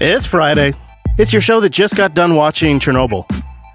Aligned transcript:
It's 0.00 0.26
Friday. 0.26 0.74
It's 1.18 1.32
your 1.32 1.42
show 1.42 1.58
that 1.58 1.70
just 1.70 1.96
got 1.96 2.14
done 2.14 2.36
watching 2.36 2.78
Chernobyl 2.78 3.24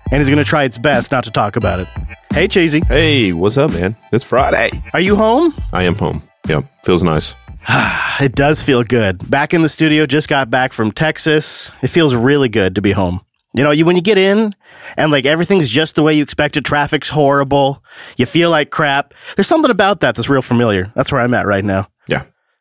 and 0.10 0.22
is 0.22 0.30
going 0.30 0.38
to 0.38 0.46
try 0.46 0.64
its 0.64 0.78
best 0.78 1.12
not 1.12 1.26
to 1.26 1.32
talk 1.32 1.58
about 1.58 1.82
it. 1.82 1.88
Hey, 2.32 2.48
Cheesy. 2.48 2.80
Hey, 2.88 3.34
what's 3.34 3.58
up, 3.58 3.72
man? 3.72 3.98
It's 4.14 4.24
Friday. 4.24 4.70
Are 4.94 5.02
you 5.02 5.18
home? 5.18 5.54
I 5.74 5.84
am 5.84 5.96
home. 5.96 6.24
Yeah, 6.48 6.62
feels 6.86 7.04
nice. 7.04 7.36
it 8.22 8.36
does 8.36 8.64
feel 8.64 8.86
good. 8.86 9.30
Back 9.30 9.54
in 9.54 9.64
the 9.64 9.70
studio, 9.70 10.06
just 10.06 10.30
got 10.30 10.50
back 10.50 10.72
from 10.72 10.94
Texas. 10.94 11.70
It 11.82 11.90
feels 11.90 12.16
really 12.16 12.48
good 12.48 12.76
to 12.76 12.82
be 12.82 12.94
home. 12.94 13.20
You 13.54 13.64
know, 13.66 13.72
you 13.72 13.86
when 13.86 13.98
you 13.98 14.02
get 14.02 14.18
in 14.18 14.54
and 14.96 15.12
like 15.12 15.26
everything's 15.26 15.68
just 15.68 15.96
the 15.96 16.04
way 16.04 16.14
you 16.14 16.24
expected, 16.24 16.64
traffic's 16.64 17.10
horrible, 17.10 17.84
you 18.16 18.26
feel 18.26 18.50
like 18.50 18.70
crap. 18.72 19.14
There's 19.36 19.48
something 19.48 19.70
about 19.70 20.00
that 20.00 20.16
that's 20.16 20.30
real 20.30 20.42
familiar. 20.42 20.90
That's 20.96 21.12
where 21.12 21.20
I'm 21.20 21.34
at 21.34 21.46
right 21.46 21.66
now. 21.66 21.90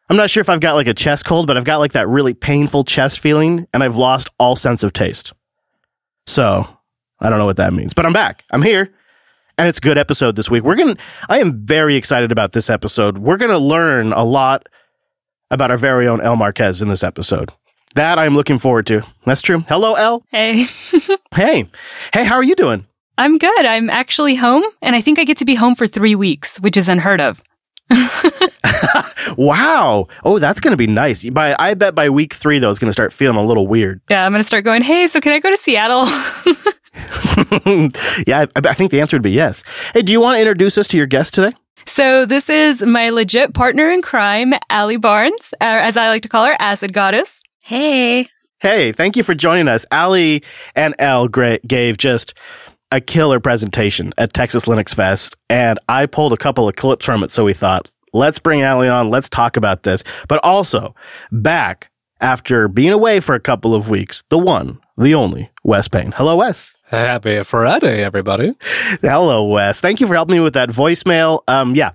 I'm 0.09 0.17
not 0.17 0.31
sure 0.31 0.41
if 0.41 0.49
I've 0.49 0.61
got 0.61 0.75
like 0.75 0.89
a 0.89 0.95
chest 0.95 1.25
cold, 1.25 1.47
but 1.47 1.57
I've 1.57 1.65
got 1.65 1.79
like 1.79 1.93
that 1.93 2.09
really 2.09 2.35
painful 2.35 2.85
chest 2.85 3.21
feeling 3.21 3.67
and 3.73 3.83
I've 3.83 3.97
lost 3.97 4.29
all 4.39 4.57
sense 4.57 4.83
of 4.83 4.93
taste. 4.93 5.33
So 6.27 6.69
I 7.21 7.31
don't 7.31 7.39
know 7.39 7.47
what 7.47 7.57
that 7.57 7.73
means, 7.73 7.95
but 7.95 8.05
I'm 8.05 8.13
back. 8.13 8.45
I'm 8.53 8.63
here. 8.63 8.93
And 9.59 9.69
it's 9.69 9.79
a 9.79 9.83
good 9.83 9.99
episode 9.99 10.35
this 10.35 10.51
week. 10.51 10.65
We're 10.65 10.77
going 10.77 10.97
to, 10.97 11.03
I 11.29 11.39
am 11.39 11.65
very 11.65 11.97
excited 11.97 12.33
about 12.33 12.53
this 12.53 12.71
episode. 12.71 13.19
We're 13.19 13.37
going 13.37 13.51
to 13.51 13.59
learn 13.59 14.13
a 14.13 14.25
lot 14.25 14.69
about 15.51 15.71
our 15.71 15.77
very 15.77 16.09
own 16.09 16.21
El 16.21 16.37
Marquez 16.37 16.83
in 16.83 16.89
this 16.89 17.03
episode. 17.03 17.51
That 17.95 18.19
I'm 18.19 18.35
looking 18.35 18.59
forward 18.59 18.87
to. 18.87 19.03
That's 19.25 19.43
true. 19.43 19.61
Hello, 19.69 19.95
El. 19.95 20.25
Hey. 20.31 20.65
hey. 21.35 21.69
Hey, 22.15 22.25
how 22.25 22.37
are 22.37 22.43
you 22.43 22.55
doing? 22.55 22.87
I'm 23.19 23.37
good. 23.37 23.67
I'm 23.67 23.91
actually 23.91 24.37
home, 24.37 24.65
and 24.81 24.97
I 24.97 25.03
think 25.03 25.19
I 25.19 25.25
get 25.25 25.37
to 25.39 25.45
be 25.45 25.55
home 25.55 25.75
for 25.75 25.87
three 25.87 26.15
weeks, 26.15 26.59
which 26.59 26.79
is 26.79 26.89
unheard 26.89 27.21
of. 27.21 27.43
wow. 29.37 30.07
Oh, 30.25 30.39
that's 30.39 30.61
going 30.61 30.73
to 30.73 30.77
be 30.77 30.87
nice. 30.87 31.29
By 31.29 31.55
I 31.59 31.75
bet 31.75 31.95
by 31.95 32.11
week 32.11 32.33
three, 32.33 32.59
though, 32.59 32.71
it's 32.71 32.79
going 32.79 32.89
to 32.89 32.93
start 32.93 33.13
feeling 33.13 33.37
a 33.37 33.43
little 33.43 33.67
weird. 33.67 34.01
Yeah, 34.11 34.25
I'm 34.25 34.33
going 34.33 34.41
to 34.41 34.47
start 34.47 34.65
going, 34.65 34.83
hey, 34.83 35.07
so 35.07 35.21
can 35.21 35.33
I 35.33 35.39
go 35.39 35.51
to 35.51 35.57
Seattle? 35.57 36.05
yeah, 38.27 38.47
I, 38.57 38.69
I 38.69 38.75
think 38.75 38.91
the 38.91 39.01
answer 39.01 39.17
would 39.17 39.23
be 39.23 39.33
yes. 39.33 39.65
Hey, 39.93 40.03
do 40.03 40.13
you 40.13 40.21
want 40.21 40.37
to 40.37 40.41
introduce 40.41 40.79
us 40.79 40.89
to 40.89 40.97
your 40.97 41.07
guest 41.07 41.35
today? 41.35 41.55
So 41.87 42.27
this 42.27 42.49
is 42.49 42.83
my 42.83 43.11
legit 43.11 43.55
partner 43.55 43.89
in 43.89 44.03
crime, 44.03 44.55
Allie 44.71 44.97
Barnes, 44.97 45.53
or 45.61 45.67
as 45.67 45.97
I 45.97 46.09
like 46.09 46.23
to 46.23 46.29
call 46.29 46.47
her, 46.47 46.57
Acid 46.59 46.93
Goddess. 46.93 47.43
Hey. 47.61 48.29
Hey, 48.61 48.93
thank 48.93 49.17
you 49.17 49.25
for 49.25 49.35
joining 49.35 49.69
us. 49.69 49.85
Allie 49.91 50.43
and 50.77 50.95
Elle 50.99 51.29
gave 51.29 51.99
just 51.99 52.35
a 52.93 53.01
killer 53.01 53.41
presentation 53.41 54.13
at 54.19 54.35
Texas 54.35 54.67
Linux 54.67 54.95
Fest, 54.95 55.35
and 55.49 55.79
I 55.89 56.07
pulled 56.07 56.33
a 56.33 56.37
couple 56.37 56.69
of 56.69 56.77
clips 56.77 57.05
from 57.05 57.25
it. 57.25 57.31
So 57.31 57.45
we 57.45 57.55
thought, 57.55 57.91
let's 58.13 58.39
bring 58.39 58.63
Allie 58.63 58.89
on, 58.89 59.11
let's 59.11 59.31
talk 59.31 59.57
about 59.57 59.83
this. 59.83 60.05
But 60.29 60.39
also, 60.45 60.95
back 61.33 61.91
after 62.21 62.69
being 62.69 62.93
away 62.93 63.19
for 63.21 63.35
a 63.35 63.41
couple 63.41 63.75
of 63.75 63.89
weeks, 63.89 64.23
the 64.29 64.39
one, 64.39 64.79
the 64.99 65.15
only, 65.15 65.51
Wes 65.65 65.89
Payne. 65.89 66.13
Hello, 66.13 66.37
Wes. 66.37 66.77
Happy 66.85 67.43
Friday, 67.43 68.05
everybody. 68.05 68.55
Hello, 69.01 69.49
Wes. 69.49 69.81
Thank 69.81 70.01
you 70.01 70.07
for 70.07 70.15
helping 70.15 70.37
me 70.37 70.43
with 70.43 70.55
that 70.55 70.69
voicemail. 70.69 71.41
Um, 71.49 71.75
yeah, 71.75 71.93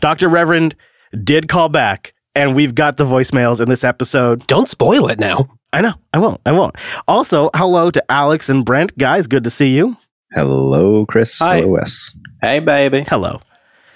Dr. 0.00 0.30
Reverend 0.30 0.74
did 1.22 1.48
call 1.48 1.68
back, 1.68 2.14
and 2.34 2.56
we've 2.56 2.74
got 2.74 2.96
the 2.96 3.04
voicemails 3.04 3.60
in 3.60 3.68
this 3.68 3.84
episode. 3.84 4.46
Don't 4.46 4.70
spoil 4.70 5.08
it 5.08 5.20
now. 5.20 5.44
I 5.72 5.82
know. 5.82 5.92
I 6.14 6.18
won't. 6.18 6.40
I 6.46 6.52
won't. 6.52 6.74
Also, 7.06 7.50
hello 7.54 7.90
to 7.90 8.02
Alex 8.10 8.48
and 8.48 8.64
Brent. 8.64 8.96
Guys, 8.96 9.26
good 9.26 9.44
to 9.44 9.50
see 9.50 9.76
you. 9.76 9.96
Hello, 10.32 11.06
Chris. 11.06 11.38
Hi. 11.40 11.58
Hello, 11.58 11.72
Wes. 11.72 12.12
Hey, 12.40 12.60
baby. 12.60 13.04
Hello. 13.08 13.40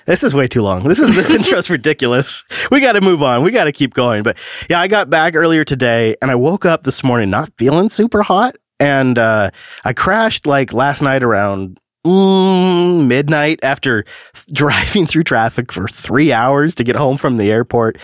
This 0.07 0.23
is 0.23 0.35
way 0.35 0.47
too 0.49 0.63
long. 0.63 0.83
This 0.83 0.99
is 0.99 1.15
this 1.15 1.31
intro's 1.35 1.71
ridiculous. 1.71 2.45
We 2.71 2.81
got 2.81 2.93
to 2.93 3.01
move 3.01 3.23
on. 3.23 3.43
We 3.43 3.53
got 3.53 3.65
to 3.65 3.73
keep 3.73 3.95
going. 3.95 4.23
But 4.23 4.37
yeah, 4.69 4.81
I 4.81 4.89
got 4.89 5.09
back 5.09 5.35
earlier 5.37 5.65
today, 5.65 6.17
and 6.21 6.31
I 6.31 6.35
woke 6.35 6.65
up 6.67 6.83
this 6.83 7.05
morning 7.05 7.31
not 7.31 7.51
feeling 7.57 7.89
super 7.89 8.23
hot, 8.23 8.57
and 8.81 9.19
uh, 9.19 9.51
I 9.85 9.93
crashed 9.93 10.47
like 10.47 10.73
last 10.73 11.03
night 11.03 11.23
around 11.23 11.79
mm, 12.05 13.07
midnight 13.07 13.61
after 13.63 14.05
driving 14.53 15.07
through 15.07 15.25
traffic 15.25 15.73
for 15.73 15.87
three 15.87 16.33
hours 16.33 16.75
to 16.77 16.85
get 16.85 16.97
home 16.97 17.17
from 17.17 17.37
the 17.37 17.51
airport, 17.51 17.99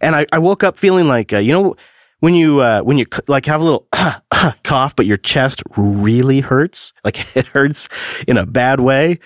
and 0.00 0.16
I, 0.16 0.26
I 0.32 0.38
woke 0.38 0.64
up 0.64 0.78
feeling 0.78 1.06
like 1.06 1.32
uh, 1.32 1.38
you 1.38 1.52
know 1.52 1.74
when 2.20 2.34
you 2.34 2.60
uh, 2.60 2.82
when 2.82 2.98
you 2.98 3.06
like 3.28 3.46
have 3.46 3.60
a 3.60 3.64
little 3.64 3.88
cough, 4.64 4.96
but 4.96 5.06
your 5.06 5.16
chest 5.16 5.62
really 5.76 6.40
hurts, 6.40 6.92
like 7.04 7.36
it 7.36 7.46
hurts 7.46 7.88
in 8.24 8.36
a 8.36 8.46
bad 8.46 8.80
way. 8.80 9.18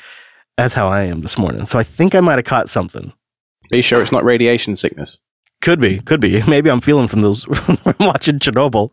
That's 0.56 0.74
how 0.74 0.88
I 0.88 1.02
am 1.02 1.20
this 1.20 1.38
morning. 1.38 1.66
So 1.66 1.78
I 1.78 1.84
think 1.84 2.14
I 2.14 2.20
might 2.20 2.38
have 2.38 2.44
caught 2.44 2.68
something. 2.68 3.12
Be 3.70 3.82
sure 3.82 4.02
it's 4.02 4.12
not 4.12 4.24
radiation 4.24 4.74
sickness. 4.74 5.18
Could 5.60 5.80
be, 5.80 6.00
could 6.00 6.20
be. 6.20 6.42
Maybe 6.48 6.70
I'm 6.70 6.80
feeling 6.80 7.08
from 7.08 7.20
those 7.20 7.46
watching 8.00 8.38
Chernobyl. 8.38 8.90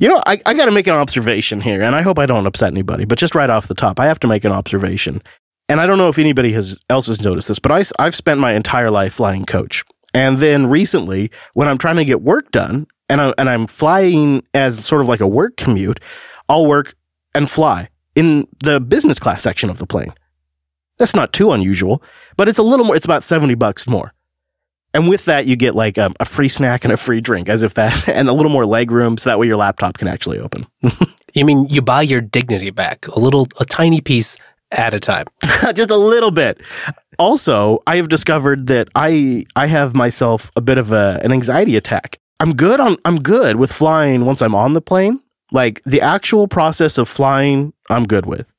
you 0.00 0.08
know, 0.08 0.22
I, 0.26 0.40
I 0.46 0.54
got 0.54 0.66
to 0.66 0.70
make 0.72 0.86
an 0.86 0.94
observation 0.94 1.60
here, 1.60 1.82
and 1.82 1.94
I 1.94 2.02
hope 2.02 2.18
I 2.18 2.26
don't 2.26 2.46
upset 2.46 2.68
anybody. 2.68 3.04
But 3.04 3.18
just 3.18 3.34
right 3.34 3.50
off 3.50 3.68
the 3.68 3.74
top, 3.74 4.00
I 4.00 4.06
have 4.06 4.20
to 4.20 4.28
make 4.28 4.44
an 4.44 4.52
observation, 4.52 5.22
and 5.68 5.80
I 5.80 5.86
don't 5.86 5.98
know 5.98 6.08
if 6.08 6.18
anybody 6.18 6.52
has 6.52 6.78
else 6.88 7.06
has 7.06 7.20
noticed 7.20 7.48
this, 7.48 7.58
but 7.58 7.72
I, 7.72 7.84
I've 7.98 8.14
spent 8.14 8.40
my 8.40 8.52
entire 8.52 8.90
life 8.90 9.14
flying 9.14 9.44
coach, 9.44 9.84
and 10.16 10.38
then 10.38 10.68
recently, 10.68 11.30
when 11.52 11.68
I'm 11.68 11.76
trying 11.76 11.96
to 11.96 12.04
get 12.06 12.22
work 12.22 12.50
done, 12.50 12.86
and 13.10 13.20
I, 13.20 13.34
and 13.36 13.50
I'm 13.50 13.66
flying 13.66 14.42
as 14.54 14.82
sort 14.82 15.02
of 15.02 15.08
like 15.08 15.20
a 15.20 15.26
work 15.26 15.58
commute, 15.58 16.00
I'll 16.48 16.66
work 16.66 16.94
and 17.34 17.50
fly 17.50 17.90
in 18.14 18.48
the 18.64 18.80
business 18.80 19.18
class 19.18 19.42
section 19.42 19.68
of 19.68 19.76
the 19.76 19.86
plane. 19.86 20.14
That's 20.96 21.14
not 21.14 21.34
too 21.34 21.52
unusual, 21.52 22.02
but 22.38 22.48
it's 22.48 22.56
a 22.56 22.62
little 22.62 22.86
more. 22.86 22.96
It's 22.96 23.04
about 23.04 23.24
seventy 23.24 23.54
bucks 23.54 23.86
more. 23.86 24.14
And 24.94 25.06
with 25.06 25.26
that, 25.26 25.44
you 25.44 25.54
get 25.54 25.74
like 25.74 25.98
um, 25.98 26.14
a 26.18 26.24
free 26.24 26.48
snack 26.48 26.84
and 26.84 26.94
a 26.94 26.96
free 26.96 27.20
drink, 27.20 27.50
as 27.50 27.62
if 27.62 27.74
that, 27.74 28.08
and 28.08 28.26
a 28.26 28.32
little 28.32 28.50
more 28.50 28.64
leg 28.64 28.90
room, 28.90 29.18
so 29.18 29.28
that 29.28 29.38
way 29.38 29.46
your 29.46 29.58
laptop 29.58 29.98
can 29.98 30.08
actually 30.08 30.38
open. 30.38 30.66
you 31.34 31.44
mean 31.44 31.66
you 31.68 31.82
buy 31.82 32.00
your 32.00 32.22
dignity 32.22 32.70
back 32.70 33.06
a 33.08 33.20
little, 33.20 33.48
a 33.60 33.66
tiny 33.66 34.00
piece 34.00 34.38
at 34.70 34.94
a 34.94 34.98
time? 34.98 35.26
Just 35.74 35.90
a 35.90 35.96
little 35.96 36.30
bit. 36.30 36.62
Also, 37.18 37.82
I 37.86 37.96
have 37.96 38.08
discovered 38.08 38.66
that 38.68 38.88
I 38.94 39.46
I 39.54 39.66
have 39.66 39.94
myself 39.94 40.50
a 40.56 40.60
bit 40.60 40.78
of 40.78 40.92
a, 40.92 41.20
an 41.22 41.32
anxiety 41.32 41.76
attack. 41.76 42.18
I'm 42.40 42.54
good 42.54 42.80
on 42.80 42.96
I'm 43.04 43.20
good 43.22 43.56
with 43.56 43.72
flying 43.72 44.24
once 44.24 44.42
I'm 44.42 44.54
on 44.54 44.74
the 44.74 44.80
plane. 44.80 45.20
Like 45.52 45.82
the 45.84 46.00
actual 46.00 46.48
process 46.48 46.98
of 46.98 47.08
flying, 47.08 47.72
I'm 47.88 48.04
good 48.04 48.26
with. 48.26 48.52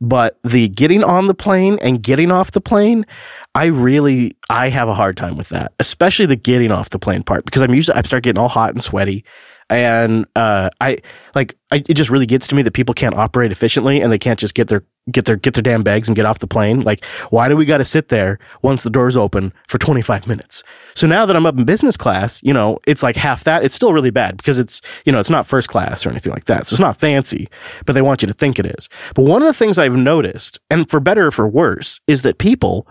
But 0.00 0.38
the 0.42 0.68
getting 0.68 1.04
on 1.04 1.28
the 1.28 1.34
plane 1.34 1.78
and 1.80 2.02
getting 2.02 2.30
off 2.30 2.50
the 2.50 2.60
plane, 2.60 3.06
I 3.54 3.66
really 3.66 4.36
I 4.50 4.68
have 4.68 4.88
a 4.88 4.94
hard 4.94 5.16
time 5.16 5.36
with 5.36 5.48
that, 5.50 5.72
especially 5.78 6.26
the 6.26 6.36
getting 6.36 6.70
off 6.70 6.90
the 6.90 6.98
plane 6.98 7.22
part 7.22 7.44
because 7.44 7.62
I'm 7.62 7.74
usually 7.74 7.96
I 7.96 8.02
start 8.02 8.24
getting 8.24 8.40
all 8.40 8.48
hot 8.48 8.70
and 8.70 8.82
sweaty, 8.82 9.24
and 9.70 10.26
uh, 10.36 10.70
I 10.80 10.98
like 11.34 11.56
I, 11.70 11.76
it 11.76 11.94
just 11.94 12.10
really 12.10 12.26
gets 12.26 12.46
to 12.48 12.54
me 12.54 12.62
that 12.62 12.72
people 12.72 12.94
can't 12.94 13.16
operate 13.16 13.52
efficiently 13.52 14.00
and 14.02 14.12
they 14.12 14.18
can't 14.18 14.38
just 14.38 14.54
get 14.54 14.68
their 14.68 14.84
get 15.10 15.26
their 15.26 15.36
get 15.36 15.54
their 15.54 15.62
damn 15.62 15.82
bags 15.82 16.08
and 16.08 16.16
get 16.16 16.24
off 16.24 16.38
the 16.38 16.46
plane. 16.46 16.80
Like, 16.80 17.04
why 17.30 17.48
do 17.48 17.56
we 17.56 17.64
got 17.64 17.78
to 17.78 17.84
sit 17.84 18.08
there 18.08 18.38
once 18.62 18.82
the 18.82 18.90
doors 18.90 19.16
open 19.16 19.52
for 19.68 19.78
25 19.78 20.26
minutes? 20.26 20.62
So 20.94 21.06
now 21.06 21.26
that 21.26 21.36
I'm 21.36 21.46
up 21.46 21.58
in 21.58 21.64
business 21.64 21.96
class, 21.96 22.42
you 22.42 22.52
know, 22.52 22.78
it's 22.86 23.02
like 23.02 23.16
half 23.16 23.44
that. 23.44 23.64
It's 23.64 23.74
still 23.74 23.92
really 23.92 24.10
bad 24.10 24.36
because 24.36 24.58
it's 24.58 24.80
you 25.04 25.12
know 25.12 25.20
it's 25.20 25.30
not 25.30 25.46
first 25.46 25.68
class 25.68 26.06
or 26.06 26.10
anything 26.10 26.32
like 26.32 26.44
that. 26.46 26.66
So 26.66 26.74
it's 26.74 26.80
not 26.80 26.98
fancy, 26.98 27.48
but 27.84 27.92
they 27.92 28.02
want 28.02 28.22
you 28.22 28.28
to 28.28 28.34
think 28.34 28.58
it 28.58 28.66
is. 28.66 28.88
But 29.14 29.24
one 29.24 29.42
of 29.42 29.46
the 29.46 29.54
things 29.54 29.78
I've 29.78 29.96
noticed, 29.96 30.60
and 30.70 30.88
for 30.88 31.00
better 31.00 31.26
or 31.26 31.30
for 31.30 31.48
worse, 31.48 32.00
is 32.06 32.22
that 32.22 32.38
people 32.38 32.88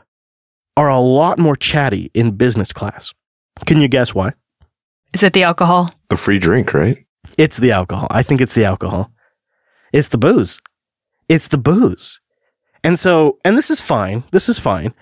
are 0.75 0.89
a 0.89 0.99
lot 0.99 1.39
more 1.39 1.55
chatty 1.55 2.09
in 2.13 2.31
business 2.31 2.73
class. 2.73 3.13
Can 3.65 3.79
you 3.79 3.87
guess 3.87 4.13
why? 4.15 4.33
Is 5.13 5.21
it 5.21 5.33
the 5.33 5.43
alcohol? 5.43 5.93
The 6.09 6.17
free 6.17 6.39
drink, 6.39 6.73
right? 6.73 7.05
It's 7.37 7.57
the 7.57 7.71
alcohol. 7.71 8.07
I 8.09 8.23
think 8.23 8.41
it's 8.41 8.55
the 8.55 8.65
alcohol. 8.65 9.11
It's 9.93 10.07
the 10.07 10.17
booze. 10.17 10.59
It's 11.29 11.47
the 11.47 11.57
booze. 11.57 12.19
And 12.83 12.99
so, 12.99 13.39
and 13.45 13.57
this 13.57 13.69
is 13.69 13.81
fine. 13.81 14.23
This 14.31 14.49
is 14.49 14.59
fine. 14.59 14.93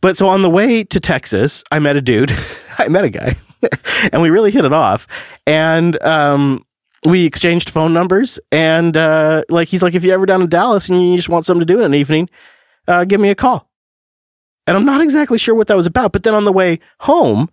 But 0.00 0.16
so 0.16 0.28
on 0.28 0.42
the 0.42 0.50
way 0.50 0.84
to 0.84 1.00
Texas, 1.00 1.64
I 1.70 1.78
met 1.78 1.96
a 1.96 2.00
dude. 2.00 2.32
I 2.78 2.88
met 2.88 3.04
a 3.04 3.10
guy 3.10 3.34
and 4.12 4.20
we 4.20 4.30
really 4.30 4.50
hit 4.50 4.64
it 4.64 4.72
off. 4.72 5.06
And, 5.46 6.00
um, 6.02 6.64
we 7.04 7.26
exchanged 7.26 7.70
phone 7.70 7.92
numbers 7.92 8.38
and, 8.52 8.96
uh, 8.96 9.42
like, 9.48 9.68
he's 9.68 9.82
like, 9.82 9.94
if 9.94 10.04
you're 10.04 10.14
ever 10.14 10.26
down 10.26 10.42
in 10.42 10.48
Dallas 10.48 10.88
and 10.88 11.00
you 11.00 11.16
just 11.16 11.28
want 11.28 11.44
something 11.44 11.66
to 11.66 11.72
do 11.72 11.80
in 11.80 11.86
an 11.86 11.94
evening, 11.94 12.30
uh, 12.86 13.04
give 13.04 13.20
me 13.20 13.30
a 13.30 13.34
call. 13.34 13.68
And 14.66 14.76
I'm 14.76 14.84
not 14.84 15.00
exactly 15.00 15.38
sure 15.38 15.54
what 15.54 15.66
that 15.68 15.76
was 15.76 15.86
about. 15.86 16.12
But 16.12 16.22
then 16.22 16.34
on 16.34 16.44
the 16.44 16.52
way 16.52 16.78
home, 17.00 17.50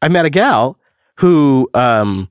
I 0.00 0.08
met 0.08 0.24
a 0.24 0.30
gal 0.30 0.78
who, 1.18 1.70
um, 1.74 2.28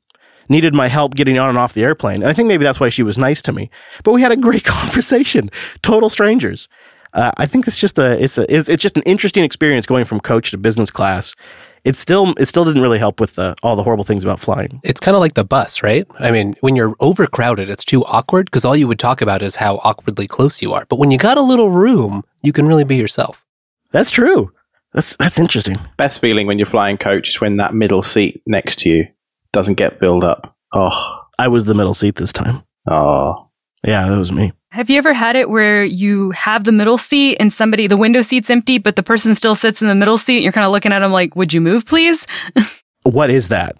needed 0.49 0.73
my 0.73 0.87
help 0.87 1.15
getting 1.15 1.37
on 1.37 1.49
and 1.49 1.57
off 1.57 1.73
the 1.73 1.83
airplane. 1.83 2.21
And 2.21 2.29
I 2.29 2.33
think 2.33 2.47
maybe 2.47 2.63
that's 2.63 2.79
why 2.79 2.89
she 2.89 3.03
was 3.03 3.17
nice 3.17 3.41
to 3.43 3.51
me. 3.51 3.69
But 4.03 4.13
we 4.13 4.21
had 4.21 4.31
a 4.31 4.37
great 4.37 4.63
conversation, 4.65 5.49
total 5.81 6.09
strangers. 6.09 6.67
Uh, 7.13 7.31
I 7.37 7.45
think 7.45 7.67
it's 7.67 7.79
just 7.79 7.99
a 7.99 8.21
it's 8.23 8.37
a 8.37 8.53
it's, 8.53 8.69
it's, 8.69 8.81
just 8.81 8.95
an 8.95 9.03
interesting 9.03 9.43
experience 9.43 9.85
going 9.85 10.05
from 10.05 10.19
coach 10.19 10.51
to 10.51 10.57
business 10.57 10.89
class. 10.89 11.35
It 11.83 11.95
still 11.95 12.33
it 12.37 12.45
still 12.45 12.63
didn't 12.63 12.81
really 12.81 12.99
help 12.99 13.19
with 13.19 13.35
the, 13.35 13.55
all 13.63 13.75
the 13.75 13.83
horrible 13.83 14.05
things 14.05 14.23
about 14.23 14.39
flying. 14.39 14.79
It's 14.83 14.99
kind 14.99 15.15
of 15.15 15.19
like 15.19 15.33
the 15.33 15.43
bus, 15.43 15.83
right? 15.83 16.07
I 16.19 16.31
mean, 16.31 16.55
when 16.61 16.75
you're 16.75 16.95
overcrowded, 16.99 17.69
it's 17.69 17.83
too 17.83 18.05
awkward 18.05 18.45
because 18.45 18.63
all 18.63 18.77
you 18.77 18.87
would 18.87 18.99
talk 18.99 19.21
about 19.21 19.41
is 19.41 19.55
how 19.55 19.77
awkwardly 19.83 20.27
close 20.27 20.61
you 20.61 20.73
are. 20.73 20.85
But 20.85 20.99
when 20.99 21.11
you 21.11 21.17
got 21.17 21.37
a 21.37 21.41
little 21.41 21.69
room, 21.69 22.23
you 22.41 22.53
can 22.53 22.67
really 22.67 22.83
be 22.85 22.95
yourself. 22.95 23.43
That's 23.91 24.11
true. 24.11 24.51
That's 24.93 25.17
that's 25.17 25.39
interesting. 25.39 25.75
Best 25.97 26.21
feeling 26.21 26.47
when 26.47 26.59
you're 26.59 26.67
flying 26.67 26.97
coach 26.97 27.29
is 27.29 27.41
when 27.41 27.57
that 27.57 27.73
middle 27.73 28.03
seat 28.03 28.41
next 28.45 28.79
to 28.79 28.89
you 28.89 29.07
doesn't 29.53 29.75
get 29.75 29.99
filled 29.99 30.23
up. 30.23 30.55
Oh, 30.73 31.19
I 31.37 31.47
was 31.47 31.65
the 31.65 31.73
middle 31.75 31.93
seat 31.93 32.15
this 32.15 32.33
time. 32.33 32.63
oh. 32.87 33.47
Yeah, 33.83 34.07
that 34.09 34.17
was 34.19 34.31
me. 34.31 34.51
Have 34.69 34.91
you 34.91 34.99
ever 34.99 35.11
had 35.11 35.35
it 35.35 35.49
where 35.49 35.83
you 35.83 36.29
have 36.31 36.65
the 36.65 36.71
middle 36.71 36.99
seat 36.99 37.37
and 37.39 37.51
somebody, 37.51 37.87
the 37.87 37.97
window 37.97 38.21
seat's 38.21 38.51
empty, 38.51 38.77
but 38.77 38.95
the 38.95 39.01
person 39.01 39.33
still 39.33 39.55
sits 39.55 39.81
in 39.81 39.87
the 39.87 39.95
middle 39.95 40.19
seat 40.19 40.35
and 40.35 40.43
you're 40.43 40.51
kind 40.53 40.65
of 40.65 40.71
looking 40.71 40.93
at 40.93 40.99
them 40.99 41.11
like, 41.11 41.35
would 41.35 41.51
you 41.51 41.61
move, 41.61 41.85
please? 41.85 42.27
What 43.03 43.31
is 43.31 43.47
that? 43.47 43.75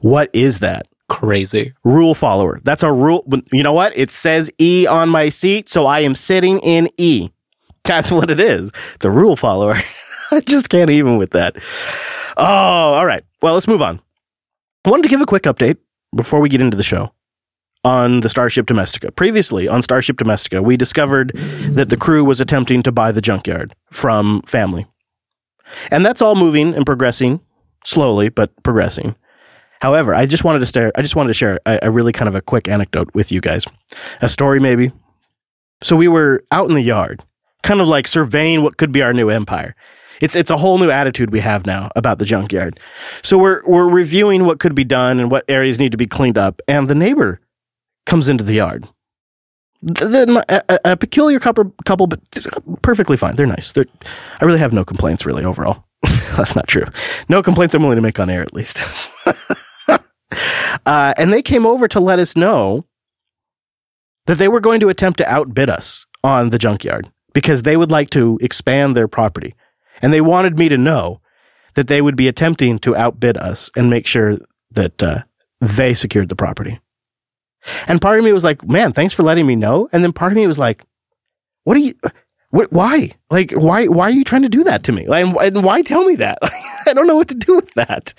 What 0.00 0.30
is 0.32 0.60
that? 0.60 0.88
Crazy. 1.10 1.74
Rule 1.84 2.14
follower. 2.14 2.58
That's 2.64 2.82
a 2.82 2.90
rule. 2.90 3.26
You 3.52 3.62
know 3.62 3.74
what? 3.74 3.94
It 3.94 4.10
says 4.10 4.50
E 4.58 4.86
on 4.86 5.10
my 5.10 5.28
seat, 5.28 5.68
so 5.68 5.84
I 5.84 6.00
am 6.00 6.14
sitting 6.14 6.58
in 6.60 6.88
E. 6.96 7.28
That's 7.84 8.10
what 8.10 8.30
it 8.30 8.40
is. 8.40 8.72
It's 8.94 9.04
a 9.04 9.10
rule 9.10 9.36
follower. 9.36 9.74
I 10.32 10.40
just 10.40 10.70
can't 10.70 10.88
even 10.88 11.18
with 11.18 11.32
that. 11.32 11.56
Oh, 12.38 12.44
all 12.94 13.04
right. 13.04 13.22
Well, 13.42 13.52
let's 13.52 13.68
move 13.68 13.82
on. 13.82 14.00
Wanted 14.84 15.04
to 15.04 15.08
give 15.08 15.20
a 15.20 15.26
quick 15.26 15.44
update 15.44 15.76
before 16.14 16.40
we 16.40 16.48
get 16.48 16.60
into 16.60 16.76
the 16.76 16.82
show 16.82 17.12
on 17.84 18.18
the 18.20 18.28
Starship 18.28 18.66
Domestica. 18.66 19.12
Previously 19.12 19.68
on 19.68 19.80
Starship 19.80 20.16
Domestica, 20.16 20.60
we 20.60 20.76
discovered 20.76 21.30
that 21.70 21.88
the 21.88 21.96
crew 21.96 22.24
was 22.24 22.40
attempting 22.40 22.82
to 22.82 22.90
buy 22.90 23.12
the 23.12 23.20
junkyard 23.20 23.74
from 23.92 24.42
family. 24.42 24.86
And 25.92 26.04
that's 26.04 26.20
all 26.20 26.34
moving 26.34 26.74
and 26.74 26.84
progressing 26.84 27.40
slowly, 27.84 28.28
but 28.28 28.50
progressing. 28.64 29.14
However, 29.80 30.16
I 30.16 30.26
just 30.26 30.42
wanted 30.42 30.58
to 30.58 30.66
stare, 30.66 30.90
I 30.96 31.02
just 31.02 31.14
wanted 31.14 31.28
to 31.28 31.34
share 31.34 31.60
a, 31.64 31.78
a 31.84 31.90
really 31.92 32.12
kind 32.12 32.28
of 32.28 32.34
a 32.34 32.42
quick 32.42 32.66
anecdote 32.66 33.10
with 33.14 33.30
you 33.30 33.40
guys. 33.40 33.64
A 34.20 34.28
story 34.28 34.58
maybe. 34.58 34.90
So 35.80 35.94
we 35.94 36.08
were 36.08 36.42
out 36.50 36.68
in 36.68 36.74
the 36.74 36.82
yard, 36.82 37.22
kind 37.62 37.80
of 37.80 37.86
like 37.86 38.08
surveying 38.08 38.62
what 38.62 38.78
could 38.78 38.90
be 38.90 39.02
our 39.02 39.12
new 39.12 39.30
empire. 39.30 39.76
It's 40.20 40.36
it's 40.36 40.50
a 40.50 40.56
whole 40.56 40.78
new 40.78 40.90
attitude 40.90 41.30
we 41.32 41.40
have 41.40 41.66
now 41.66 41.90
about 41.96 42.18
the 42.18 42.24
junkyard. 42.24 42.78
So 43.22 43.38
we're 43.38 43.62
we're 43.66 43.88
reviewing 43.88 44.44
what 44.46 44.58
could 44.60 44.74
be 44.74 44.84
done 44.84 45.18
and 45.20 45.30
what 45.30 45.44
areas 45.48 45.78
need 45.78 45.92
to 45.92 45.98
be 45.98 46.06
cleaned 46.06 46.38
up. 46.38 46.60
And 46.68 46.88
the 46.88 46.94
neighbor 46.94 47.40
comes 48.06 48.28
into 48.28 48.44
the 48.44 48.54
yard. 48.54 48.88
Th- 49.84 50.10
th- 50.10 50.28
a, 50.48 50.62
a- 50.68 50.92
a 50.92 50.96
peculiar 50.96 51.40
couple, 51.40 51.74
couple, 51.84 52.06
but 52.06 52.20
perfectly 52.82 53.16
fine. 53.16 53.34
They're 53.34 53.46
nice. 53.46 53.72
They're, 53.72 53.86
I 54.40 54.44
really 54.44 54.60
have 54.60 54.72
no 54.72 54.84
complaints 54.84 55.26
really 55.26 55.44
overall. 55.44 55.84
That's 56.36 56.54
not 56.54 56.68
true. 56.68 56.84
No 57.28 57.42
complaints 57.42 57.74
I'm 57.74 57.82
willing 57.82 57.96
to 57.96 58.02
make 58.02 58.20
on 58.20 58.30
air 58.30 58.42
at 58.42 58.54
least. 58.54 58.80
uh, 60.86 61.14
and 61.16 61.32
they 61.32 61.42
came 61.42 61.66
over 61.66 61.88
to 61.88 62.00
let 62.00 62.18
us 62.18 62.36
know 62.36 62.86
that 64.26 64.38
they 64.38 64.48
were 64.48 64.60
going 64.60 64.80
to 64.80 64.88
attempt 64.88 65.18
to 65.18 65.28
outbid 65.32 65.68
us 65.68 66.06
on 66.22 66.50
the 66.50 66.58
junkyard 66.58 67.10
because 67.34 67.62
they 67.62 67.76
would 67.76 67.90
like 67.90 68.10
to 68.10 68.38
expand 68.40 68.96
their 68.96 69.08
property. 69.08 69.54
And 70.02 70.12
they 70.12 70.20
wanted 70.20 70.58
me 70.58 70.68
to 70.68 70.76
know 70.76 71.20
that 71.74 71.86
they 71.86 72.02
would 72.02 72.16
be 72.16 72.28
attempting 72.28 72.78
to 72.80 72.96
outbid 72.96 73.36
us 73.36 73.70
and 73.76 73.88
make 73.88 74.06
sure 74.06 74.36
that 74.72 75.02
uh, 75.02 75.22
they 75.60 75.94
secured 75.94 76.28
the 76.28 76.36
property. 76.36 76.80
And 77.86 78.00
part 78.00 78.18
of 78.18 78.24
me 78.24 78.32
was 78.32 78.44
like, 78.44 78.66
man, 78.68 78.92
thanks 78.92 79.14
for 79.14 79.22
letting 79.22 79.46
me 79.46 79.56
know. 79.56 79.88
And 79.92 80.02
then 80.02 80.12
part 80.12 80.32
of 80.32 80.36
me 80.36 80.46
was 80.46 80.58
like, 80.58 80.84
what 81.64 81.76
are 81.76 81.80
you, 81.80 81.94
what, 82.50 82.72
why? 82.72 83.12
Like, 83.30 83.52
why, 83.52 83.86
why 83.86 84.08
are 84.08 84.14
you 84.14 84.24
trying 84.24 84.42
to 84.42 84.48
do 84.48 84.64
that 84.64 84.82
to 84.84 84.92
me? 84.92 85.06
Like, 85.06 85.24
and, 85.24 85.36
and 85.36 85.64
why 85.64 85.82
tell 85.82 86.04
me 86.04 86.16
that? 86.16 86.38
I 86.86 86.92
don't 86.92 87.06
know 87.06 87.16
what 87.16 87.28
to 87.28 87.36
do 87.36 87.56
with 87.56 87.72
that. 87.74 88.12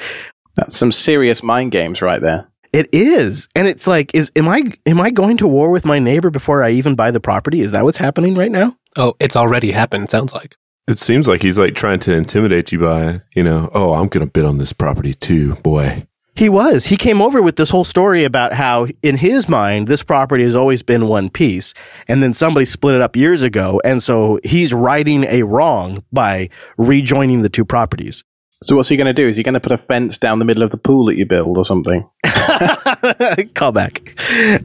That's 0.56 0.78
some 0.78 0.92
serious 0.92 1.44
mind 1.44 1.72
games 1.72 2.02
right 2.02 2.22
there. 2.22 2.48
It 2.72 2.90
is. 2.92 3.48
And 3.56 3.68
it's 3.68 3.86
like, 3.86 4.16
is, 4.16 4.32
am 4.36 4.48
I, 4.48 4.64
am 4.86 5.00
I 5.00 5.12
going 5.12 5.38
to 5.38 5.48
war 5.48 5.72
with 5.72 5.86
my 5.86 6.00
neighbor 6.00 6.32
before 6.32 6.64
I 6.64 6.72
even 6.72 6.96
buy 6.96 7.12
the 7.12 7.20
property? 7.20 7.62
Is 7.62 7.72
that 7.72 7.84
what's 7.84 8.00
happening 8.00 8.34
right 8.36 8.52
now? 8.52 8.76
Oh, 8.98 9.16
it's 9.20 9.36
already 9.36 9.72
happened, 9.72 10.10
sounds 10.10 10.34
like. 10.34 10.56
It 10.88 11.00
seems 11.00 11.28
like 11.30 11.42
he's 11.42 11.58
like 11.58 11.76
trying 11.76 12.00
to 12.00 12.14
intimidate 12.16 12.72
you 12.74 12.80
by, 12.80 13.22
you 13.34 13.44
know, 13.44 13.70
oh, 13.74 13.94
I'm 13.94 14.10
going 14.10 14.26
to 14.26 14.32
bid 14.32 14.44
on 14.44 14.58
this 14.58 14.74
property 14.74 15.14
too, 15.14 15.56
boy. 15.56 16.06
He 16.36 16.50
was. 16.50 16.86
He 16.86 16.98
came 16.98 17.22
over 17.22 17.42
with 17.42 17.56
this 17.58 17.70
whole 17.70 17.84
story 17.84 18.24
about 18.24 18.54
how, 18.54 18.88
in 19.02 19.18
his 19.18 19.48
mind, 19.48 19.88
this 19.88 20.04
property 20.04 20.44
has 20.44 20.56
always 20.56 20.82
been 20.82 21.08
one 21.08 21.30
piece. 21.30 21.74
And 22.08 22.24
then 22.24 22.34
somebody 22.34 22.66
split 22.66 22.96
it 22.96 23.02
up 23.02 23.16
years 23.16 23.44
ago. 23.44 23.80
And 23.86 24.02
so 24.02 24.40
he's 24.44 24.74
righting 24.74 25.24
a 25.26 25.44
wrong 25.44 26.04
by 26.12 26.50
rejoining 26.78 27.44
the 27.44 27.50
two 27.50 27.66
properties. 27.66 28.24
So 28.64 28.76
what's 28.76 28.90
he 28.90 28.98
going 28.98 29.08
to 29.08 29.14
do? 29.14 29.28
Is 29.28 29.38
he 29.38 29.44
going 29.44 29.54
to 29.54 29.60
put 29.60 29.74
a 29.74 29.78
fence 29.78 30.18
down 30.18 30.40
the 30.40 30.46
middle 30.46 30.64
of 30.64 30.72
the 30.72 30.78
pool 30.78 31.06
that 31.06 31.16
you 31.16 31.26
build 31.26 31.58
or 31.58 31.66
something? 31.66 32.10
Call 33.54 33.72
back. 33.72 34.16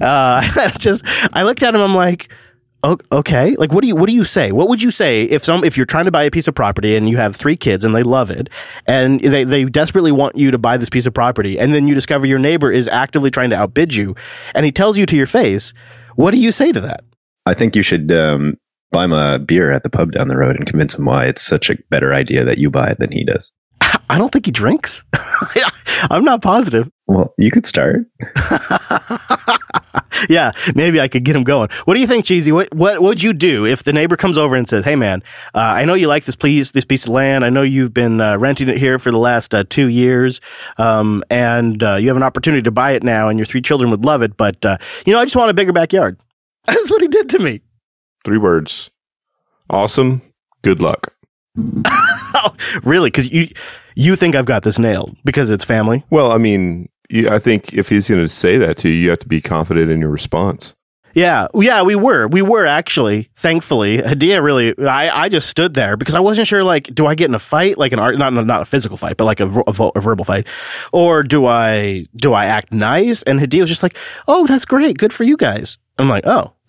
Uh, 0.01 0.71
just, 0.79 1.05
I 1.33 1.43
looked 1.43 1.63
at 1.63 1.75
him. 1.75 1.81
I'm 1.81 1.95
like, 1.95 2.29
"O- 2.31 2.37
okay, 2.85 3.57
like 3.57 3.73
what 3.73 3.83
do 3.83 3.89
you 3.89 3.97
what 3.97 4.09
do 4.09 4.15
you 4.15 4.25
say? 4.25 4.53
What 4.53 4.69
would 4.69 4.83
you 4.83 4.91
say 4.91 5.25
if 5.25 5.45
some 5.45 5.65
if 5.65 5.77
you're 5.77 5.87
trying 5.87 6.05
to 6.05 6.11
buy 6.11 6.25
a 6.25 6.31
piece 6.31 6.49
of 6.49 6.55
property 6.55 6.97
and 6.97 7.09
you 7.09 7.17
have 7.17 7.35
three 7.35 7.57
kids 7.57 7.85
and 7.85 7.95
they 7.95 8.03
love 8.03 8.31
it 8.31 8.49
and 8.87 9.21
they 9.21 9.45
they 9.45 9.65
desperately 9.65 10.13
want 10.13 10.37
you 10.37 10.51
to 10.51 10.59
buy 10.59 10.77
this 10.77 10.89
piece 10.89 11.07
of 11.07 11.15
property 11.15 11.59
and 11.59 11.75
then 11.75 11.89
you 11.89 11.95
discover 11.95 12.27
your 12.27 12.39
neighbor 12.39 12.71
is 12.71 12.89
actively 12.89 13.31
trying 13.31 13.51
to 13.51 13.57
outbid 13.57 13.95
you 13.95 14.15
and 14.55 14.65
he 14.65 14.73
tells 14.73 14.97
you 14.97 15.07
to 15.07 15.17
your 15.17 15.27
face, 15.27 15.75
what 16.15 16.33
do 16.33 16.41
you 16.41 16.53
say 16.53 16.73
to 16.73 16.81
that? 16.81 17.05
I 17.47 17.55
think 17.55 17.75
you 17.75 17.83
should 17.83 18.13
um, 18.13 18.57
buy 18.93 19.05
him 19.05 19.13
a 19.13 19.39
beer 19.39 19.73
at 19.73 19.83
the 19.83 19.91
pub 19.91 20.13
down 20.13 20.29
the 20.29 20.37
road 20.37 20.57
and 20.57 20.67
convince 20.67 20.95
him 20.95 21.05
why 21.05 21.27
it's 21.27 21.43
such 21.43 21.71
a 21.71 21.79
better 21.91 22.13
idea 22.13 22.45
that 22.45 22.59
you 22.59 22.71
buy 22.71 22.91
it 22.91 22.99
than 22.99 23.11
he 23.11 23.25
does. 23.25 23.53
I 24.11 24.19
don't 24.19 24.33
think 24.33 24.47
he 24.47 24.53
drinks. 24.53 25.05
I'm 26.11 26.25
not 26.25 26.43
positive. 26.43 26.91
Well, 27.07 27.33
you 27.39 27.51
could 27.51 27.67
start. 27.67 28.07
yeah, 30.29 30.53
maybe 30.75 31.01
I 31.01 31.09
could 31.09 31.25
get 31.25 31.35
him 31.35 31.45
going. 31.45 31.71
What 31.85 31.95
do 31.95 32.01
you 32.01 32.07
think, 32.07 32.25
Cheesy? 32.25 32.53
What 32.53 32.73
what 32.75 33.01
would 33.01 33.23
you 33.23 33.33
do 33.33 33.65
if 33.65 33.83
the 33.83 33.93
neighbor 33.93 34.17
comes 34.17 34.37
over 34.37 34.55
and 34.55 34.69
says, 34.69 34.85
"Hey, 34.85 34.97
man, 34.97 35.23
uh, 35.55 35.59
I 35.59 35.85
know 35.85 35.95
you 35.95 36.07
like 36.07 36.25
this 36.25 36.37
piece 36.37 36.73
this 36.73 36.85
piece 36.85 37.07
of 37.07 37.13
land. 37.13 37.45
I 37.45 37.51
know 37.51 37.63
you've 37.63 37.95
been 37.95 38.21
uh, 38.21 38.37
renting 38.37 38.69
it 38.69 38.79
here 38.79 38.99
for 38.99 39.11
the 39.11 39.19
last 39.19 39.55
uh, 39.55 39.65
two 39.69 39.89
years, 39.89 40.41
um, 40.77 41.23
and 41.31 41.83
uh, 41.83 41.97
you 41.97 42.09
have 42.09 42.17
an 42.17 42.23
opportunity 42.23 42.63
to 42.63 42.71
buy 42.71 42.93
it 42.93 43.03
now, 43.03 43.29
and 43.29 43.39
your 43.39 43.47
three 43.47 43.63
children 43.63 43.91
would 43.91 44.05
love 44.05 44.23
it. 44.23 44.37
But 44.37 44.65
uh, 44.67 44.77
you 45.07 45.13
know, 45.13 45.21
I 45.21 45.25
just 45.25 45.37
want 45.37 45.51
a 45.51 45.55
bigger 45.55 45.73
backyard." 45.73 46.19
That's 46.67 46.91
what 46.91 47.01
he 47.01 47.09
did 47.09 47.31
to 47.31 47.39
me. 47.39 47.61
Three 48.25 48.39
words. 48.39 48.91
Awesome. 49.71 50.23
Good 50.63 50.83
luck. 50.83 51.15
Oh, 52.35 52.55
really? 52.85 53.09
Because 53.09 53.33
you 53.33 53.49
you 53.99 54.15
think 54.15 54.37
I've 54.37 54.47
got 54.47 54.63
this 54.63 54.79
nailed 54.79 55.17
because 55.25 55.51
it's 55.51 55.65
family. 55.65 56.05
Well, 56.09 56.31
I 56.31 56.39
mean, 56.39 56.89
you, 57.11 57.29
I 57.29 57.41
think 57.41 57.75
if 57.75 57.89
he's 57.89 58.09
going 58.09 58.21
to 58.21 58.29
say 58.29 58.57
that 58.57 58.77
to 58.79 58.89
you, 58.89 58.95
you 58.95 59.11
have 59.11 59.19
to 59.19 59.29
be 59.29 59.41
confident 59.41 59.91
in 59.91 60.01
your 60.01 60.11
response. 60.11 60.77
Yeah, 61.15 61.49
yeah, 61.53 61.83
we 61.83 61.97
were, 61.97 62.29
we 62.29 62.41
were 62.41 62.65
actually. 62.65 63.29
Thankfully, 63.35 63.99
Hadia 63.99 64.41
really. 64.41 64.79
I, 64.87 65.25
I 65.25 65.29
just 65.29 65.49
stood 65.49 65.75
there 65.75 65.97
because 65.97 66.15
I 66.15 66.21
wasn't 66.21 66.47
sure. 66.47 66.63
Like, 66.63 66.85
do 66.95 67.07
I 67.07 67.17
get 67.17 67.29
in 67.29 67.35
a 67.35 67.41
fight, 67.41 67.77
like 67.77 67.93
an 67.93 67.99
art, 67.99 68.17
not 68.19 68.33
not 68.33 68.63
a 68.63 68.65
physical 68.65 68.97
fight, 68.97 69.17
but 69.17 69.25
like 69.25 69.41
a, 69.41 69.49
a, 69.49 69.91
a 69.97 70.01
verbal 70.01 70.25
fight, 70.25 70.47
or 70.93 71.25
do 71.25 71.47
I 71.47 72.05
do 72.15 72.35
I 72.35 72.45
act 72.45 72.73
nice? 72.73 73.25
And 73.25 73.41
Hadia 73.41 73.63
was 73.63 73.71
just 73.71 73.83
like, 73.83 73.97
"Oh, 74.29 74.47
that's 74.47 74.65
great, 74.65 74.97
good 74.97 75.13
for 75.13 75.25
you 75.25 75.37
guys." 75.37 75.79
I'm 75.99 76.09
like, 76.09 76.25
"Oh, 76.25 76.53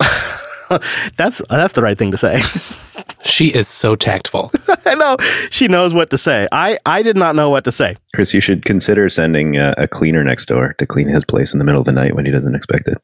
that's 1.16 1.42
that's 1.48 1.74
the 1.74 1.82
right 1.82 1.98
thing 1.98 2.10
to 2.10 2.16
say." 2.16 2.40
She 3.22 3.48
is 3.48 3.68
so 3.68 3.96
tactful. 3.96 4.50
I 4.86 4.94
know 4.94 5.16
she 5.50 5.68
knows 5.68 5.92
what 5.92 6.10
to 6.10 6.18
say. 6.18 6.48
I 6.52 6.78
I 6.86 7.02
did 7.02 7.16
not 7.16 7.34
know 7.34 7.50
what 7.50 7.64
to 7.64 7.72
say. 7.72 7.96
Chris, 8.14 8.32
you 8.32 8.40
should 8.40 8.64
consider 8.64 9.08
sending 9.08 9.56
uh, 9.56 9.74
a 9.76 9.86
cleaner 9.86 10.24
next 10.24 10.46
door 10.46 10.74
to 10.78 10.86
clean 10.86 11.08
his 11.08 11.24
place 11.24 11.52
in 11.52 11.58
the 11.58 11.64
middle 11.64 11.80
of 11.80 11.86
the 11.86 11.92
night 11.92 12.14
when 12.14 12.24
he 12.24 12.32
doesn't 12.32 12.54
expect 12.54 12.88
it. 12.88 12.98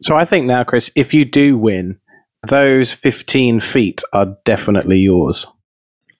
So 0.00 0.16
I 0.16 0.24
think 0.24 0.46
now, 0.46 0.64
Chris, 0.64 0.90
if 0.94 1.12
you 1.12 1.24
do 1.24 1.58
win, 1.58 1.98
those 2.48 2.92
15 2.92 3.60
feet 3.60 4.02
are 4.12 4.36
definitely 4.44 4.98
yours. 4.98 5.46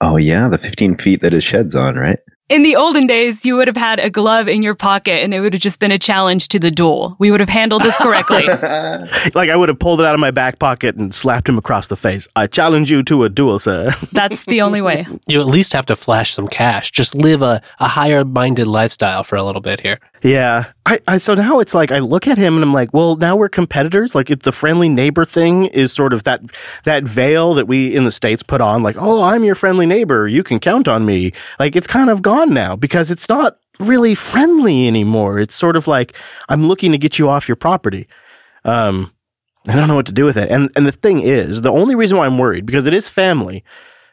Oh, 0.01 0.17
yeah, 0.17 0.49
the 0.49 0.59
15 0.59 0.99
feet 0.99 1.21
that 1.23 1.33
his 1.33 1.45
shed's 1.45 1.75
on, 1.75 1.97
right? 1.97 2.19
In 2.49 2.63
the 2.63 2.77
olden 2.77 3.09
days, 3.09 3.45
you 3.45 3.57
would 3.57 3.67
have 3.67 3.77
had 3.77 3.99
a 3.99 4.09
glove 4.09 4.47
in 4.47 4.63
your 4.63 4.77
pocket 4.77 5.21
and 5.25 5.35
it 5.35 5.41
would 5.41 5.53
have 5.53 5.61
just 5.61 5.81
been 5.81 5.91
a 5.91 5.99
challenge 5.99 6.47
to 6.49 6.61
the 6.61 6.71
duel. 6.71 7.17
We 7.19 7.33
would 7.33 7.41
have 7.41 7.49
handled 7.49 7.83
this 7.83 7.97
correctly. 7.99 8.47
like 9.35 9.51
I 9.51 9.57
would 9.57 9.69
have 9.69 9.81
pulled 9.81 9.99
it 9.99 10.07
out 10.07 10.15
of 10.15 10.21
my 10.21 10.31
back 10.31 10.61
pocket 10.61 10.95
and 10.95 11.13
slapped 11.13 11.49
him 11.49 11.59
across 11.59 11.89
the 11.89 11.97
face. 11.97 12.29
I 12.37 12.47
challenge 12.47 12.89
you 12.89 13.03
to 13.03 13.25
a 13.25 13.29
duel, 13.29 13.59
sir. 13.59 13.91
That's 14.13 14.45
the 14.45 14.61
only 14.61 14.81
way. 14.81 15.09
You 15.27 15.41
at 15.41 15.47
least 15.47 15.73
have 15.73 15.87
to 15.87 15.97
flash 15.97 16.35
some 16.35 16.47
cash. 16.47 16.93
Just 16.93 17.17
live 17.17 17.43
a, 17.43 17.61
a 17.81 17.89
higher 17.89 18.25
minded 18.25 18.69
lifestyle 18.69 19.25
for 19.25 19.35
a 19.35 19.43
little 19.43 19.61
bit 19.61 19.81
here. 19.81 19.99
Yeah. 20.27 20.73
I, 20.85 20.99
I 21.07 21.17
so 21.19 21.35
now 21.35 21.61
it's 21.61 21.73
like 21.73 21.93
I 21.93 22.01
look 22.01 22.27
at 22.27 22.37
him 22.37 22.55
and 22.57 22.65
I'm 22.65 22.73
like, 22.73 22.93
well, 22.93 23.15
now 23.15 23.37
we're 23.37 23.49
competitors. 23.49 24.17
Like 24.17 24.29
it's 24.29 24.45
the 24.45 24.51
friendly 24.51 24.89
neighbor 24.89 25.25
thing 25.25 25.67
is 25.67 25.93
sort 25.93 26.13
of 26.13 26.25
that 26.25 26.43
that 26.83 27.05
veil 27.05 27.55
that 27.55 27.69
we 27.69 27.95
in 27.95 28.03
the 28.03 28.11
states 28.11 28.43
put 28.43 28.61
on. 28.61 28.83
Like, 28.83 28.97
oh, 28.99 29.23
I'm 29.23 29.45
your 29.45 29.55
friendly 29.55 29.87
neighbor. 29.87 30.27
You 30.27 30.43
can 30.43 30.59
count 30.59 30.89
on 30.89 31.07
me. 31.07 31.33
Like 31.61 31.77
it's 31.77 31.87
kind 31.87 32.11
of 32.11 32.23
gone 32.23 32.53
now 32.53 32.75
because 32.75 33.13
it's 33.13 33.29
not 33.29 33.59
really 33.79 34.17
friendly 34.17 34.89
anymore. 34.89 35.39
It's 35.39 35.55
sort 35.55 35.77
of 35.77 35.87
like 35.87 36.17
I'm 36.49 36.67
looking 36.67 36.91
to 36.91 36.99
get 36.99 37.21
you 37.21 37.29
off 37.29 37.49
your 37.49 37.57
property. 37.57 38.09
Um, 38.65 39.13
I 39.69 39.77
don't 39.77 39.87
know 39.87 39.95
what 39.95 40.07
to 40.07 40.13
do 40.13 40.25
with 40.25 40.37
it. 40.37 40.51
And 40.51 40.73
and 40.75 40.89
the 40.89 40.93
thing 40.93 41.21
is, 41.21 41.63
the 41.63 41.71
only 41.71 41.95
reason 41.95 42.19
why 42.19 42.27
I'm 42.27 42.39
worried 42.39 42.67
because 42.67 42.89
it 42.89 42.95
is 42.95 43.09
family, 43.09 43.63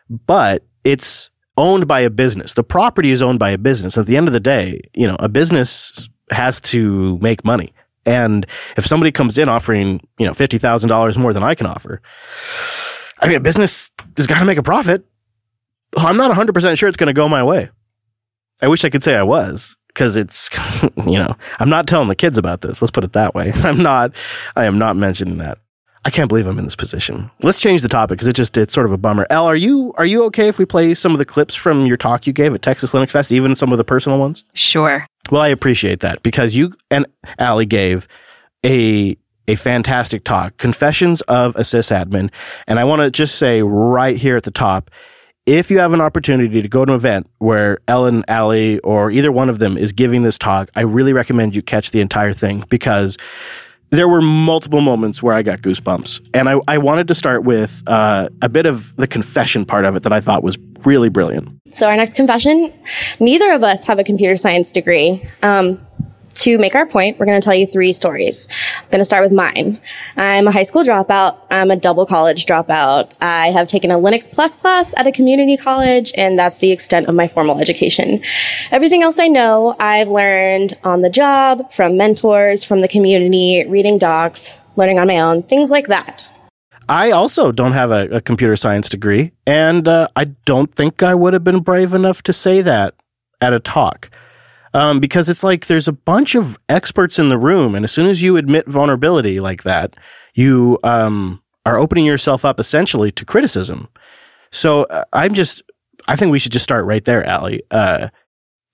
but 0.10 0.64
it's 0.84 1.32
owned 1.58 1.88
by 1.88 2.02
a 2.02 2.10
business. 2.10 2.54
The 2.54 2.64
property 2.64 3.12
is 3.12 3.22
owned 3.22 3.40
by 3.40 3.52
a 3.52 3.58
business. 3.58 3.98
At 3.98 4.06
the 4.06 4.18
end 4.18 4.28
of 4.28 4.34
the 4.34 4.40
day, 4.40 4.82
you 4.94 5.08
know, 5.08 5.16
a 5.20 5.30
business 5.30 6.10
has 6.32 6.60
to 6.62 7.18
make 7.20 7.46
money. 7.46 7.74
And 8.06 8.46
if 8.76 8.86
somebody 8.86 9.12
comes 9.12 9.38
in 9.38 9.48
offering, 9.48 10.02
you 10.20 10.26
know, 10.26 10.34
$50,000 10.34 11.18
more 11.18 11.34
than 11.34 11.44
I 11.44 11.56
can 11.56 11.68
offer, 11.68 12.02
I 13.20 13.28
mean, 13.28 13.38
a 13.38 13.42
business 13.42 13.92
has 14.18 14.28
got 14.28 14.40
to 14.40 14.46
make 14.46 14.58
a 14.58 14.64
profit. 14.64 15.06
I'm 15.96 16.18
not 16.18 16.36
100% 16.36 16.78
sure 16.78 16.90
it's 16.90 16.98
going 16.98 17.08
to 17.08 17.14
go 17.14 17.30
my 17.30 17.44
way. 17.44 17.70
I 18.62 18.68
wish 18.68 18.84
I 18.84 18.90
could 18.90 19.04
say 19.04 19.16
I 19.16 19.24
was 19.24 19.78
because 19.88 20.16
it's 20.16 20.50
you 21.06 21.20
know 21.20 21.36
I'm 21.60 21.70
not 21.70 21.88
telling 21.88 22.08
the 22.08 22.16
kids 22.16 22.38
about 22.38 22.62
this. 22.62 22.82
Let's 22.82 22.92
put 22.92 23.04
it 23.04 23.14
that 23.14 23.36
way. 23.36 23.52
I'm 23.56 23.82
not. 23.82 24.14
I 24.56 24.66
am 24.66 24.78
not 24.78 24.96
mentioning 24.96 25.38
that. 25.38 25.60
I 26.06 26.10
can't 26.10 26.28
believe 26.28 26.48
I'm 26.48 26.60
in 26.60 26.66
this 26.66 26.76
position. 26.76 27.32
Let's 27.42 27.62
change 27.62 27.82
the 27.82 27.88
topic 27.88 28.18
because 28.18 28.28
it 28.28 28.36
just 28.36 28.58
it's 28.58 28.74
sort 28.74 28.86
of 28.86 28.92
a 28.92 28.98
bummer. 28.98 29.26
L, 29.30 29.46
are 29.46 29.56
you 29.56 29.94
are 29.98 30.06
you 30.06 30.26
okay 30.26 30.48
if 30.48 30.60
we 30.60 30.66
play 30.66 30.94
some 30.94 31.14
of 31.14 31.18
the 31.18 31.26
clips 31.26 31.56
from 31.56 31.86
your 31.86 31.98
talk 31.98 32.28
you 32.28 32.34
gave 32.34 32.54
at 32.54 32.62
Texas 32.62 32.94
Linux 32.94 33.12
Fest, 33.12 33.32
even 33.32 33.56
some 33.56 33.72
of 33.72 33.78
the 33.78 33.84
personal 33.84 34.20
ones? 34.20 34.44
Sure. 34.54 35.06
Well, 35.32 35.42
I 35.42 35.48
appreciate 35.48 36.02
that 36.02 36.22
because 36.22 36.56
you 36.56 36.74
and 36.92 37.06
Allie 37.40 37.66
gave 37.66 38.08
a 38.66 39.18
a 39.48 39.56
fantastic 39.56 40.24
talk, 40.24 40.58
Confessions 40.58 41.22
of 41.22 41.56
a 41.56 41.62
Sysadmin, 41.62 42.32
and 42.68 42.80
I 42.80 42.84
want 42.86 43.02
to 43.02 43.12
just 43.12 43.36
say 43.36 43.62
right 43.62 44.16
here 44.16 44.38
at 44.38 44.44
the 44.44 44.52
top, 44.52 44.90
if 45.46 45.70
you 45.70 45.80
have 45.80 45.92
an 45.92 46.00
opportunity 46.00 46.62
to 46.62 46.70
go 46.70 46.86
to 46.86 46.94
an 46.94 46.96
event 46.96 47.30
where 47.40 47.80
Ellen, 47.88 48.24
Allie, 48.30 48.80
or 48.80 49.12
either 49.12 49.32
one 49.32 49.50
of 49.50 49.60
them 49.60 49.78
is 49.78 49.92
giving 49.92 50.24
this 50.24 50.38
talk, 50.38 50.70
I 50.76 50.82
really 50.82 51.12
recommend 51.12 51.56
you 51.56 51.62
catch 51.62 51.92
the 51.92 52.00
entire 52.00 52.32
thing 52.32 52.64
because 52.70 53.18
there 53.94 54.08
were 54.08 54.22
multiple 54.22 54.82
moments 54.82 55.22
where 55.22 55.36
I 55.36 55.44
got 55.44 55.62
goosebumps. 55.62 56.28
And 56.34 56.50
I, 56.50 56.60
I 56.68 56.80
wanted 56.80 57.08
to 57.10 57.16
start 57.16 57.44
with 57.44 57.84
uh, 57.86 58.28
a 58.42 58.50
bit 58.50 58.66
of 58.66 58.96
the 58.96 59.06
confession 59.06 59.66
part 59.66 59.86
of 59.86 59.96
it 59.96 60.02
that 60.02 60.12
I 60.12 60.20
thought 60.20 60.42
was 60.42 60.58
really 60.84 61.10
brilliant. 61.10 61.50
So, 61.68 61.88
our 61.88 61.96
next 61.96 62.16
confession 62.16 62.74
neither 63.20 63.52
of 63.52 63.64
us 63.64 63.86
have 63.86 64.00
a 64.00 64.04
computer 64.04 64.36
science 64.36 64.72
degree. 64.72 65.22
Um, 65.44 65.80
to 66.36 66.58
make 66.58 66.76
our 66.76 66.86
point, 66.86 67.20
we're 67.20 67.26
going 67.26 67.40
to 67.40 67.44
tell 67.44 67.56
you 67.56 67.68
three 67.68 67.94
stories. 67.94 68.48
I'm 68.80 68.90
going 68.90 69.00
to 69.00 69.06
start 69.06 69.24
with 69.24 69.32
mine. 69.32 69.80
I'm 70.18 70.48
a 70.48 70.52
high 70.52 70.64
school 70.64 70.84
dropout. 70.84 71.46
I'm 71.50 71.72
a 71.72 71.76
double 71.76 72.06
college 72.06 72.46
dropout. 72.46 73.14
I 73.22 73.48
have 73.48 73.68
taken 73.68 73.92
a 73.92 73.96
Linux 73.96 74.32
Plus 74.32 74.56
class 74.56 74.94
at 74.98 75.08
a 75.08 75.12
community 75.12 75.58
college, 75.58 76.12
and 76.18 76.38
that's 76.38 76.60
the 76.60 76.72
extent 76.72 77.08
of 77.08 77.16
my 77.16 77.28
formal 77.28 77.60
education. 77.60 78.22
Everything 78.72 79.04
else 79.04 79.20
I 79.20 79.28
know, 79.28 79.76
I've 79.80 80.10
learned 80.10 80.74
on 80.84 81.02
the 81.02 81.10
job, 81.10 81.72
from 81.72 81.98
mentors, 81.98 82.64
from 82.64 82.82
the 82.82 82.88
community, 82.88 83.66
reading 83.68 83.98
docs, 83.98 84.60
learning 84.76 85.00
on 85.00 85.08
my 85.08 85.20
own, 85.20 85.44
things 85.44 85.70
like 85.70 85.88
that. 85.88 86.28
I 86.90 87.12
also 87.12 87.52
don't 87.52 87.72
have 87.72 87.92
a, 87.92 88.08
a 88.10 88.22
computer 88.22 88.56
science 88.56 88.90
degree, 88.90 89.32
and 89.48 89.88
uh, 89.88 90.10
I 90.16 90.26
don't 90.46 90.74
think 90.74 91.02
I 91.02 91.16
would 91.16 91.34
have 91.34 91.44
been 91.44 91.62
brave 91.62 91.94
enough 91.94 92.22
to 92.24 92.34
say 92.34 92.62
that 92.62 92.96
at 93.40 93.54
a 93.54 93.60
talk 93.60 94.10
um, 94.74 95.00
because 95.00 95.30
it's 95.30 95.44
like 95.44 95.68
there's 95.68 95.88
a 95.88 95.94
bunch 95.94 96.36
of 96.36 96.58
experts 96.70 97.20
in 97.20 97.30
the 97.30 97.38
room, 97.38 97.76
and 97.76 97.84
as 97.84 97.92
soon 97.92 98.08
as 98.08 98.22
you 98.22 98.38
admit 98.38 98.68
vulnerability 98.68 99.40
like 99.40 99.64
that, 99.64 99.96
you 100.34 100.80
um, 100.84 101.42
are 101.66 101.78
opening 101.78 102.06
yourself 102.06 102.44
up 102.44 102.60
essentially 102.60 103.12
to 103.12 103.26
criticism. 103.26 103.88
So 104.52 104.84
uh, 104.84 105.04
I'm 105.14 105.34
just, 105.34 105.62
I 106.08 106.16
think 106.16 106.32
we 106.32 106.40
should 106.40 106.52
just 106.52 106.64
start 106.64 106.86
right 106.86 107.04
there, 107.04 107.26
Allie. 107.26 107.64
Uh, 107.72 108.10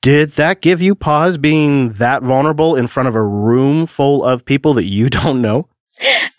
did 0.01 0.31
that 0.31 0.61
give 0.61 0.81
you 0.81 0.95
pause 0.95 1.37
being 1.37 1.89
that 1.93 2.23
vulnerable 2.23 2.75
in 2.75 2.87
front 2.87 3.09
of 3.09 3.15
a 3.15 3.23
room 3.23 3.85
full 3.85 4.23
of 4.23 4.45
people 4.45 4.73
that 4.75 4.85
you 4.85 5.09
don't 5.09 5.41
know? 5.41 5.67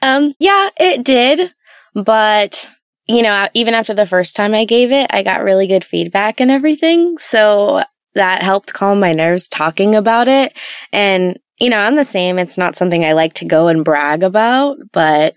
Um, 0.03 0.35
yeah, 0.39 0.71
it 0.79 1.05
did. 1.05 1.53
But, 1.95 2.69
you 3.09 3.23
know, 3.23 3.49
even 3.55 3.75
after 3.75 3.93
the 3.93 4.07
first 4.07 4.37
time 4.37 4.55
I 4.55 4.65
gave 4.65 4.93
it, 4.93 5.11
I 5.11 5.23
got 5.23 5.43
really 5.43 5.67
good 5.67 5.85
feedback 5.85 6.41
and 6.41 6.51
everything. 6.51 7.19
So 7.19 7.83
that 8.15 8.43
helped 8.43 8.73
calm 8.73 9.01
my 9.01 9.13
nerves 9.13 9.49
talking 9.49 9.95
about 9.95 10.29
it. 10.29 10.57
And, 10.93 11.39
you 11.61 11.71
know, 11.71 11.79
I'm 11.79 11.97
the 11.97 12.05
same. 12.05 12.39
It's 12.39 12.59
not 12.59 12.77
something 12.77 13.05
I 13.05 13.13
like 13.13 13.35
to 13.35 13.45
go 13.45 13.69
and 13.69 13.85
brag 13.85 14.23
about, 14.23 14.79
but 14.93 15.35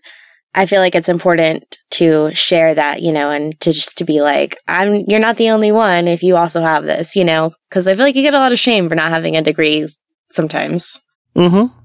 I 0.56 0.66
feel 0.66 0.82
like 0.82 0.96
it's 0.96 1.10
important 1.10 1.78
to 1.92 2.34
share 2.34 2.76
that, 2.76 3.02
you 3.02 3.12
know, 3.12 3.32
and 3.32 3.60
to 3.62 3.72
just 3.72 3.98
to 3.98 4.04
be 4.04 4.22
like, 4.22 4.58
I'm, 4.68 5.04
you're 5.08 5.20
not 5.20 5.38
the 5.38 5.50
only 5.50 5.72
one 5.72 6.08
if 6.08 6.24
you 6.24 6.38
also 6.38 6.62
have 6.62 6.84
this, 6.86 7.16
you 7.16 7.24
know, 7.24 7.54
because 7.70 7.88
I 7.88 7.94
feel 7.94 8.04
like 8.04 8.16
you 8.16 8.22
get 8.22 8.34
a 8.34 8.40
lot 8.40 8.52
of 8.52 8.60
shame 8.60 8.90
for 8.90 8.96
not 8.96 9.10
having 9.10 9.36
a 9.36 9.42
degree 9.42 9.88
sometimes. 10.32 11.02
Mm-hmm. 11.36 11.83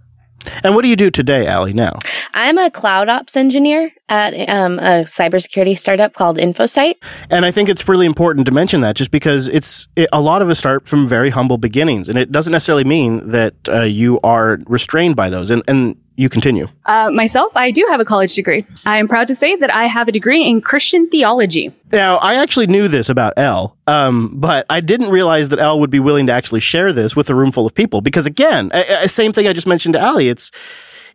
And 0.62 0.74
what 0.74 0.82
do 0.82 0.88
you 0.88 0.96
do 0.96 1.10
today, 1.10 1.46
Allie, 1.46 1.72
now? 1.72 1.92
I'm 2.34 2.58
a 2.58 2.70
cloud 2.70 3.08
ops 3.08 3.36
engineer 3.36 3.92
at 4.08 4.34
um, 4.48 4.78
a 4.78 5.04
cybersecurity 5.04 5.78
startup 5.78 6.14
called 6.14 6.38
InfoSight. 6.38 6.94
And 7.30 7.44
I 7.44 7.50
think 7.50 7.68
it's 7.68 7.86
really 7.88 8.06
important 8.06 8.46
to 8.46 8.52
mention 8.52 8.80
that 8.80 8.96
just 8.96 9.10
because 9.10 9.48
it's 9.48 9.86
it, 9.96 10.08
a 10.12 10.20
lot 10.20 10.42
of 10.42 10.48
us 10.48 10.58
start 10.58 10.88
from 10.88 11.06
very 11.08 11.30
humble 11.30 11.58
beginnings. 11.58 12.08
And 12.08 12.18
it 12.18 12.30
doesn't 12.32 12.52
necessarily 12.52 12.84
mean 12.84 13.28
that 13.30 13.54
uh, 13.68 13.82
you 13.82 14.20
are 14.22 14.58
restrained 14.66 15.16
by 15.16 15.30
those. 15.30 15.50
And, 15.50 15.62
and 15.68 15.96
you 16.18 16.28
continue. 16.28 16.66
Uh, 16.84 17.10
myself, 17.12 17.52
I 17.54 17.70
do 17.70 17.86
have 17.90 18.00
a 18.00 18.04
college 18.04 18.34
degree. 18.34 18.66
I 18.84 18.98
am 18.98 19.06
proud 19.06 19.28
to 19.28 19.36
say 19.36 19.54
that 19.54 19.72
I 19.72 19.86
have 19.86 20.08
a 20.08 20.12
degree 20.12 20.44
in 20.44 20.60
Christian 20.60 21.08
theology. 21.08 21.72
Now, 21.92 22.16
I 22.16 22.34
actually 22.34 22.66
knew 22.66 22.88
this 22.88 23.08
about 23.08 23.34
L, 23.36 23.76
um, 23.86 24.32
but 24.34 24.66
I 24.68 24.80
didn't 24.80 25.10
realize 25.10 25.50
that 25.50 25.60
L 25.60 25.78
would 25.78 25.90
be 25.90 26.00
willing 26.00 26.26
to 26.26 26.32
actually 26.32 26.58
share 26.58 26.92
this 26.92 27.14
with 27.14 27.30
a 27.30 27.36
room 27.36 27.52
full 27.52 27.66
of 27.66 27.72
people. 27.72 28.00
Because 28.00 28.26
again, 28.26 28.72
a, 28.74 29.04
a 29.04 29.08
same 29.08 29.32
thing 29.32 29.46
I 29.46 29.52
just 29.52 29.68
mentioned 29.68 29.94
to 29.94 30.00
Allie. 30.00 30.28
It's 30.28 30.50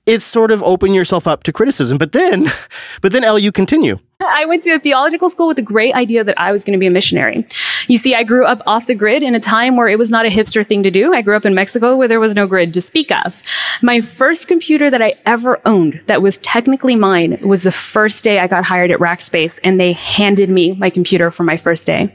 it's 0.05 0.25
sort 0.25 0.51
of 0.51 0.61
open 0.63 0.93
yourself 0.93 1.27
up 1.27 1.43
to 1.43 1.53
criticism. 1.53 1.97
But 1.97 2.11
then, 2.11 2.47
but 3.01 3.11
then 3.11 3.23
L, 3.23 3.39
you 3.39 3.51
continue. 3.51 3.99
I 4.19 4.45
went 4.45 4.63
to 4.63 4.71
a 4.71 4.79
theological 4.79 5.29
school 5.29 5.47
with 5.47 5.57
the 5.57 5.63
great 5.63 5.93
idea 5.95 6.23
that 6.23 6.39
I 6.39 6.53
was 6.53 6.63
going 6.63 6.73
to 6.73 6.79
be 6.79 6.87
a 6.87 6.91
missionary. 6.91 7.45
You 7.87 7.97
see, 7.97 8.15
I 8.15 8.23
grew 8.23 8.45
up 8.45 8.61
off 8.65 8.87
the 8.87 8.95
grid 8.95 9.21
in 9.21 9.35
a 9.35 9.39
time 9.39 9.75
where 9.75 9.89
it 9.89 9.99
was 9.99 10.09
not 10.09 10.25
a 10.25 10.29
hipster 10.29 10.65
thing 10.65 10.83
to 10.83 10.91
do. 10.91 11.13
I 11.13 11.21
grew 11.21 11.35
up 11.35 11.45
in 11.45 11.53
Mexico 11.53 11.97
where 11.97 12.07
there 12.07 12.21
was 12.21 12.33
no 12.33 12.47
grid 12.47 12.73
to 12.75 12.81
speak 12.81 13.11
of. 13.11 13.43
My 13.81 13.99
first 13.99 14.47
computer 14.47 14.89
that 14.89 15.01
I 15.01 15.15
ever 15.25 15.59
owned 15.65 16.01
that 16.05 16.21
was 16.21 16.37
technically 16.39 16.95
mine 16.95 17.37
was 17.41 17.63
the 17.63 17.71
first 17.71 18.23
day 18.23 18.39
I 18.39 18.47
got 18.47 18.63
hired 18.63 18.91
at 18.91 18.99
Rackspace 18.99 19.59
and 19.63 19.77
they 19.79 19.93
handed 19.93 20.49
me 20.49 20.71
my 20.73 20.89
computer 20.89 21.29
for 21.29 21.43
my 21.43 21.57
first 21.57 21.85
day. 21.85 22.13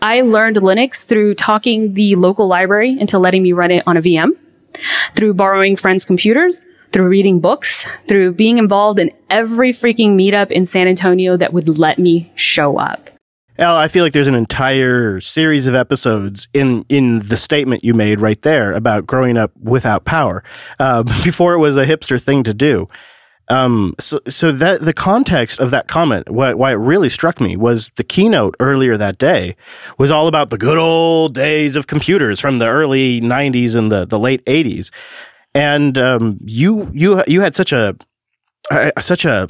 I 0.00 0.22
learned 0.22 0.56
Linux 0.56 1.04
through 1.04 1.34
talking 1.34 1.92
the 1.92 2.16
local 2.16 2.46
library 2.46 2.98
into 2.98 3.18
letting 3.18 3.42
me 3.42 3.52
run 3.52 3.70
it 3.70 3.82
on 3.86 3.98
a 3.98 4.02
VM, 4.02 4.30
through 5.14 5.34
borrowing 5.34 5.76
friends' 5.76 6.06
computers, 6.06 6.64
through 6.92 7.08
reading 7.08 7.40
books, 7.40 7.86
through 8.08 8.32
being 8.32 8.58
involved 8.58 8.98
in 8.98 9.12
every 9.28 9.72
freaking 9.72 10.16
meetup 10.16 10.52
in 10.52 10.64
San 10.64 10.88
Antonio 10.88 11.36
that 11.36 11.52
would 11.52 11.68
let 11.78 11.98
me 11.98 12.32
show 12.34 12.78
up. 12.78 13.10
Al, 13.58 13.76
I 13.76 13.88
feel 13.88 14.04
like 14.04 14.14
there's 14.14 14.26
an 14.26 14.34
entire 14.34 15.20
series 15.20 15.66
of 15.66 15.74
episodes 15.74 16.48
in 16.54 16.84
in 16.88 17.18
the 17.18 17.36
statement 17.36 17.84
you 17.84 17.92
made 17.92 18.18
right 18.18 18.40
there 18.40 18.72
about 18.72 19.06
growing 19.06 19.36
up 19.36 19.52
without 19.60 20.04
power 20.06 20.42
uh, 20.78 21.02
before 21.24 21.52
it 21.52 21.58
was 21.58 21.76
a 21.76 21.84
hipster 21.84 22.22
thing 22.22 22.42
to 22.44 22.54
do. 22.54 22.88
Um, 23.50 23.96
so, 23.98 24.20
so 24.28 24.52
that 24.52 24.80
the 24.80 24.92
context 24.92 25.58
of 25.58 25.72
that 25.72 25.88
comment, 25.88 26.30
why, 26.30 26.54
why 26.54 26.70
it 26.70 26.76
really 26.76 27.08
struck 27.08 27.40
me 27.40 27.56
was 27.56 27.90
the 27.96 28.04
keynote 28.04 28.54
earlier 28.60 28.96
that 28.96 29.18
day 29.18 29.56
was 29.98 30.12
all 30.12 30.28
about 30.28 30.50
the 30.50 30.56
good 30.56 30.78
old 30.78 31.34
days 31.34 31.74
of 31.74 31.88
computers 31.88 32.38
from 32.38 32.60
the 32.60 32.68
early 32.68 33.20
'90s 33.20 33.74
and 33.74 33.90
the 33.90 34.06
the 34.06 34.18
late 34.18 34.44
'80s 34.46 34.90
and 35.54 35.96
um, 35.98 36.38
you 36.44 36.90
you 36.92 37.22
you 37.26 37.40
had 37.40 37.54
such 37.54 37.72
a, 37.72 37.96
a 38.70 39.00
such 39.00 39.24
a 39.24 39.48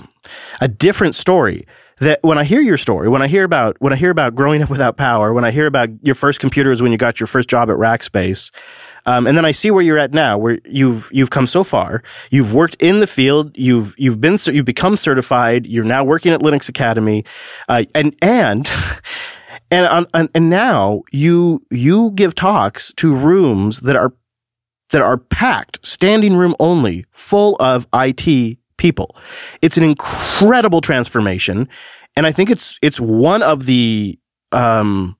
a 0.61 0.69
different 0.69 1.15
story 1.15 1.65
that 2.01 2.19
when 2.23 2.39
I 2.39 2.45
hear 2.45 2.61
your 2.61 2.79
story, 2.79 3.09
when 3.09 3.23
I 3.23 3.29
hear 3.29 3.45
about 3.45 3.77
when 3.81 3.93
I 3.93 3.97
hear 3.97 4.11
about 4.11 4.35
growing 4.35 4.63
up 4.63 4.71
without 4.71 4.97
power, 4.97 5.33
when 5.33 5.45
I 5.45 5.51
hear 5.51 5.67
about 5.67 5.91
your 6.03 6.15
first 6.15 6.41
computer 6.41 6.51
computers 6.71 6.83
when 6.83 6.93
you 6.93 6.99
got 6.99 7.21
your 7.21 7.27
first 7.27 7.49
job 7.49 7.71
at 7.71 7.77
Rackspace, 7.77 8.51
um, 9.07 9.27
and 9.27 9.37
then 9.37 9.45
I 9.45 9.53
see 9.53 9.71
where 9.71 9.83
you're 9.83 9.99
at 9.99 10.13
now, 10.13 10.37
where 10.39 10.59
you've 10.65 11.09
you've 11.13 11.31
come 11.31 11.47
so 11.47 11.63
far. 11.63 12.03
You've 12.31 12.55
worked 12.55 12.77
in 12.81 13.01
the 13.01 13.07
field. 13.07 13.57
You've 13.57 13.95
you've 13.99 14.21
been 14.21 14.37
you've 14.47 14.65
become 14.65 14.97
certified. 14.97 15.67
You're 15.67 15.85
now 15.85 16.05
working 16.05 16.33
at 16.33 16.41
Linux 16.41 16.69
Academy, 16.69 17.25
uh, 17.69 17.85
and 17.95 18.17
and. 18.23 18.69
And, 19.73 20.07
and 20.15 20.29
and 20.35 20.51
now 20.51 21.03
you 21.13 21.61
you 21.71 22.11
give 22.13 22.35
talks 22.35 22.93
to 22.95 23.15
rooms 23.15 23.81
that 23.81 23.95
are 23.95 24.13
that 24.91 25.03
are 25.03 25.19
packed, 25.19 25.85
standing 25.85 26.37
room 26.37 26.55
only, 26.61 27.05
full 27.11 27.57
of 27.61 27.87
IT 27.95 28.59
people. 28.77 29.17
It's 29.63 29.77
an 29.77 29.85
incredible 29.85 30.81
transformation. 30.81 31.69
And 32.17 32.27
I 32.27 32.33
think 32.33 32.51
it's, 32.51 32.79
it's 32.83 32.99
one 32.99 33.43
of 33.43 33.67
the, 33.67 34.19
um, 34.53 35.17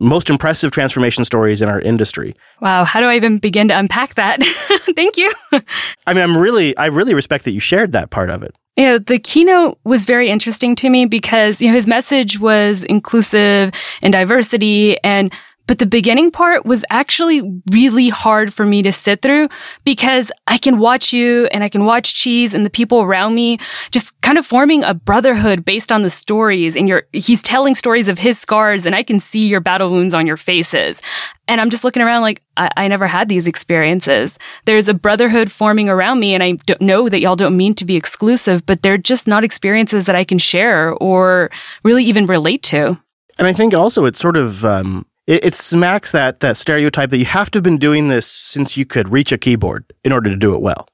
most 0.00 0.30
impressive 0.30 0.70
transformation 0.72 1.24
stories 1.24 1.62
in 1.62 1.68
our 1.68 1.80
industry. 1.80 2.34
Wow, 2.60 2.84
how 2.84 3.00
do 3.00 3.06
I 3.06 3.16
even 3.16 3.38
begin 3.38 3.68
to 3.68 3.78
unpack 3.78 4.14
that? 4.14 4.42
Thank 4.96 5.16
you. 5.16 5.32
I 5.52 6.12
mean, 6.12 6.22
I'm 6.22 6.36
really, 6.36 6.76
I 6.76 6.86
really 6.86 7.14
respect 7.14 7.44
that 7.44 7.52
you 7.52 7.60
shared 7.60 7.92
that 7.92 8.10
part 8.10 8.30
of 8.30 8.42
it. 8.42 8.54
You 8.76 8.86
know, 8.86 8.98
the 8.98 9.18
keynote 9.18 9.78
was 9.84 10.04
very 10.04 10.28
interesting 10.28 10.74
to 10.76 10.90
me 10.90 11.06
because, 11.06 11.62
you 11.62 11.68
know, 11.68 11.74
his 11.74 11.86
message 11.86 12.38
was 12.38 12.84
inclusive 12.84 13.72
and 14.02 14.12
diversity 14.12 15.02
and 15.02 15.32
but 15.66 15.78
the 15.78 15.86
beginning 15.86 16.30
part 16.30 16.64
was 16.64 16.84
actually 16.90 17.60
really 17.70 18.08
hard 18.08 18.54
for 18.54 18.64
me 18.64 18.82
to 18.82 18.92
sit 18.92 19.22
through 19.22 19.48
because 19.84 20.30
I 20.46 20.58
can 20.58 20.78
watch 20.78 21.12
you 21.12 21.46
and 21.46 21.64
I 21.64 21.68
can 21.68 21.84
watch 21.84 22.14
Cheese 22.14 22.54
and 22.54 22.64
the 22.64 22.70
people 22.70 23.02
around 23.02 23.34
me 23.34 23.58
just 23.90 24.18
kind 24.20 24.38
of 24.38 24.46
forming 24.46 24.82
a 24.84 24.94
brotherhood 24.94 25.64
based 25.64 25.92
on 25.92 26.02
the 26.02 26.10
stories 26.10 26.76
and 26.76 26.88
your, 26.88 27.06
he's 27.12 27.42
telling 27.42 27.74
stories 27.74 28.08
of 28.08 28.18
his 28.18 28.38
scars 28.38 28.86
and 28.86 28.94
I 28.94 29.02
can 29.02 29.20
see 29.20 29.46
your 29.46 29.60
battle 29.60 29.90
wounds 29.90 30.14
on 30.14 30.26
your 30.26 30.36
faces. 30.36 31.02
And 31.48 31.60
I'm 31.60 31.70
just 31.70 31.84
looking 31.84 32.02
around 32.02 32.22
like, 32.22 32.42
I, 32.56 32.70
I 32.76 32.88
never 32.88 33.06
had 33.06 33.28
these 33.28 33.46
experiences. 33.46 34.38
There's 34.64 34.88
a 34.88 34.94
brotherhood 34.94 35.50
forming 35.50 35.88
around 35.88 36.20
me 36.20 36.34
and 36.34 36.42
I 36.42 36.58
know 36.80 37.08
that 37.08 37.20
y'all 37.20 37.36
don't 37.36 37.56
mean 37.56 37.74
to 37.74 37.84
be 37.84 37.96
exclusive, 37.96 38.66
but 38.66 38.82
they're 38.82 38.96
just 38.96 39.28
not 39.28 39.44
experiences 39.44 40.06
that 40.06 40.16
I 40.16 40.24
can 40.24 40.38
share 40.38 40.92
or 40.94 41.50
really 41.84 42.04
even 42.04 42.26
relate 42.26 42.62
to. 42.64 43.00
And 43.38 43.46
I 43.46 43.52
think 43.52 43.74
also 43.74 44.06
it's 44.06 44.18
sort 44.18 44.36
of, 44.36 44.64
um, 44.64 45.04
it, 45.26 45.44
it 45.44 45.54
smacks 45.54 46.12
that 46.12 46.40
that 46.40 46.56
stereotype 46.56 47.10
that 47.10 47.18
you 47.18 47.24
have 47.24 47.50
to 47.50 47.58
have 47.58 47.64
been 47.64 47.78
doing 47.78 48.08
this 48.08 48.26
since 48.26 48.76
you 48.76 48.86
could 48.86 49.08
reach 49.08 49.32
a 49.32 49.38
keyboard 49.38 49.92
in 50.04 50.12
order 50.12 50.30
to 50.30 50.36
do 50.36 50.54
it 50.54 50.60
well. 50.60 50.88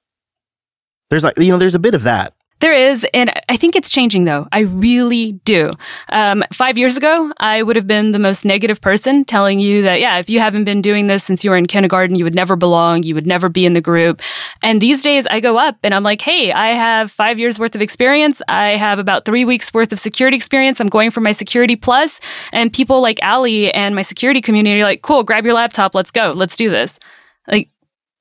There's 1.11 1.25
like 1.25 1.39
you 1.39 1.51
know, 1.51 1.59
there's 1.59 1.75
a 1.75 1.81
bit 1.81 1.95
of 1.95 2.05
that. 2.05 2.35
There 2.63 2.73
is, 2.73 3.05
and 3.13 3.33
I 3.49 3.57
think 3.57 3.75
it's 3.75 3.91
changing 3.91 4.23
though. 4.23 4.47
I 4.53 4.61
really 4.61 5.33
do. 5.33 5.73
Um, 6.11 6.45
five 6.53 6.79
years 6.79 6.97
ago, 6.97 7.33
I 7.39 7.61
would 7.61 7.75
have 7.75 7.89
been 7.89 8.13
the 8.13 8.21
most 8.21 8.45
negative 8.45 8.81
person 8.81 9.25
telling 9.25 9.59
you 9.59 9.83
that, 9.83 9.99
yeah, 9.99 10.21
if 10.21 10.31
you 10.31 10.39
haven't 10.39 10.63
been 10.63 10.81
doing 10.81 11.09
this 11.09 11.25
since 11.25 11.43
you 11.43 11.51
were 11.51 11.57
in 11.57 11.67
kindergarten, 11.67 12.15
you 12.15 12.23
would 12.23 12.37
never 12.37 12.55
belong, 12.55 13.03
you 13.03 13.17
would 13.17 13.27
never 13.27 13.49
be 13.49 13.67
in 13.67 13.73
the 13.73 13.81
group. 13.81 14.23
And 14.63 14.81
these 14.81 15.03
days, 15.03 15.27
I 15.27 15.41
go 15.41 15.59
up 15.59 15.79
and 15.83 15.93
I'm 15.93 16.05
like, 16.05 16.21
hey, 16.21 16.53
I 16.53 16.69
have 16.69 17.11
five 17.11 17.41
years 17.41 17.59
worth 17.59 17.75
of 17.75 17.83
experience. 17.83 18.41
I 18.47 18.77
have 18.77 19.01
about 19.01 19.25
three 19.25 19.45
weeks 19.45 19.75
worth 19.75 19.93
of 19.93 19.99
security 19.99 20.37
experience. 20.37 20.79
I'm 20.79 20.87
going 20.87 21.11
for 21.11 21.21
my 21.21 21.33
security 21.33 21.75
plus, 21.75 22.21
and 22.53 22.73
people 22.73 23.03
like 23.03 23.19
Allie 23.23 23.75
and 23.75 23.97
my 23.97 24.03
security 24.03 24.41
community 24.41 24.81
are 24.83 24.85
like, 24.85 25.03
cool, 25.03 25.25
grab 25.25 25.45
your 25.45 25.55
laptop, 25.55 25.97
let's 25.97 26.13
go, 26.13 26.33
let's 26.37 26.57
do 26.57 26.71
this. 26.71 27.01
Like, 27.49 27.71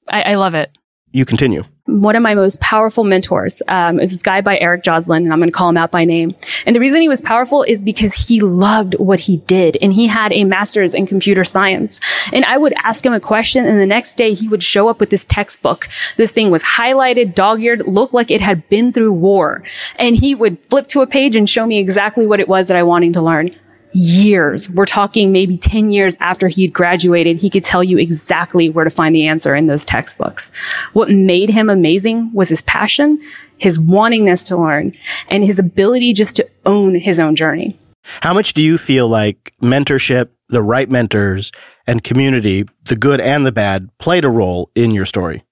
I, 0.10 0.32
I 0.32 0.36
love 0.36 0.56
it 0.56 0.76
You 1.12 1.26
continue. 1.26 1.64
One 1.86 2.16
of 2.16 2.22
my 2.22 2.36
most 2.36 2.62
powerful 2.62 3.04
mentors 3.04 3.62
um, 3.68 4.00
is 4.00 4.12
this 4.12 4.22
guy 4.22 4.42
by 4.42 4.58
Eric 4.60 4.84
Joslin, 4.84 5.24
and 5.24 5.34
I'm 5.34 5.40
going 5.40 5.50
to 5.50 5.56
call 5.56 5.70
him 5.70 5.78
out 5.78 5.92
by 5.92 6.06
name. 6.06 6.36
And 6.66 6.76
the 6.76 6.80
reason 6.80 7.02
he 7.02 7.10
was 7.10 7.22
powerful 7.22 7.64
is 7.64 7.82
because 7.82 8.14
he 8.14 8.40
loved 8.40 8.94
what 8.96 9.20
he 9.20 9.38
did, 9.38 9.78
and 9.82 9.92
he 9.92 10.08
had 10.08 10.32
a 10.32 10.44
master's 10.44 10.94
in 10.94 11.08
computer 11.08 11.44
science. 11.44 12.00
And 12.32 12.46
I 12.46 12.58
would 12.58 12.74
ask 12.84 13.06
him 13.06 13.14
a 13.14 13.20
question, 13.20 13.66
and 13.66 13.80
the 13.80 13.86
next 13.86 14.16
day 14.16 14.34
he 14.34 14.48
would 14.48 14.64
show 14.64 14.90
up 14.90 15.00
with 15.00 15.10
this 15.10 15.26
textbook. 15.26 15.90
This 16.18 16.32
thing 16.32 16.52
was 16.52 16.64
highlighted, 16.64 17.34
dog-eared, 17.36 17.88
looked 17.88 18.14
like 18.14 18.32
it 18.32 18.42
had 18.42 18.68
been 18.70 18.94
through 18.94 19.14
war, 19.14 19.64
and 19.96 20.16
he 20.16 20.36
would 20.36 20.60
flip 20.70 20.88
to 20.90 21.02
a 21.02 21.08
page 21.08 21.36
and 21.36 21.50
show 21.50 21.66
me 21.66 21.80
exactly 21.80 22.28
what 22.28 22.40
it 22.40 22.48
was 22.48 22.68
that 22.68 22.78
I 22.78 22.84
wanted 22.84 23.14
to 23.16 23.22
learn 23.22 23.52
years. 23.94 24.70
We're 24.70 24.86
talking 24.86 25.32
maybe 25.32 25.58
10 25.58 25.92
years 25.92 26.18
after 26.20 26.48
he'd 26.48 26.74
graduated, 26.74 27.42
he 27.42 27.50
could 27.50 27.64
tell 27.64 27.84
you 27.84 27.98
exactly 27.98 28.70
where 28.70 28.86
to 28.86 28.92
find 28.92 29.16
the 29.16 29.28
answer 29.28 29.56
in 29.56 29.68
those 29.68 29.86
textbooks. 29.86 30.52
What 30.94 31.10
made 31.10 31.50
him 31.50 31.70
amazing 31.70 32.32
was 32.34 32.50
his 32.50 32.62
passion, 32.64 33.18
his 33.58 33.78
wantingness 33.80 34.48
to 34.48 34.58
learn, 34.58 34.94
and 35.30 35.46
his 35.46 35.60
ability 35.60 36.14
just 36.14 36.36
to 36.38 36.50
own 36.66 36.96
his 36.96 37.20
own 37.20 37.36
journey. 37.36 37.78
How 38.22 38.34
much 38.34 38.54
do 38.54 38.64
you 38.64 38.78
feel 38.78 39.08
like 39.08 39.54
mentorship, 39.62 40.30
the 40.50 40.64
right 40.64 40.90
mentors, 40.90 41.52
and 41.86 42.04
community, 42.04 42.66
the 42.86 42.96
good 42.96 43.20
and 43.20 43.46
the 43.46 43.52
bad, 43.52 43.90
played 44.00 44.26
a 44.26 44.30
role 44.30 44.72
in 44.76 44.92
your 44.92 45.06
story? 45.06 45.44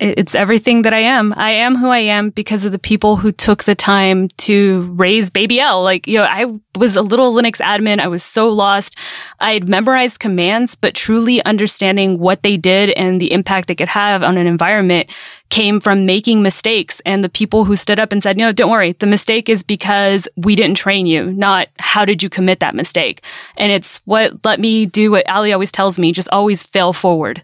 It's 0.00 0.36
everything 0.36 0.82
that 0.82 0.94
I 0.94 1.00
am. 1.00 1.34
I 1.36 1.50
am 1.50 1.74
who 1.74 1.88
I 1.88 1.98
am 1.98 2.30
because 2.30 2.64
of 2.64 2.70
the 2.70 2.78
people 2.78 3.16
who 3.16 3.32
took 3.32 3.64
the 3.64 3.74
time 3.74 4.28
to 4.38 4.82
raise 4.94 5.32
baby 5.32 5.58
L. 5.58 5.82
Like, 5.82 6.06
you 6.06 6.18
know, 6.18 6.24
I 6.24 6.46
was 6.78 6.94
a 6.94 7.02
little 7.02 7.34
Linux 7.34 7.60
admin. 7.60 7.98
I 7.98 8.06
was 8.06 8.22
so 8.22 8.48
lost. 8.48 8.96
I'd 9.40 9.68
memorized 9.68 10.20
commands, 10.20 10.76
but 10.76 10.94
truly 10.94 11.44
understanding 11.44 12.20
what 12.20 12.44
they 12.44 12.56
did 12.56 12.90
and 12.90 13.20
the 13.20 13.32
impact 13.32 13.66
they 13.66 13.74
could 13.74 13.88
have 13.88 14.22
on 14.22 14.38
an 14.38 14.46
environment 14.46 15.10
came 15.50 15.80
from 15.80 16.06
making 16.06 16.42
mistakes 16.42 17.00
and 17.04 17.24
the 17.24 17.28
people 17.28 17.64
who 17.64 17.74
stood 17.74 17.98
up 17.98 18.12
and 18.12 18.22
said, 18.22 18.36
no, 18.36 18.52
don't 18.52 18.70
worry. 18.70 18.92
The 18.92 19.06
mistake 19.06 19.48
is 19.48 19.64
because 19.64 20.28
we 20.36 20.54
didn't 20.54 20.76
train 20.76 21.06
you, 21.06 21.32
not 21.32 21.68
how 21.80 22.04
did 22.04 22.22
you 22.22 22.28
commit 22.28 22.60
that 22.60 22.74
mistake? 22.74 23.24
And 23.56 23.72
it's 23.72 24.00
what 24.04 24.44
let 24.44 24.60
me 24.60 24.86
do 24.86 25.10
what 25.10 25.26
Allie 25.26 25.52
always 25.52 25.72
tells 25.72 25.98
me, 25.98 26.12
just 26.12 26.28
always 26.30 26.62
fail 26.62 26.92
forward. 26.92 27.42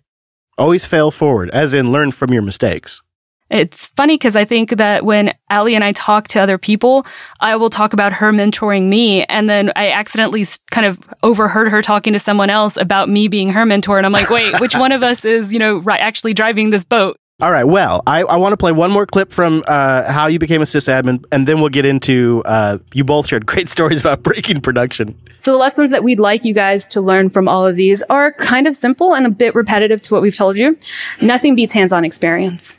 Always 0.56 0.86
fail 0.86 1.10
forward, 1.10 1.50
as 1.50 1.74
in 1.74 1.92
learn 1.92 2.12
from 2.12 2.32
your 2.32 2.42
mistakes. 2.42 3.02
It's 3.50 3.88
funny 3.88 4.14
because 4.14 4.36
I 4.36 4.44
think 4.44 4.70
that 4.70 5.04
when 5.04 5.32
Allie 5.50 5.74
and 5.74 5.84
I 5.84 5.92
talk 5.92 6.28
to 6.28 6.40
other 6.40 6.58
people, 6.58 7.06
I 7.40 7.56
will 7.56 7.70
talk 7.70 7.92
about 7.92 8.14
her 8.14 8.32
mentoring 8.32 8.88
me. 8.88 9.24
And 9.24 9.48
then 9.48 9.70
I 9.76 9.90
accidentally 9.90 10.44
kind 10.70 10.86
of 10.86 10.98
overheard 11.22 11.68
her 11.68 11.82
talking 11.82 12.14
to 12.14 12.18
someone 12.18 12.50
else 12.50 12.76
about 12.76 13.08
me 13.08 13.28
being 13.28 13.52
her 13.52 13.66
mentor. 13.66 13.98
And 13.98 14.06
I'm 14.06 14.12
like, 14.12 14.30
wait, 14.30 14.58
which 14.60 14.74
one 14.74 14.92
of 14.92 15.02
us 15.02 15.24
is, 15.24 15.52
you 15.52 15.58
know, 15.58 15.78
right, 15.78 16.00
actually 16.00 16.32
driving 16.32 16.70
this 16.70 16.84
boat? 16.84 17.16
All 17.42 17.50
right. 17.50 17.64
Well, 17.64 18.00
I, 18.06 18.22
I 18.22 18.36
want 18.36 18.52
to 18.52 18.56
play 18.56 18.70
one 18.70 18.92
more 18.92 19.06
clip 19.06 19.32
from 19.32 19.64
uh, 19.66 20.10
how 20.10 20.28
you 20.28 20.38
became 20.38 20.62
a 20.62 20.64
sysadmin, 20.64 21.24
and 21.32 21.48
then 21.48 21.60
we'll 21.60 21.68
get 21.68 21.84
into 21.84 22.44
uh, 22.46 22.78
you 22.92 23.02
both 23.02 23.26
shared 23.26 23.44
great 23.44 23.68
stories 23.76 24.00
about 24.00 24.22
breaking 24.22 24.60
production. 24.60 25.18
So 25.40 25.50
the 25.50 25.58
lessons 25.58 25.90
that 25.90 26.04
we'd 26.04 26.20
like 26.20 26.44
you 26.44 26.54
guys 26.54 26.86
to 26.88 27.00
learn 27.00 27.30
from 27.30 27.48
all 27.48 27.66
of 27.66 27.74
these 27.74 28.02
are 28.02 28.32
kind 28.34 28.68
of 28.68 28.76
simple 28.76 29.16
and 29.16 29.26
a 29.26 29.30
bit 29.30 29.56
repetitive 29.56 30.00
to 30.02 30.14
what 30.14 30.22
we've 30.22 30.36
told 30.36 30.56
you. 30.56 30.78
Nothing 31.20 31.56
beats 31.56 31.72
hands-on 31.72 32.04
experience. 32.04 32.78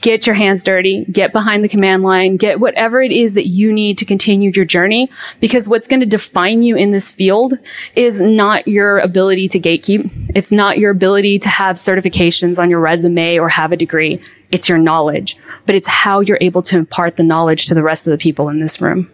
Get 0.00 0.26
your 0.26 0.34
hands 0.34 0.64
dirty, 0.64 1.04
get 1.10 1.32
behind 1.32 1.64
the 1.64 1.68
command 1.68 2.02
line, 2.02 2.36
get 2.36 2.60
whatever 2.60 3.00
it 3.00 3.12
is 3.12 3.34
that 3.34 3.46
you 3.46 3.72
need 3.72 3.98
to 3.98 4.04
continue 4.04 4.50
your 4.54 4.64
journey. 4.64 5.10
Because 5.40 5.68
what's 5.68 5.86
going 5.86 6.00
to 6.00 6.06
define 6.06 6.62
you 6.62 6.76
in 6.76 6.90
this 6.90 7.10
field 7.10 7.54
is 7.94 8.20
not 8.20 8.68
your 8.68 8.98
ability 8.98 9.48
to 9.48 9.60
gatekeep. 9.60 10.30
It's 10.34 10.52
not 10.52 10.78
your 10.78 10.90
ability 10.90 11.38
to 11.40 11.48
have 11.48 11.76
certifications 11.76 12.58
on 12.58 12.70
your 12.70 12.80
resume 12.80 13.38
or 13.38 13.48
have 13.48 13.72
a 13.72 13.76
degree. 13.76 14.20
It's 14.50 14.68
your 14.68 14.78
knowledge, 14.78 15.36
but 15.66 15.74
it's 15.74 15.86
how 15.86 16.20
you're 16.20 16.38
able 16.40 16.62
to 16.62 16.76
impart 16.76 17.16
the 17.16 17.22
knowledge 17.22 17.66
to 17.66 17.74
the 17.74 17.82
rest 17.82 18.06
of 18.06 18.12
the 18.12 18.18
people 18.18 18.48
in 18.48 18.60
this 18.60 18.80
room. 18.80 19.10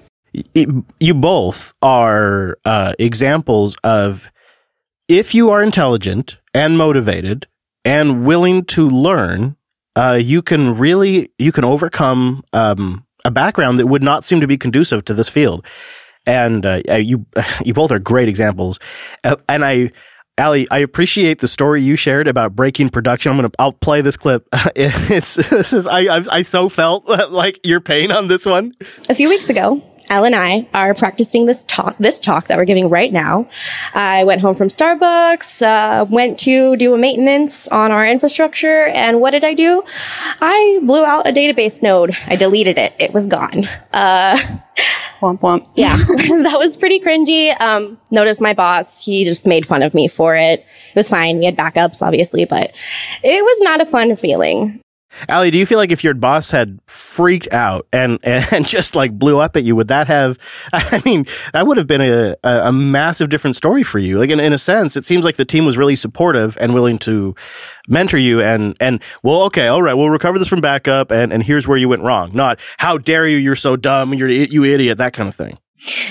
it, 0.55 0.69
you 1.01 1.15
both 1.15 1.73
are 1.83 2.59
uh, 2.65 2.95
examples 2.99 3.77
of 3.83 4.31
if 5.09 5.35
you 5.35 5.51
are 5.51 5.63
intelligent 5.63 6.39
and 6.55 6.79
motivated 6.79 7.47
and 7.85 8.25
willing 8.27 8.65
to 8.65 8.89
learn, 8.89 9.57
uh, 9.97 10.19
you 10.21 10.43
can 10.43 10.77
really 10.79 11.31
you 11.39 11.53
can 11.53 11.65
overcome 11.65 12.43
um, 12.53 13.05
a 13.25 13.31
background 13.31 13.79
that 13.79 13.87
would 13.87 14.03
not 14.03 14.25
seem 14.25 14.41
to 14.41 14.47
be 14.47 14.57
conducive 14.57 15.05
to 15.07 15.15
this 15.15 15.29
field. 15.29 15.67
And 16.27 16.65
uh, 16.65 16.81
you 16.97 17.27
you 17.65 17.75
both 17.75 17.91
are 17.91 17.99
great 17.99 18.29
examples. 18.29 18.79
Uh, 19.25 19.37
and 19.49 19.65
I. 19.65 19.93
Allie, 20.39 20.67
I 20.71 20.79
appreciate 20.79 21.41
the 21.41 21.47
story 21.47 21.83
you 21.83 21.95
shared 21.95 22.27
about 22.27 22.57
breaking 22.57 22.89
production. 22.89 23.31
I'm 23.31 23.37
gonna, 23.37 23.51
I'll 23.59 23.75
play 23.75 24.01
this 24.01 24.17
clip. 24.17 24.49
It's, 24.75 25.35
this 25.51 25.75
is, 25.75 25.87
I, 25.87 26.05
I, 26.05 26.25
I 26.31 26.43
so 26.43 26.71
felt 26.71 27.07
like 27.31 27.61
your 27.65 27.83
pain 27.83 28.11
on 28.11 28.29
this 28.29 28.47
one. 28.47 28.73
a 29.11 29.15
few 29.15 29.29
weeks 29.29 29.51
ago, 29.51 29.83
Al 30.13 30.27
and 30.27 30.37
I 30.37 30.69
are 30.75 30.93
practicing 30.93 31.47
this 31.47 31.65
talk, 31.65 31.97
this 31.99 32.21
talk 32.21 32.49
that 32.49 32.59
we're 32.59 32.67
giving 32.67 32.91
right 32.91 33.11
now. 33.11 33.49
I 33.95 34.25
went 34.25 34.43
home 34.43 34.55
from 34.55 34.69
Starbucks, 34.69 35.63
uh, 35.63 36.05
went 36.05 36.39
to 36.41 36.77
do 36.77 36.93
a 36.93 36.99
maintenance 36.99 37.67
on 37.69 37.91
our 37.91 38.07
infrastructure, 38.07 38.89
and 38.89 39.23
what 39.23 39.31
did 39.31 39.43
I 39.43 39.55
do? 39.55 39.83
I 40.43 40.81
blew 40.83 41.03
out 41.03 41.27
a 41.27 41.33
database 41.33 41.83
node. 41.83 42.15
I 42.27 42.37
deleted 42.37 42.77
it. 42.77 42.93
It 42.99 43.15
was 43.15 43.27
gone. 43.27 43.65
Uh, 43.95 44.39
Womp 45.23 45.41
womp. 45.41 45.65
yeah, 45.77 45.97
that 46.07 46.57
was 46.59 46.77
pretty 46.77 47.01
cringy. 47.01 47.59
Um, 47.59 47.99
notice 48.11 48.39
my 48.39 48.53
boss, 48.53 49.03
he 49.03 49.25
just 49.25 49.47
made 49.47 49.65
fun 49.65 49.83
of 49.83 49.95
me 49.95 50.09
for 50.09 50.37
it. 50.37 50.61
It 50.61 50.95
was 50.95 51.09
fine. 51.09 51.39
We 51.39 51.47
had 51.47 51.57
backups, 51.57 52.03
obviously, 52.03 52.45
but 52.45 52.79
it 53.23 53.43
was 53.43 53.61
not 53.63 53.81
a 53.81 53.87
fun 53.87 54.15
feeling. 54.17 54.83
Allie, 55.29 55.51
do 55.51 55.59
you 55.59 55.67
feel 55.67 55.79
like 55.79 55.91
if 55.91 56.03
your 56.03 56.15
boss 56.15 56.51
had 56.51 56.81
freaked 56.87 57.53
out 57.53 57.87
and 57.93 58.19
and 58.23 58.67
just 58.67 58.95
like 58.95 59.13
blew 59.19 59.39
up 59.39 59.57
at 59.57 59.65
you, 59.65 59.77
would 59.77 59.89
that 59.89 60.07
have? 60.07 60.39
I 60.73 61.03
mean, 61.05 61.27
that 61.53 61.67
would 61.67 61.77
have 61.77 61.87
been 61.87 62.01
a 62.01 62.37
a, 62.43 62.69
a 62.69 62.73
massive 62.73 63.29
different 63.29 63.57
story 63.57 63.83
for 63.83 63.99
you. 63.99 64.17
Like 64.17 64.31
in, 64.31 64.41
in 64.41 64.53
a 64.53 64.59
sense, 64.59 64.97
it 64.97 65.05
seems 65.05 65.25
like 65.25 65.37
the 65.37 65.45
team 65.45 65.65
was 65.65 65.79
really 65.79 65.97
supportive 65.97 66.57
and 66.61 66.75
willing 66.75 66.99
to 67.01 67.35
mentor 67.89 68.19
you. 68.19 68.41
And 68.41 68.77
and 68.81 69.03
well, 69.23 69.43
okay, 69.45 69.69
all 69.69 69.83
right, 69.83 69.95
we'll 69.95 70.11
recover 70.11 70.39
this 70.39 70.49
from 70.49 70.61
backup. 70.61 71.11
And 71.11 71.33
and 71.33 71.43
here's 71.43 71.69
where 71.69 71.79
you 71.79 71.89
went 71.89 72.03
wrong. 72.03 72.31
Not 72.33 72.59
how 72.79 72.99
dare 72.99 73.27
you? 73.27 73.37
You're 73.37 73.55
so 73.55 73.77
dumb. 73.77 74.15
You're 74.15 74.29
you 74.29 74.65
idiot. 74.65 74.99
That 74.99 75.13
kind 75.13 75.29
of 75.29 75.35
thing. 75.35 75.59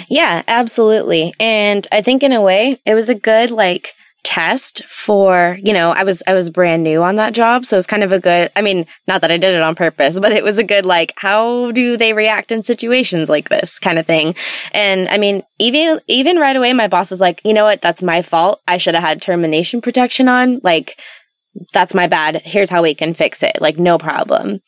Yeah, 0.10 0.44
absolutely. 0.48 1.34
And 1.40 1.88
I 1.92 2.02
think 2.02 2.24
in 2.24 2.34
a 2.34 2.42
way, 2.42 2.82
it 2.86 2.94
was 2.94 3.10
a 3.10 3.16
good 3.16 3.52
like 3.52 3.94
test 4.32 4.82
for, 4.86 5.58
you 5.62 5.74
know, 5.74 5.91
I 5.91 6.04
was 6.04 6.24
I 6.26 6.34
was 6.34 6.50
brand 6.50 6.84
new 6.84 7.04
on 7.04 7.15
that 7.15 7.34
job, 7.34 7.65
so 7.65 7.76
it 7.76 7.80
was 7.80 7.88
kind 7.88 8.02
of 8.02 8.13
a 8.13 8.20
good 8.20 8.50
I 8.56 8.62
mean, 8.62 8.86
not 9.06 9.20
that 9.22 9.32
I 9.32 9.36
did 9.36 9.54
it 9.54 9.62
on 9.62 9.76
purpose, 9.76 10.22
but 10.22 10.32
it 10.32 10.41
was 10.41 10.58
a 10.58 10.63
good 10.63 10.86
like 10.86 11.12
how 11.17 11.72
do 11.72 11.98
they 11.98 12.13
react 12.13 12.50
in 12.50 12.63
situations 12.63 13.28
like 13.28 13.50
this 13.50 13.78
kind 13.78 14.00
of 14.00 14.08
thing. 14.08 14.34
And 14.72 15.10
I 15.10 15.17
mean, 15.17 15.44
even 15.60 16.00
even 16.08 16.38
right 16.38 16.56
away 16.56 16.72
my 16.72 16.88
boss 16.88 17.12
was 17.12 17.20
like, 17.20 17.41
"You 17.44 17.54
know 17.54 17.65
what? 17.65 17.82
That's 17.82 18.02
my 18.02 18.22
fault. 18.22 18.62
I 18.70 18.78
should 18.78 18.96
have 18.96 19.04
had 19.04 19.22
termination 19.22 19.82
protection 19.82 20.30
on. 20.30 20.62
Like 20.63 20.98
that's 21.74 21.94
my 21.94 22.08
bad. 22.08 22.41
Here's 22.46 22.70
how 22.70 22.84
we 22.84 22.96
can 22.96 23.13
fix 23.13 23.44
it. 23.44 23.58
Like 23.60 23.78
no 23.78 23.98
problem." 23.98 24.62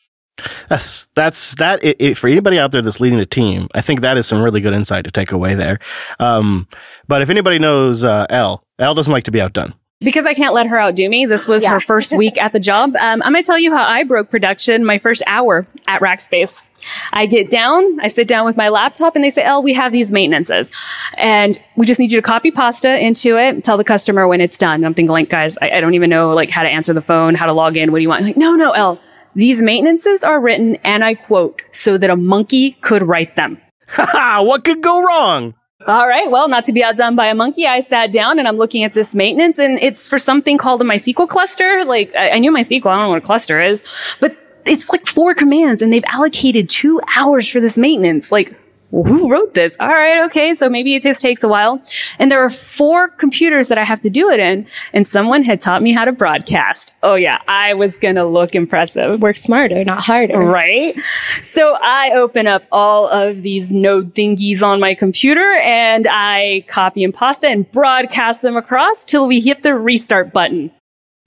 That's 0.68 1.06
that's 1.14 1.54
that. 1.54 1.82
It, 1.82 1.96
it, 2.00 2.14
for 2.18 2.28
anybody 2.28 2.58
out 2.58 2.72
there 2.72 2.82
that's 2.82 3.00
leading 3.00 3.20
a 3.20 3.24
team, 3.24 3.68
I 3.74 3.80
think 3.80 4.00
that 4.00 4.18
is 4.18 4.26
some 4.26 4.42
really 4.42 4.60
good 4.60 4.74
insight 4.74 5.04
to 5.04 5.10
take 5.10 5.32
away 5.32 5.54
there. 5.54 5.78
Um, 6.18 6.68
but 7.08 7.22
if 7.22 7.30
anybody 7.30 7.58
knows 7.58 8.04
uh, 8.04 8.26
L, 8.28 8.63
L 8.78 8.94
doesn't 8.94 9.12
like 9.12 9.24
to 9.24 9.30
be 9.30 9.40
outdone. 9.40 9.74
because 10.00 10.26
I 10.26 10.34
can't 10.34 10.52
let 10.52 10.66
her 10.66 10.78
outdo 10.78 11.08
me, 11.08 11.24
this 11.24 11.46
was 11.48 11.62
Yeah. 11.62 11.70
her 11.70 11.80
first 11.80 12.12
week 12.16 12.36
at 12.36 12.52
the 12.52 12.60
job. 12.60 12.94
Um, 13.00 13.22
I'm 13.22 13.32
going 13.32 13.42
to 13.42 13.46
tell 13.46 13.58
you 13.58 13.72
how 13.74 13.82
I 13.84 14.02
broke 14.04 14.28
production 14.30 14.84
my 14.84 14.98
first 14.98 15.22
hour 15.26 15.64
at 15.86 16.02
Rackspace. 16.02 16.66
I 17.12 17.24
get 17.26 17.48
down, 17.48 18.00
I 18.00 18.08
sit 18.08 18.28
down 18.28 18.44
with 18.44 18.56
my 18.56 18.68
laptop, 18.68 19.14
and 19.14 19.24
they 19.24 19.30
say, 19.30 19.42
"El, 19.42 19.62
we 19.62 19.72
have 19.72 19.92
these 19.92 20.12
maintenances, 20.12 20.70
and 21.16 21.58
we 21.76 21.86
just 21.86 21.98
need 22.00 22.12
you 22.12 22.18
to 22.18 22.22
copy 22.22 22.50
pasta 22.50 22.98
into 22.98 23.38
it. 23.38 23.64
Tell 23.64 23.78
the 23.78 23.84
customer 23.84 24.28
when 24.28 24.40
it's 24.42 24.58
done." 24.58 24.74
And 24.74 24.86
I'm 24.86 24.92
thinking, 24.94 25.12
like, 25.12 25.30
guys, 25.30 25.56
I, 25.62 25.70
I 25.70 25.80
don't 25.80 25.94
even 25.94 26.10
know 26.10 26.34
like 26.34 26.50
how 26.50 26.64
to 26.64 26.68
answer 26.68 26.92
the 26.92 27.00
phone, 27.00 27.34
how 27.34 27.46
to 27.46 27.52
log 27.54 27.76
in. 27.78 27.90
What 27.92 27.98
do 27.98 28.02
you 28.02 28.08
want? 28.10 28.24
Like, 28.24 28.36
no, 28.36 28.56
no, 28.56 28.72
El. 28.72 29.00
These 29.36 29.62
maintenances 29.62 30.22
are 30.22 30.38
written, 30.38 30.76
and 30.84 31.02
I 31.02 31.14
quote, 31.14 31.62
so 31.70 31.96
that 31.96 32.10
a 32.10 32.16
monkey 32.16 32.72
could 32.82 33.02
write 33.04 33.36
them. 33.36 33.58
what 33.96 34.64
could 34.64 34.82
go 34.82 35.02
wrong? 35.02 35.54
All 35.86 36.08
right. 36.08 36.30
Well, 36.30 36.48
not 36.48 36.64
to 36.64 36.72
be 36.72 36.82
outdone 36.82 37.14
by 37.14 37.26
a 37.26 37.34
monkey, 37.34 37.66
I 37.66 37.80
sat 37.80 38.10
down 38.10 38.38
and 38.38 38.48
I'm 38.48 38.56
looking 38.56 38.84
at 38.84 38.94
this 38.94 39.14
maintenance 39.14 39.58
and 39.58 39.78
it's 39.82 40.08
for 40.08 40.18
something 40.18 40.56
called 40.56 40.80
a 40.80 40.84
MySQL 40.84 41.28
cluster. 41.28 41.84
Like 41.84 42.14
I, 42.14 42.30
I 42.30 42.38
knew 42.38 42.50
MySQL. 42.50 42.86
I 42.86 42.96
don't 42.96 43.04
know 43.04 43.08
what 43.10 43.18
a 43.18 43.26
cluster 43.26 43.60
is, 43.60 43.84
but 44.18 44.34
it's 44.64 44.88
like 44.88 45.06
four 45.06 45.34
commands 45.34 45.82
and 45.82 45.92
they've 45.92 46.04
allocated 46.06 46.70
two 46.70 47.00
hours 47.16 47.46
for 47.46 47.60
this 47.60 47.76
maintenance. 47.76 48.32
Like 48.32 48.58
who 49.02 49.30
wrote 49.30 49.54
this? 49.54 49.76
All 49.80 49.88
right, 49.88 50.24
okay, 50.26 50.54
so 50.54 50.68
maybe 50.68 50.94
it 50.94 51.02
just 51.02 51.20
takes 51.20 51.42
a 51.42 51.48
while. 51.48 51.82
And 52.18 52.30
there 52.30 52.42
are 52.44 52.50
four 52.50 53.08
computers 53.08 53.68
that 53.68 53.78
I 53.78 53.84
have 53.84 54.00
to 54.00 54.10
do 54.10 54.30
it 54.30 54.38
in, 54.38 54.66
and 54.92 55.06
someone 55.06 55.42
had 55.42 55.60
taught 55.60 55.82
me 55.82 55.92
how 55.92 56.04
to 56.04 56.12
broadcast. 56.12 56.94
Oh 57.02 57.14
yeah, 57.16 57.40
I 57.48 57.74
was 57.74 57.96
gonna 57.96 58.24
look 58.26 58.54
impressive. 58.54 59.20
Work 59.20 59.36
smarter, 59.36 59.84
not 59.84 60.00
harder. 60.00 60.38
Right? 60.38 60.96
So 61.42 61.76
I 61.82 62.12
open 62.14 62.46
up 62.46 62.64
all 62.70 63.08
of 63.08 63.42
these 63.42 63.72
node 63.72 64.14
thingies 64.14 64.62
on 64.62 64.78
my 64.80 64.94
computer 64.94 65.54
and 65.54 66.06
I 66.08 66.64
copy 66.68 67.02
and 67.02 67.12
pasta 67.12 67.48
and 67.48 67.70
broadcast 67.72 68.42
them 68.42 68.56
across 68.56 69.04
till 69.04 69.26
we 69.26 69.40
hit 69.40 69.62
the 69.62 69.74
restart 69.74 70.32
button. 70.32 70.70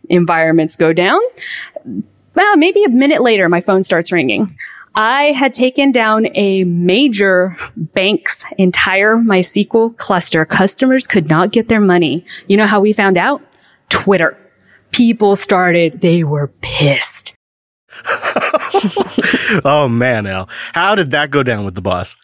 Environments 0.10 0.76
go 0.76 0.94
down. 0.94 1.20
Well, 2.36 2.56
maybe 2.56 2.84
a 2.84 2.90
minute 2.90 3.22
later, 3.22 3.50
my 3.50 3.62
phone 3.62 3.84
starts 3.84 4.12
ringing. 4.12 4.56
I 4.98 5.26
had 5.26 5.54
taken 5.54 5.92
down 5.92 6.26
a 6.34 6.64
major 6.64 7.56
bank's 7.76 8.44
entire 8.58 9.16
MySQL 9.16 9.96
cluster. 9.96 10.44
Customers 10.44 11.06
could 11.06 11.30
not 11.30 11.52
get 11.52 11.70
their 11.70 11.80
money. 11.80 12.26
You 12.48 12.58
know 12.58 12.66
how 12.66 12.80
we 12.80 12.94
found 12.94 13.16
out? 13.16 13.44
Twitter. 13.90 14.36
People 14.90 15.36
started, 15.36 16.02
they 16.02 16.24
were 16.24 16.48
pissed. 16.62 17.36
oh 19.64 19.88
man, 19.88 20.26
Al, 20.26 20.50
how 20.74 20.96
did 20.96 21.12
that 21.12 21.30
go 21.30 21.44
down 21.44 21.64
with 21.64 21.76
the 21.76 21.82
boss? 21.82 22.18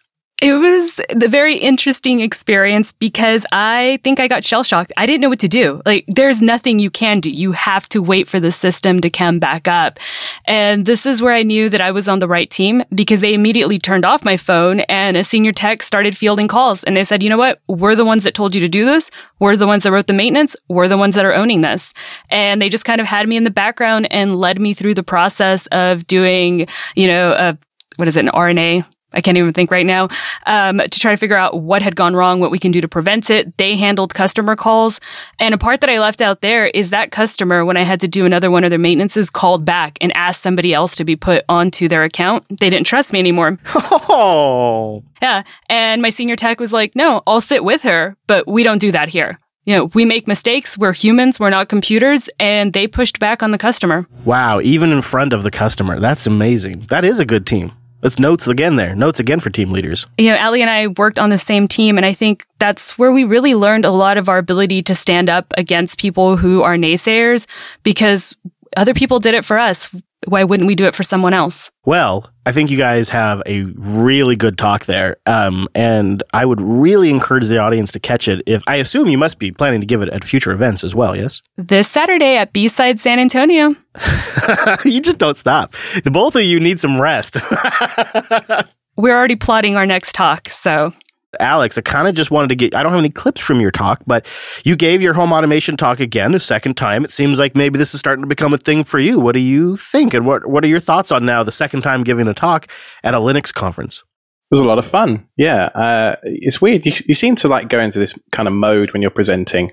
It 0.44 0.52
was 0.52 1.00
the 1.08 1.26
very 1.26 1.56
interesting 1.56 2.20
experience 2.20 2.92
because 2.92 3.46
I 3.50 3.98
think 4.04 4.20
I 4.20 4.28
got 4.28 4.44
shell 4.44 4.62
shocked. 4.62 4.92
I 4.94 5.06
didn't 5.06 5.22
know 5.22 5.30
what 5.30 5.38
to 5.38 5.48
do. 5.48 5.80
Like, 5.86 6.04
there's 6.06 6.42
nothing 6.42 6.78
you 6.78 6.90
can 6.90 7.20
do. 7.20 7.30
You 7.30 7.52
have 7.52 7.88
to 7.88 8.02
wait 8.02 8.28
for 8.28 8.38
the 8.38 8.50
system 8.50 9.00
to 9.00 9.08
come 9.08 9.38
back 9.38 9.66
up. 9.66 9.98
And 10.44 10.84
this 10.84 11.06
is 11.06 11.22
where 11.22 11.32
I 11.32 11.44
knew 11.44 11.70
that 11.70 11.80
I 11.80 11.92
was 11.92 12.08
on 12.08 12.18
the 12.18 12.28
right 12.28 12.50
team 12.50 12.82
because 12.94 13.22
they 13.22 13.32
immediately 13.32 13.78
turned 13.78 14.04
off 14.04 14.22
my 14.22 14.36
phone 14.36 14.80
and 14.80 15.16
a 15.16 15.24
senior 15.24 15.50
tech 15.52 15.82
started 15.82 16.14
fielding 16.14 16.46
calls. 16.46 16.84
And 16.84 16.94
they 16.94 17.04
said, 17.04 17.22
you 17.22 17.30
know 17.30 17.38
what? 17.38 17.62
We're 17.66 17.94
the 17.94 18.04
ones 18.04 18.24
that 18.24 18.34
told 18.34 18.54
you 18.54 18.60
to 18.60 18.68
do 18.68 18.84
this. 18.84 19.10
We're 19.38 19.56
the 19.56 19.66
ones 19.66 19.84
that 19.84 19.92
wrote 19.92 20.08
the 20.08 20.12
maintenance. 20.12 20.56
We're 20.68 20.88
the 20.88 20.98
ones 20.98 21.14
that 21.14 21.24
are 21.24 21.32
owning 21.32 21.62
this. 21.62 21.94
And 22.28 22.60
they 22.60 22.68
just 22.68 22.84
kind 22.84 23.00
of 23.00 23.06
had 23.06 23.26
me 23.26 23.38
in 23.38 23.44
the 23.44 23.50
background 23.50 24.08
and 24.10 24.36
led 24.36 24.60
me 24.60 24.74
through 24.74 24.92
the 24.92 25.02
process 25.02 25.66
of 25.68 26.06
doing, 26.06 26.68
you 26.94 27.06
know, 27.06 27.32
a, 27.32 27.58
what 27.96 28.08
is 28.08 28.18
it, 28.18 28.26
an 28.26 28.30
RNA 28.30 28.84
I 29.14 29.20
can't 29.20 29.38
even 29.38 29.52
think 29.52 29.70
right 29.70 29.86
now, 29.86 30.08
um, 30.46 30.78
to 30.78 31.00
try 31.00 31.12
to 31.12 31.16
figure 31.16 31.36
out 31.36 31.60
what 31.60 31.82
had 31.82 31.96
gone 31.96 32.14
wrong, 32.14 32.40
what 32.40 32.50
we 32.50 32.58
can 32.58 32.72
do 32.72 32.80
to 32.80 32.88
prevent 32.88 33.30
it. 33.30 33.56
They 33.56 33.76
handled 33.76 34.12
customer 34.14 34.56
calls. 34.56 35.00
And 35.38 35.54
a 35.54 35.58
part 35.58 35.80
that 35.80 35.90
I 35.90 36.00
left 36.00 36.20
out 36.20 36.40
there 36.40 36.66
is 36.66 36.90
that 36.90 37.10
customer, 37.10 37.64
when 37.64 37.76
I 37.76 37.82
had 37.82 38.00
to 38.00 38.08
do 38.08 38.26
another 38.26 38.50
one 38.50 38.64
of 38.64 38.70
their 38.70 38.78
maintenances, 38.78 39.30
called 39.30 39.64
back 39.64 39.96
and 40.00 40.14
asked 40.16 40.42
somebody 40.42 40.74
else 40.74 40.96
to 40.96 41.04
be 41.04 41.16
put 41.16 41.44
onto 41.48 41.88
their 41.88 42.02
account. 42.02 42.44
They 42.48 42.70
didn't 42.70 42.86
trust 42.86 43.12
me 43.12 43.18
anymore. 43.18 43.58
Oh, 44.16 45.02
Yeah. 45.22 45.42
And 45.68 46.02
my 46.02 46.10
senior 46.10 46.36
tech 46.36 46.60
was 46.60 46.72
like, 46.72 46.94
no, 46.94 47.22
I'll 47.26 47.40
sit 47.40 47.64
with 47.64 47.82
her, 47.82 48.16
but 48.26 48.46
we 48.46 48.62
don't 48.62 48.78
do 48.78 48.92
that 48.92 49.08
here. 49.08 49.38
You 49.64 49.76
know, 49.76 49.84
we 49.94 50.04
make 50.04 50.28
mistakes. 50.28 50.76
We're 50.76 50.92
humans. 50.92 51.40
We're 51.40 51.50
not 51.50 51.68
computers. 51.68 52.28
And 52.38 52.72
they 52.72 52.86
pushed 52.86 53.18
back 53.18 53.42
on 53.42 53.50
the 53.50 53.58
customer. 53.58 54.06
wow! 54.24 54.60
Even 54.60 54.92
in 54.92 55.00
front 55.00 55.32
of 55.32 55.42
the 55.42 55.50
customer, 55.50 55.98
that's 56.00 56.26
amazing. 56.26 56.80
That 56.90 57.04
is 57.04 57.18
a 57.18 57.24
good 57.24 57.46
team. 57.46 57.72
That's 58.04 58.18
notes 58.18 58.46
again 58.46 58.76
there. 58.76 58.94
Notes 58.94 59.18
again 59.18 59.40
for 59.40 59.48
team 59.48 59.70
leaders. 59.70 60.06
you 60.18 60.28
know, 60.28 60.36
Allie 60.36 60.60
and 60.60 60.68
I 60.68 60.88
worked 60.88 61.18
on 61.18 61.30
the 61.30 61.38
same 61.38 61.66
team, 61.66 61.96
and 61.96 62.04
I 62.04 62.12
think 62.12 62.46
that's 62.58 62.98
where 62.98 63.10
we 63.10 63.24
really 63.24 63.54
learned 63.54 63.86
a 63.86 63.90
lot 63.90 64.18
of 64.18 64.28
our 64.28 64.36
ability 64.36 64.82
to 64.82 64.94
stand 64.94 65.30
up 65.30 65.54
against 65.56 65.98
people 65.98 66.36
who 66.36 66.60
are 66.60 66.74
naysayers 66.74 67.46
because 67.82 68.36
other 68.76 68.92
people 68.92 69.20
did 69.20 69.32
it 69.32 69.42
for 69.42 69.58
us. 69.58 69.90
Why 70.26 70.44
wouldn't 70.44 70.66
we 70.66 70.74
do 70.74 70.84
it 70.86 70.94
for 70.94 71.02
someone 71.02 71.34
else? 71.34 71.70
Well, 71.84 72.30
I 72.46 72.52
think 72.52 72.70
you 72.70 72.78
guys 72.78 73.08
have 73.10 73.42
a 73.46 73.62
really 73.76 74.36
good 74.36 74.58
talk 74.58 74.84
there. 74.84 75.16
Um, 75.26 75.68
and 75.74 76.22
I 76.32 76.44
would 76.44 76.60
really 76.60 77.10
encourage 77.10 77.46
the 77.46 77.58
audience 77.58 77.92
to 77.92 78.00
catch 78.00 78.28
it. 78.28 78.42
If 78.46 78.62
I 78.66 78.76
assume 78.76 79.08
you 79.08 79.18
must 79.18 79.38
be 79.38 79.50
planning 79.50 79.80
to 79.80 79.86
give 79.86 80.02
it 80.02 80.08
at 80.10 80.24
future 80.24 80.52
events 80.52 80.84
as 80.84 80.94
well, 80.94 81.16
yes? 81.16 81.42
This 81.56 81.88
Saturday 81.88 82.36
at 82.36 82.52
BSides 82.52 83.00
San 83.00 83.18
Antonio. 83.18 83.74
you 84.84 85.00
just 85.00 85.18
don't 85.18 85.36
stop. 85.36 85.72
The 86.02 86.10
both 86.10 86.36
of 86.36 86.42
you 86.42 86.60
need 86.60 86.80
some 86.80 87.00
rest. 87.00 87.38
We're 88.96 89.16
already 89.16 89.36
plotting 89.36 89.76
our 89.76 89.86
next 89.86 90.12
talk, 90.14 90.48
so 90.48 90.92
Alex, 91.40 91.78
I 91.78 91.80
kind 91.80 92.08
of 92.08 92.14
just 92.14 92.30
wanted 92.30 92.48
to 92.48 92.56
get, 92.56 92.76
I 92.76 92.82
don't 92.82 92.92
have 92.92 92.98
any 92.98 93.10
clips 93.10 93.40
from 93.40 93.60
your 93.60 93.70
talk, 93.70 94.02
but 94.06 94.26
you 94.64 94.76
gave 94.76 95.02
your 95.02 95.14
home 95.14 95.32
automation 95.32 95.76
talk 95.76 96.00
again 96.00 96.34
a 96.34 96.40
second 96.40 96.76
time. 96.76 97.04
It 97.04 97.10
seems 97.10 97.38
like 97.38 97.54
maybe 97.54 97.78
this 97.78 97.94
is 97.94 98.00
starting 98.00 98.22
to 98.22 98.28
become 98.28 98.52
a 98.52 98.58
thing 98.58 98.84
for 98.84 98.98
you. 98.98 99.20
What 99.20 99.32
do 99.32 99.40
you 99.40 99.76
think? 99.76 100.14
And 100.14 100.26
what, 100.26 100.46
what 100.46 100.64
are 100.64 100.68
your 100.68 100.80
thoughts 100.80 101.12
on 101.12 101.24
now 101.24 101.42
the 101.42 101.52
second 101.52 101.82
time 101.82 102.04
giving 102.04 102.28
a 102.28 102.34
talk 102.34 102.68
at 103.02 103.14
a 103.14 103.18
Linux 103.18 103.52
conference? 103.52 104.02
It 104.50 104.54
was 104.54 104.60
a 104.60 104.64
lot 104.64 104.78
of 104.78 104.86
fun. 104.86 105.26
Yeah, 105.36 105.64
uh, 105.66 106.16
it's 106.22 106.60
weird. 106.60 106.84
You, 106.86 106.92
you 107.06 107.14
seem 107.14 107.34
to 107.36 107.48
like 107.48 107.68
go 107.68 107.80
into 107.80 107.98
this 107.98 108.14
kind 108.30 108.46
of 108.46 108.54
mode 108.54 108.92
when 108.92 109.02
you're 109.02 109.10
presenting, 109.10 109.72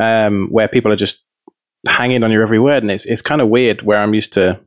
um, 0.00 0.48
where 0.50 0.66
people 0.66 0.90
are 0.90 0.96
just 0.96 1.24
hanging 1.86 2.24
on 2.24 2.32
your 2.32 2.42
every 2.42 2.58
word, 2.58 2.82
and 2.82 2.90
it's 2.90 3.04
it's 3.04 3.22
kind 3.22 3.40
of 3.40 3.48
weird. 3.48 3.82
Where 3.82 3.98
I'm 3.98 4.14
used 4.14 4.32
to 4.32 4.60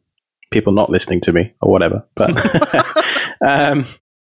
people 0.52 0.74
not 0.74 0.90
listening 0.90 1.22
to 1.22 1.34
me 1.34 1.54
or 1.62 1.72
whatever. 1.72 2.06
But 2.16 2.32
um, 3.46 3.88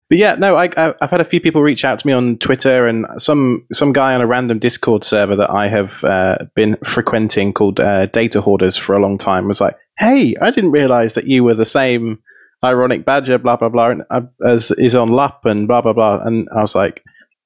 but 0.10 0.18
yeah, 0.18 0.36
no, 0.36 0.56
I, 0.56 0.70
I've 0.78 1.10
had 1.10 1.22
a 1.22 1.26
few 1.26 1.42
people 1.42 1.62
reach 1.62 1.84
out 1.84 2.00
to 2.00 2.08
me 2.08 2.14
on 2.14 2.38
Twitter, 2.38 2.88
and 2.88 3.06
some 3.18 3.66
some 3.74 3.94
guy 3.94 4.14
on 4.14 4.22
a 4.22 4.28
random 4.28 4.60
Discord 4.60 5.04
server 5.04 5.36
that 5.36 5.50
I 5.50 5.68
have 5.68 6.04
uh, 6.04 6.38
been 6.56 6.78
frequenting 6.86 7.54
called 7.54 7.80
uh, 7.80 8.06
Data 8.08 8.42
Hoarders 8.42 8.78
for 8.78 8.96
a 8.96 9.00
long 9.00 9.18
time 9.18 9.48
was 9.48 9.62
like, 9.62 9.78
"Hey, 9.98 10.36
I 10.42 10.52
didn't 10.52 10.72
realize 10.72 11.14
that 11.16 11.28
you 11.28 11.44
were 11.44 11.56
the 11.56 11.66
same." 11.66 12.20
Ironic 12.64 13.06
Badger, 13.06 13.38
blah 13.38 13.56
blah 13.56 13.70
blah, 13.70 13.90
and, 13.92 14.04
uh, 14.10 14.22
as 14.44 14.72
is 14.72 14.96
on 14.96 15.12
LUP 15.12 15.46
and 15.46 15.68
blah 15.68 15.82
blah 15.82 15.94
blah, 15.94 16.22
and 16.24 16.48
I 16.56 16.62
was 16.62 16.74
like, 16.74 17.04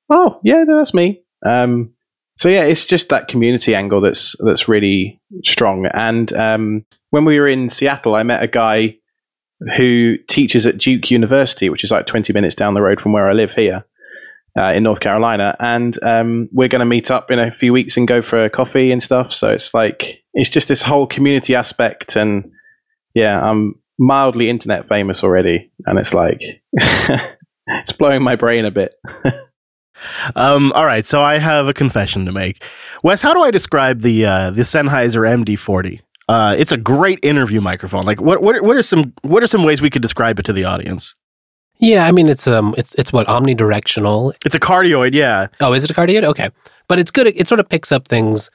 "Oh 0.10 0.40
yeah, 0.42 0.64
that's 0.66 0.94
me." 0.94 1.22
Um, 1.46 1.94
so 2.38 2.48
yeah, 2.50 2.64
it's 2.64 2.86
just 2.86 3.10
that 3.10 3.28
community 3.28 3.76
angle 3.76 4.02
that's 4.02 4.36
that's 4.40 4.68
really 4.68 5.20
strong. 5.44 5.88
And 5.88 6.32
um, 6.34 6.86
when 7.10 7.26
we 7.26 7.40
were 7.40 7.48
in 7.48 7.70
Seattle, 7.70 8.16
I 8.16 8.24
met 8.24 8.42
a 8.42 8.48
guy 8.48 8.98
who 9.76 10.18
teaches 10.28 10.66
at 10.66 10.78
Duke 10.78 11.12
University, 11.12 11.70
which 11.70 11.84
is 11.84 11.92
like 11.92 12.06
20 12.06 12.34
minutes 12.34 12.56
down 12.56 12.74
the 12.74 12.82
road 12.82 13.00
from 13.00 13.14
where 13.14 13.30
I 13.30 13.34
live 13.34 13.54
here 13.54 13.86
uh, 14.58 14.74
in 14.74 14.84
North 14.84 15.00
Carolina. 15.00 15.56
And 15.60 16.02
um, 16.04 16.50
we're 16.52 16.68
going 16.68 16.80
to 16.80 16.86
meet 16.86 17.12
up 17.12 17.32
in 17.32 17.40
a 17.40 17.52
few 17.52 17.74
weeks 17.74 17.98
and 17.98 18.08
go 18.08 18.22
for 18.22 18.44
a 18.44 18.50
coffee 18.50 18.92
and 18.92 19.02
stuff. 19.02 19.32
So 19.32 19.50
it's 19.50 19.74
like, 19.74 20.24
it's 20.34 20.50
just 20.50 20.68
this 20.68 20.82
whole 20.82 21.08
community 21.08 21.56
aspect. 21.56 22.16
And 22.16 22.52
yeah, 23.14 23.42
I'm 23.42 23.76
mildly 24.00 24.50
internet 24.50 24.88
famous 24.88 25.24
already. 25.24 25.72
And 25.86 26.00
it's 26.00 26.14
like, 26.14 26.42
it's 26.74 27.92
blowing 27.92 28.24
my 28.24 28.36
brain 28.36 28.66
a 28.66 28.72
bit. 28.72 28.96
Um, 30.36 30.72
all 30.74 30.86
right, 30.86 31.06
so 31.06 31.22
I 31.22 31.38
have 31.38 31.68
a 31.68 31.74
confession 31.74 32.26
to 32.26 32.32
make. 32.32 32.64
Wes, 33.04 33.22
how 33.22 33.34
do 33.34 33.42
I 33.42 33.52
describe 33.52 34.02
the 34.02 34.26
uh, 34.26 34.50
the 34.50 34.64
Sennheiser 34.64 35.30
MD40? 35.46 36.00
Uh, 36.32 36.56
it's 36.58 36.72
a 36.72 36.78
great 36.78 37.20
interview 37.24 37.60
microphone. 37.60 38.06
Like, 38.06 38.22
what 38.22 38.42
what 38.42 38.62
what 38.64 38.78
are 38.78 38.82
some 38.82 39.14
what 39.22 39.44
are 39.44 39.48
some 39.48 39.64
ways 39.66 39.82
we 39.82 39.90
could 39.90 40.02
describe 40.02 40.40
it 40.40 40.46
to 40.46 40.54
the 40.54 40.64
audience? 40.64 41.16
Yeah, 41.80 42.06
I 42.06 42.12
mean 42.12 42.30
it's 42.30 42.48
um 42.48 42.74
it's 42.78 42.96
it's 42.96 43.12
what 43.12 43.28
omnidirectional. 43.28 44.34
It's 44.46 44.56
a 44.56 44.60
cardioid, 44.60 45.14
yeah. 45.14 45.48
Oh, 45.60 45.74
is 45.74 45.84
it 45.84 45.92
a 45.92 45.94
cardioid? 45.94 46.24
Okay, 46.24 46.50
but 46.88 47.00
it's 47.00 47.12
good. 47.12 47.28
It 47.28 47.48
sort 47.48 47.60
of 47.60 47.68
picks 47.68 47.92
up 47.92 48.08
things 48.08 48.50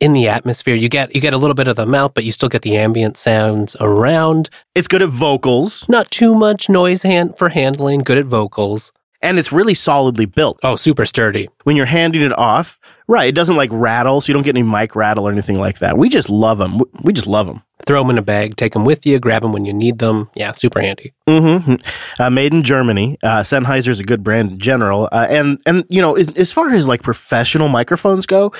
in 0.00 0.12
the 0.12 0.28
atmosphere. 0.28 0.74
You 0.74 0.90
get 0.90 1.14
you 1.14 1.20
get 1.20 1.32
a 1.32 1.38
little 1.38 1.54
bit 1.54 1.66
of 1.66 1.76
the 1.76 1.86
mouth, 1.86 2.12
but 2.14 2.24
you 2.24 2.32
still 2.32 2.50
get 2.50 2.60
the 2.60 2.76
ambient 2.76 3.16
sounds 3.16 3.74
around. 3.80 4.50
It's 4.74 4.88
good 4.88 5.00
at 5.00 5.08
vocals, 5.08 5.88
Not 5.88 6.10
too 6.10 6.34
much 6.34 6.68
noise 6.68 7.04
hand 7.04 7.38
for 7.38 7.48
handling. 7.48 8.00
Good 8.00 8.18
at 8.18 8.26
vocals. 8.26 8.92
And 9.24 9.38
it's 9.38 9.52
really 9.52 9.74
solidly 9.74 10.26
built. 10.26 10.60
Oh, 10.62 10.76
super 10.76 11.06
sturdy. 11.06 11.48
When 11.64 11.76
you're 11.76 11.86
handing 11.86 12.22
it 12.22 12.36
off, 12.38 12.78
right? 13.08 13.28
It 13.28 13.34
doesn't 13.34 13.56
like 13.56 13.70
rattle, 13.72 14.20
so 14.20 14.28
you 14.28 14.34
don't 14.34 14.44
get 14.44 14.54
any 14.54 14.62
mic 14.62 14.94
rattle 14.94 15.26
or 15.26 15.32
anything 15.32 15.58
like 15.58 15.78
that. 15.78 15.96
We 15.96 16.08
just 16.08 16.28
love 16.28 16.58
them. 16.58 16.80
We 17.02 17.12
just 17.12 17.26
love 17.26 17.46
them. 17.46 17.62
Throw 17.86 18.00
them 18.02 18.10
in 18.10 18.18
a 18.18 18.22
bag, 18.22 18.56
take 18.56 18.72
them 18.72 18.84
with 18.86 19.04
you, 19.04 19.18
grab 19.18 19.42
them 19.42 19.52
when 19.52 19.64
you 19.66 19.72
need 19.74 19.98
them. 19.98 20.30
Yeah, 20.34 20.52
super 20.52 20.80
handy. 20.80 21.12
hmm 21.28 21.74
Uh, 22.18 22.30
made 22.30 22.54
in 22.54 22.62
Germany. 22.62 23.18
Uh, 23.22 23.40
Sennheiser's 23.42 24.00
a 24.00 24.04
good 24.04 24.22
brand 24.22 24.52
in 24.52 24.58
general. 24.58 25.08
Uh, 25.12 25.26
and, 25.28 25.60
and, 25.66 25.84
you 25.90 26.00
know, 26.00 26.16
as, 26.16 26.30
as 26.36 26.52
far 26.52 26.70
as 26.70 26.88
like 26.88 27.02
professional 27.02 27.68
microphones 27.68 28.24
go, 28.26 28.52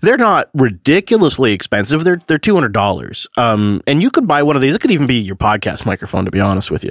they're 0.00 0.16
not 0.18 0.50
ridiculously 0.54 1.52
expensive. 1.52 2.02
They're, 2.04 2.18
they're 2.26 2.38
$200. 2.40 3.38
Um, 3.38 3.82
and 3.86 4.02
you 4.02 4.10
could 4.10 4.26
buy 4.26 4.42
one 4.42 4.56
of 4.56 4.62
these. 4.62 4.74
It 4.74 4.80
could 4.80 4.90
even 4.90 5.06
be 5.06 5.20
your 5.20 5.36
podcast 5.36 5.86
microphone, 5.86 6.24
to 6.24 6.30
be 6.32 6.40
honest 6.40 6.70
with 6.70 6.82
you, 6.82 6.90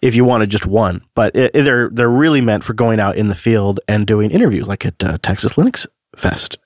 if 0.00 0.14
you 0.14 0.24
wanted 0.24 0.48
just 0.50 0.66
one. 0.66 1.02
But 1.14 1.34
it, 1.34 1.50
it- 1.54 1.62
they're, 1.62 1.90
they're 1.90 2.08
really 2.08 2.40
meant 2.40 2.62
for 2.64 2.72
going 2.74 3.00
out 3.00 3.16
in 3.16 3.28
the 3.28 3.34
field 3.34 3.80
and 3.88 4.06
doing 4.06 4.30
interviews 4.30 4.68
like 4.68 4.86
at 4.86 5.02
uh, 5.02 5.18
Texas 5.22 5.54
Linux 5.54 5.86
Fest. 6.16 6.58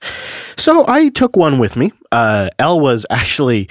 So 0.57 0.85
I 0.89 1.09
took 1.09 1.37
one 1.37 1.59
with 1.59 1.77
me. 1.77 1.93
Uh, 2.13 2.49
was 2.59 3.07
actually 3.11 3.69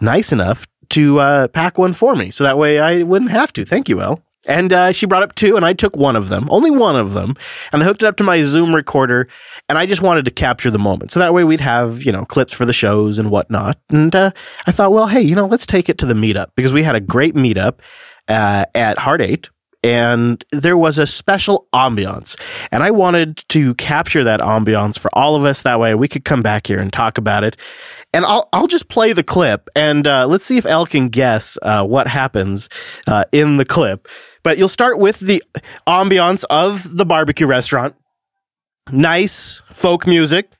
nice 0.00 0.32
enough 0.32 0.66
to 0.90 1.20
uh, 1.20 1.48
pack 1.48 1.78
one 1.78 1.92
for 1.92 2.14
me, 2.14 2.30
so 2.30 2.44
that 2.44 2.58
way 2.58 2.78
I 2.78 3.02
wouldn't 3.02 3.30
have 3.30 3.52
to. 3.54 3.64
Thank 3.64 3.88
you, 3.88 4.00
Elle. 4.00 4.22
And 4.46 4.72
uh, 4.72 4.92
she 4.92 5.04
brought 5.04 5.22
up 5.22 5.34
two, 5.34 5.56
and 5.56 5.64
I 5.64 5.74
took 5.74 5.96
one 5.96 6.16
of 6.16 6.30
them, 6.30 6.46
only 6.50 6.70
one 6.70 6.96
of 6.96 7.12
them, 7.12 7.34
and 7.72 7.82
I 7.82 7.84
hooked 7.84 8.02
it 8.02 8.06
up 8.06 8.16
to 8.16 8.24
my 8.24 8.42
Zoom 8.42 8.74
recorder, 8.74 9.28
and 9.68 9.76
I 9.76 9.84
just 9.84 10.00
wanted 10.00 10.24
to 10.24 10.30
capture 10.30 10.70
the 10.70 10.78
moment. 10.78 11.10
So 11.10 11.20
that 11.20 11.34
way 11.34 11.44
we'd 11.44 11.60
have, 11.60 12.02
you 12.02 12.12
know, 12.12 12.24
clips 12.24 12.54
for 12.54 12.64
the 12.64 12.72
shows 12.72 13.18
and 13.18 13.30
whatnot. 13.30 13.78
And 13.90 14.14
uh, 14.14 14.30
I 14.66 14.72
thought, 14.72 14.92
well, 14.92 15.08
hey, 15.08 15.20
you 15.20 15.34
know, 15.34 15.46
let's 15.46 15.66
take 15.66 15.90
it 15.90 15.98
to 15.98 16.06
the 16.06 16.14
meetup 16.14 16.52
because 16.54 16.72
we 16.72 16.82
had 16.82 16.94
a 16.94 17.00
great 17.00 17.34
meetup 17.34 17.80
uh, 18.28 18.64
at 18.74 18.98
Hard 18.98 19.20
Eight. 19.20 19.50
And 19.84 20.44
there 20.50 20.76
was 20.76 20.98
a 20.98 21.06
special 21.06 21.68
ambiance. 21.72 22.36
And 22.72 22.82
I 22.82 22.90
wanted 22.90 23.44
to 23.50 23.74
capture 23.76 24.24
that 24.24 24.40
ambiance 24.40 24.98
for 24.98 25.08
all 25.14 25.36
of 25.36 25.44
us. 25.44 25.62
That 25.62 25.78
way 25.78 25.94
we 25.94 26.08
could 26.08 26.24
come 26.24 26.42
back 26.42 26.66
here 26.66 26.80
and 26.80 26.92
talk 26.92 27.16
about 27.16 27.44
it. 27.44 27.56
And 28.12 28.24
I'll, 28.24 28.48
I'll 28.52 28.66
just 28.66 28.88
play 28.88 29.12
the 29.12 29.22
clip 29.22 29.68
and 29.76 30.06
uh, 30.06 30.26
let's 30.26 30.44
see 30.44 30.56
if 30.56 30.64
Elle 30.64 30.86
can 30.86 31.08
guess 31.08 31.58
uh, 31.60 31.84
what 31.84 32.06
happens 32.06 32.68
uh, 33.06 33.24
in 33.32 33.58
the 33.58 33.66
clip. 33.66 34.08
But 34.42 34.56
you'll 34.56 34.68
start 34.68 34.98
with 34.98 35.20
the 35.20 35.42
ambiance 35.86 36.44
of 36.48 36.96
the 36.96 37.04
barbecue 37.04 37.46
restaurant. 37.46 37.94
Nice 38.90 39.62
folk 39.70 40.06
music. 40.06 40.50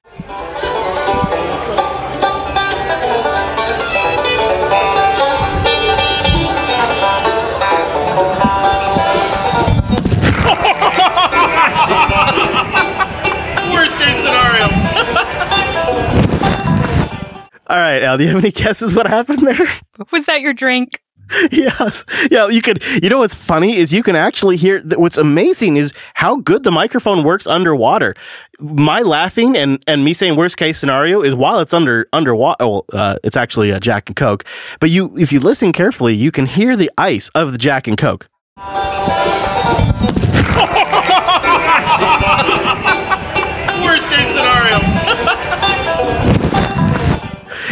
All 17.68 17.76
right, 17.76 18.02
Al, 18.02 18.16
do 18.16 18.24
you 18.24 18.31
have 18.31 18.42
any 18.42 18.50
guesses 18.64 18.94
what 18.94 19.07
happened 19.07 19.46
there? 19.46 19.66
Was 20.12 20.26
that 20.26 20.40
your 20.40 20.54
drink? 20.54 21.02
yes. 21.52 22.07
Yeah, 22.31 22.48
you 22.48 22.62
could, 22.62 22.83
you 23.02 23.11
know 23.11 23.18
what's 23.18 23.35
funny 23.35 23.76
is 23.76 23.92
you 23.92 24.02
can 24.02 24.16
actually 24.16 24.57
hear, 24.57 24.81
what's 24.96 25.18
amazing 25.18 25.76
is 25.76 25.92
how 26.14 26.37
good 26.37 26.64
the 26.64 26.70
microphone 26.70 27.22
works 27.22 27.46
underwater. 27.46 28.14
My 28.61 29.02
laughing 29.02 29.54
and, 29.54 29.83
and 29.87 30.02
me 30.02 30.14
saying 30.14 30.37
worst 30.37 30.57
case 30.57 30.78
scenario 30.78 31.20
is 31.22 31.35
while 31.35 31.59
it's 31.59 31.74
under, 31.74 32.09
underwater, 32.14 32.66
well, 32.66 32.87
uh, 32.94 33.18
it's 33.22 33.37
actually 33.37 33.68
a 33.70 33.78
Jack 33.78 34.09
and 34.09 34.16
Coke. 34.16 34.44
But 34.81 34.88
you, 34.88 35.14
if 35.18 35.31
you 35.31 35.40
listen 35.40 35.72
carefully, 35.72 36.14
you 36.14 36.33
can 36.33 36.46
hear 36.46 36.76
the 36.76 36.90
ice 36.96 37.28
of 37.35 37.52
the 37.52 37.59
Jack 37.59 37.87
and 37.87 37.98
Coke. 37.98 38.26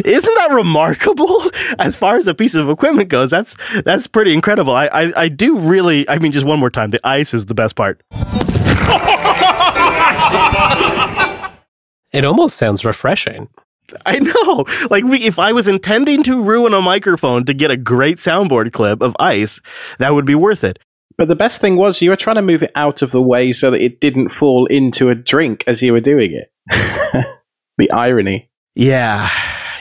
Isn't 0.06 0.34
that 0.36 0.52
remarkable? 0.52 1.42
As 1.78 1.96
far 1.96 2.16
as 2.16 2.28
a 2.28 2.34
piece 2.34 2.54
of 2.54 2.70
equipment 2.70 3.08
goes, 3.08 3.30
that's 3.30 3.56
that's 3.82 4.06
pretty 4.06 4.32
incredible. 4.32 4.72
I, 4.72 4.86
I 4.86 5.12
I 5.24 5.28
do 5.28 5.58
really. 5.58 6.08
I 6.08 6.18
mean, 6.18 6.32
just 6.32 6.46
one 6.46 6.60
more 6.60 6.70
time, 6.70 6.90
the 6.90 7.00
ice 7.04 7.34
is 7.34 7.46
the 7.46 7.54
best 7.54 7.74
part. 7.74 8.02
It 12.12 12.24
almost 12.24 12.56
sounds 12.56 12.84
refreshing. 12.84 13.48
I 14.06 14.18
know. 14.18 14.64
Like, 14.90 15.04
we, 15.04 15.18
if 15.18 15.38
I 15.38 15.52
was 15.52 15.68
intending 15.68 16.22
to 16.22 16.42
ruin 16.42 16.72
a 16.72 16.80
microphone 16.80 17.44
to 17.44 17.52
get 17.52 17.70
a 17.70 17.76
great 17.76 18.16
soundboard 18.16 18.72
clip 18.72 19.02
of 19.02 19.14
ice, 19.18 19.60
that 19.98 20.14
would 20.14 20.24
be 20.24 20.34
worth 20.34 20.64
it. 20.64 20.78
But 21.18 21.28
the 21.28 21.36
best 21.36 21.60
thing 21.60 21.76
was 21.76 22.00
you 22.00 22.10
were 22.10 22.16
trying 22.16 22.36
to 22.36 22.42
move 22.42 22.62
it 22.62 22.72
out 22.74 23.02
of 23.02 23.10
the 23.10 23.22
way 23.22 23.52
so 23.52 23.70
that 23.70 23.82
it 23.82 24.00
didn't 24.00 24.30
fall 24.30 24.66
into 24.66 25.10
a 25.10 25.14
drink 25.14 25.62
as 25.66 25.82
you 25.82 25.92
were 25.92 26.00
doing 26.00 26.32
it. 26.32 26.48
the 27.78 27.90
irony. 27.90 28.50
Yeah, 28.74 29.28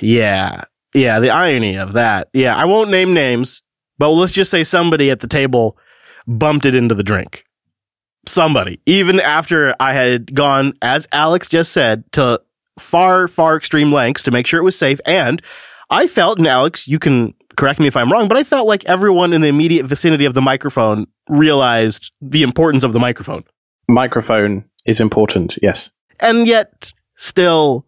yeah, 0.01 0.63
yeah. 0.93 1.19
The 1.19 1.29
irony 1.29 1.77
of 1.77 1.93
that. 1.93 2.29
Yeah, 2.33 2.55
I 2.55 2.65
won't 2.65 2.89
name 2.89 3.13
names, 3.13 3.61
but 3.97 4.09
let's 4.09 4.31
just 4.31 4.51
say 4.51 4.63
somebody 4.63 5.11
at 5.11 5.19
the 5.19 5.27
table 5.27 5.77
bumped 6.27 6.65
it 6.65 6.75
into 6.75 6.95
the 6.95 7.03
drink. 7.03 7.45
Somebody, 8.27 8.79
even 8.85 9.19
after 9.19 9.75
I 9.79 9.93
had 9.93 10.33
gone, 10.33 10.73
as 10.81 11.07
Alex 11.11 11.47
just 11.47 11.71
said, 11.71 12.11
to 12.13 12.41
far, 12.79 13.27
far 13.27 13.55
extreme 13.55 13.91
lengths 13.91 14.23
to 14.23 14.31
make 14.31 14.47
sure 14.47 14.59
it 14.59 14.63
was 14.63 14.77
safe. 14.77 14.99
And 15.05 15.41
I 15.89 16.07
felt, 16.07 16.39
and 16.39 16.47
Alex, 16.47 16.87
you 16.87 16.97
can 16.97 17.35
correct 17.55 17.79
me 17.79 17.87
if 17.87 17.95
I'm 17.95 18.11
wrong, 18.11 18.27
but 18.27 18.37
I 18.37 18.43
felt 18.43 18.67
like 18.67 18.83
everyone 18.85 19.33
in 19.33 19.41
the 19.41 19.47
immediate 19.47 19.85
vicinity 19.85 20.25
of 20.25 20.33
the 20.33 20.41
microphone 20.41 21.07
realized 21.29 22.11
the 22.21 22.43
importance 22.43 22.83
of 22.83 22.93
the 22.93 22.99
microphone. 22.99 23.43
Microphone 23.87 24.65
is 24.85 24.99
important, 24.99 25.57
yes. 25.61 25.91
And 26.19 26.47
yet, 26.47 26.93
still, 27.15 27.85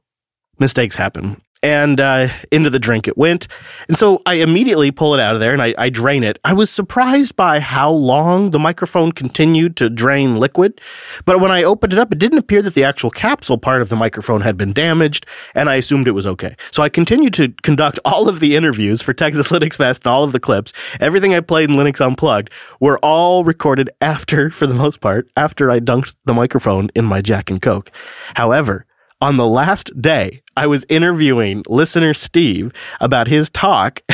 mistakes 0.59 0.95
happen. 0.95 1.41
And 1.63 1.99
uh, 1.99 2.27
into 2.51 2.69
the 2.69 2.79
drink 2.79 3.07
it 3.07 3.17
went. 3.17 3.47
And 3.87 3.97
so 3.97 4.21
I 4.25 4.35
immediately 4.35 4.91
pull 4.91 5.13
it 5.13 5.19
out 5.19 5.33
of 5.33 5.39
there 5.41 5.53
and 5.53 5.61
I, 5.61 5.73
I 5.77 5.89
drain 5.89 6.23
it. 6.23 6.37
I 6.43 6.53
was 6.53 6.69
surprised 6.69 7.35
by 7.35 7.59
how 7.59 7.91
long 7.91 8.51
the 8.51 8.59
microphone 8.59 9.11
continued 9.11 9.75
to 9.77 9.89
drain 9.89 10.37
liquid. 10.37 10.79
But 11.25 11.41
when 11.41 11.51
I 11.51 11.63
opened 11.63 11.93
it 11.93 11.99
up, 11.99 12.11
it 12.11 12.19
didn't 12.19 12.37
appear 12.37 12.61
that 12.61 12.73
the 12.73 12.83
actual 12.83 13.09
capsule 13.09 13.57
part 13.57 13.81
of 13.81 13.89
the 13.89 13.95
microphone 13.95 14.41
had 14.41 14.57
been 14.57 14.73
damaged, 14.73 15.25
and 15.53 15.69
I 15.69 15.75
assumed 15.75 16.07
it 16.07 16.11
was 16.11 16.27
okay. 16.27 16.55
So 16.71 16.83
I 16.83 16.89
continued 16.89 17.33
to 17.35 17.49
conduct 17.63 17.99
all 18.05 18.29
of 18.29 18.39
the 18.39 18.55
interviews 18.55 19.01
for 19.01 19.13
Texas 19.13 19.47
Linux 19.49 19.75
Fest 19.75 20.05
and 20.05 20.11
all 20.11 20.23
of 20.23 20.31
the 20.31 20.39
clips. 20.39 20.73
Everything 20.99 21.33
I 21.33 21.41
played 21.41 21.69
in 21.69 21.75
Linux 21.75 22.05
Unplugged 22.05 22.49
were 22.79 22.97
all 22.99 23.43
recorded 23.43 23.89
after, 24.01 24.49
for 24.57 24.67
the 24.67 24.73
most 24.73 25.01
part, 25.01 25.29
after 25.35 25.69
I 25.69 25.79
dunked 25.79 26.15
the 26.25 26.33
microphone 26.33 26.89
in 26.95 27.05
my 27.05 27.21
Jack 27.21 27.49
and 27.49 27.61
Coke. 27.61 27.91
However, 28.35 28.86
on 29.21 29.37
the 29.37 29.47
last 29.47 29.99
day, 29.99 30.41
I 30.55 30.67
was 30.67 30.85
interviewing 30.89 31.63
listener 31.67 32.13
Steve 32.13 32.71
about 32.99 33.27
his 33.27 33.49
talk. 33.49 34.01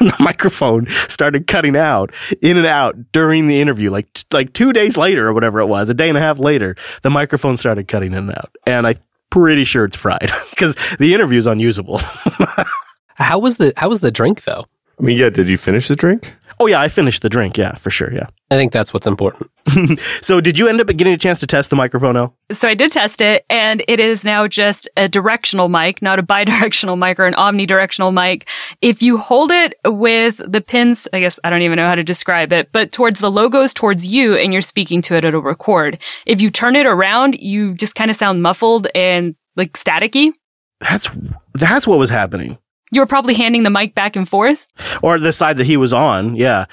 and 0.00 0.10
the 0.10 0.16
microphone 0.18 0.86
started 0.88 1.46
cutting 1.46 1.76
out 1.76 2.12
in 2.40 2.56
and 2.56 2.66
out 2.66 2.96
during 3.12 3.46
the 3.46 3.60
interview 3.60 3.90
like 3.90 4.08
like 4.32 4.52
2 4.52 4.72
days 4.72 4.96
later 4.96 5.28
or 5.28 5.34
whatever 5.34 5.60
it 5.60 5.66
was 5.66 5.88
a 5.88 5.94
day 5.94 6.08
and 6.08 6.16
a 6.16 6.20
half 6.20 6.38
later 6.38 6.74
the 7.02 7.10
microphone 7.10 7.56
started 7.56 7.86
cutting 7.86 8.12
in 8.12 8.18
and 8.18 8.30
out 8.30 8.50
and 8.66 8.86
i 8.86 8.94
pretty 9.30 9.64
sure 9.64 9.84
it's 9.84 9.94
fried 9.94 10.30
cuz 10.56 10.74
the 10.96 11.12
interview 11.14 11.38
is 11.38 11.46
unusable 11.46 12.00
How 13.18 13.40
was 13.40 13.56
the 13.56 13.72
how 13.76 13.88
was 13.88 14.00
the 14.00 14.12
drink 14.12 14.44
though? 14.44 14.64
I 15.00 15.04
mean, 15.04 15.18
yeah, 15.18 15.30
did 15.30 15.48
you 15.48 15.56
finish 15.56 15.88
the 15.88 15.96
drink? 15.96 16.34
Oh 16.60 16.66
yeah 16.66 16.80
i 16.80 16.88
finished 16.88 17.22
the 17.22 17.28
drink 17.28 17.56
yeah 17.56 17.72
for 17.72 17.90
sure 17.90 18.12
yeah 18.12 18.26
I 18.50 18.56
think 18.56 18.72
that's 18.72 18.94
what's 18.94 19.06
important. 19.06 19.50
so 19.98 20.40
did 20.40 20.58
you 20.58 20.68
end 20.68 20.80
up 20.80 20.86
getting 20.86 21.12
a 21.12 21.18
chance 21.18 21.38
to 21.40 21.46
test 21.46 21.68
the 21.68 21.76
microphone 21.76 22.16
El? 22.16 22.34
So 22.50 22.66
I 22.66 22.72
did 22.72 22.90
test 22.90 23.20
it, 23.20 23.44
and 23.50 23.84
it 23.86 24.00
is 24.00 24.24
now 24.24 24.46
just 24.46 24.88
a 24.96 25.06
directional 25.06 25.68
mic, 25.68 26.00
not 26.00 26.18
a 26.18 26.22
bidirectional 26.22 26.98
mic 27.06 27.20
or 27.20 27.26
an 27.26 27.34
omnidirectional 27.34 28.12
mic. 28.12 28.48
If 28.80 29.02
you 29.02 29.18
hold 29.18 29.50
it 29.50 29.74
with 29.84 30.40
the 30.46 30.62
pins, 30.62 31.06
I 31.12 31.20
guess 31.20 31.38
I 31.44 31.50
don't 31.50 31.60
even 31.60 31.76
know 31.76 31.86
how 31.86 31.94
to 31.94 32.02
describe 32.02 32.52
it, 32.52 32.72
but 32.72 32.90
towards 32.90 33.20
the 33.20 33.30
logos 33.30 33.74
towards 33.74 34.08
you 34.08 34.34
and 34.34 34.52
you're 34.52 34.62
speaking 34.62 35.02
to 35.02 35.14
it, 35.14 35.26
it'll 35.26 35.42
record. 35.42 35.98
If 36.24 36.40
you 36.40 36.50
turn 36.50 36.74
it 36.74 36.86
around, 36.86 37.38
you 37.38 37.74
just 37.74 37.94
kind 37.94 38.10
of 38.10 38.16
sound 38.16 38.42
muffled 38.42 38.86
and 38.94 39.34
like 39.56 39.72
staticky. 39.72 40.32
that's 40.80 41.10
that's 41.54 41.86
what 41.86 41.98
was 41.98 42.08
happening 42.08 42.56
You 42.90 43.00
were 43.00 43.06
probably 43.06 43.34
handing 43.34 43.64
the 43.64 43.70
mic 43.70 43.94
back 43.94 44.16
and 44.16 44.28
forth. 44.28 44.66
or 45.02 45.18
the 45.18 45.32
side 45.32 45.58
that 45.58 45.66
he 45.66 45.76
was 45.76 45.92
on. 45.92 46.36
Yeah. 46.36 46.64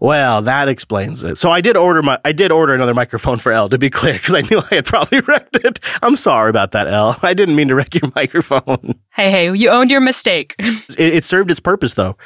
Well, 0.00 0.42
that 0.42 0.68
explains 0.68 1.24
it. 1.24 1.36
So 1.38 1.50
I 1.50 1.60
did 1.60 1.76
order 1.76 2.02
my, 2.02 2.18
I 2.24 2.32
did 2.32 2.52
order 2.52 2.74
another 2.74 2.94
microphone 2.94 3.38
for 3.38 3.50
L 3.52 3.68
to 3.70 3.78
be 3.78 3.90
clear 3.90 4.12
because 4.14 4.34
I 4.34 4.42
knew 4.42 4.60
I 4.70 4.76
had 4.76 4.84
probably 4.84 5.20
wrecked 5.26 5.56
it. 5.56 5.80
I'm 6.02 6.16
sorry 6.16 6.50
about 6.50 6.72
that, 6.72 6.86
L. 6.86 7.16
I 7.22 7.34
didn't 7.34 7.56
mean 7.56 7.68
to 7.68 7.74
wreck 7.74 7.94
your 7.94 8.12
microphone. 8.16 9.00
Hey, 9.14 9.30
hey, 9.30 9.52
you 9.54 9.70
owned 9.70 9.90
your 9.90 10.00
mistake. 10.00 10.54
It, 10.98 11.14
it 11.14 11.24
served 11.24 11.50
its 11.50 11.60
purpose 11.60 11.92
though. 11.94 12.16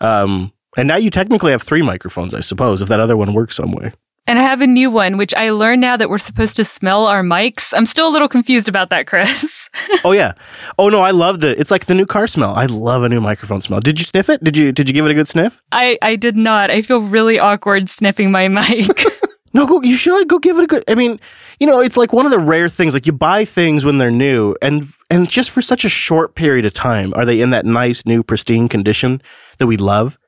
Um, 0.00 0.52
and 0.76 0.86
now 0.86 0.96
you 0.96 1.10
technically 1.10 1.50
have 1.50 1.62
three 1.62 1.82
microphones, 1.82 2.32
I 2.32 2.40
suppose, 2.40 2.80
if 2.80 2.88
that 2.88 3.00
other 3.00 3.16
one 3.16 3.34
works 3.34 3.56
some 3.56 3.72
way. 3.72 3.92
And 4.30 4.38
I 4.38 4.42
have 4.42 4.60
a 4.60 4.66
new 4.66 4.92
one, 4.92 5.16
which 5.16 5.34
I 5.34 5.50
learned 5.50 5.80
now 5.80 5.96
that 5.96 6.08
we're 6.08 6.18
supposed 6.18 6.54
to 6.54 6.64
smell 6.64 7.08
our 7.08 7.20
mics. 7.20 7.74
I'm 7.76 7.84
still 7.84 8.08
a 8.08 8.12
little 8.12 8.28
confused 8.28 8.68
about 8.68 8.90
that, 8.90 9.08
Chris. 9.08 9.68
oh 10.04 10.12
yeah. 10.12 10.34
Oh 10.78 10.88
no, 10.88 11.00
I 11.00 11.10
love 11.10 11.40
the. 11.40 11.58
It's 11.58 11.72
like 11.72 11.86
the 11.86 11.96
new 11.96 12.06
car 12.06 12.28
smell. 12.28 12.54
I 12.54 12.66
love 12.66 13.02
a 13.02 13.08
new 13.08 13.20
microphone 13.20 13.60
smell. 13.60 13.80
Did 13.80 13.98
you 13.98 14.04
sniff 14.04 14.28
it? 14.28 14.44
Did 14.44 14.56
you 14.56 14.70
Did 14.70 14.88
you 14.88 14.94
give 14.94 15.04
it 15.04 15.10
a 15.10 15.14
good 15.14 15.26
sniff? 15.26 15.60
I, 15.72 15.98
I 16.00 16.14
did 16.14 16.36
not. 16.36 16.70
I 16.70 16.80
feel 16.82 17.00
really 17.00 17.40
awkward 17.40 17.90
sniffing 17.90 18.30
my 18.30 18.46
mic. 18.46 18.86
No, 19.52 19.66
go. 19.66 19.82
You 19.82 19.96
should 19.96 20.28
go 20.28 20.38
give 20.38 20.58
it 20.58 20.62
a 20.62 20.66
good. 20.68 20.84
I 20.88 20.94
mean, 20.94 21.18
you 21.58 21.66
know, 21.66 21.80
it's 21.80 21.96
like 21.96 22.12
one 22.12 22.24
of 22.24 22.30
the 22.30 22.38
rare 22.38 22.68
things. 22.68 22.94
Like 22.94 23.08
you 23.08 23.12
buy 23.12 23.44
things 23.44 23.84
when 23.84 23.98
they're 23.98 24.08
new, 24.08 24.54
and 24.62 24.84
and 25.10 25.28
just 25.28 25.50
for 25.50 25.60
such 25.60 25.84
a 25.84 25.88
short 25.88 26.36
period 26.36 26.64
of 26.66 26.72
time, 26.72 27.12
are 27.16 27.24
they 27.24 27.40
in 27.40 27.50
that 27.50 27.66
nice, 27.66 28.06
new, 28.06 28.22
pristine 28.22 28.68
condition 28.68 29.20
that 29.58 29.66
we 29.66 29.76
love? 29.76 30.18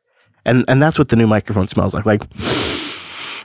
And 0.45 0.65
and 0.67 0.83
that's 0.83 0.99
what 0.99 1.09
the 1.09 1.15
new 1.15 1.29
microphone 1.29 1.69
smells 1.69 1.95
like. 1.95 2.05
Like 2.05 2.25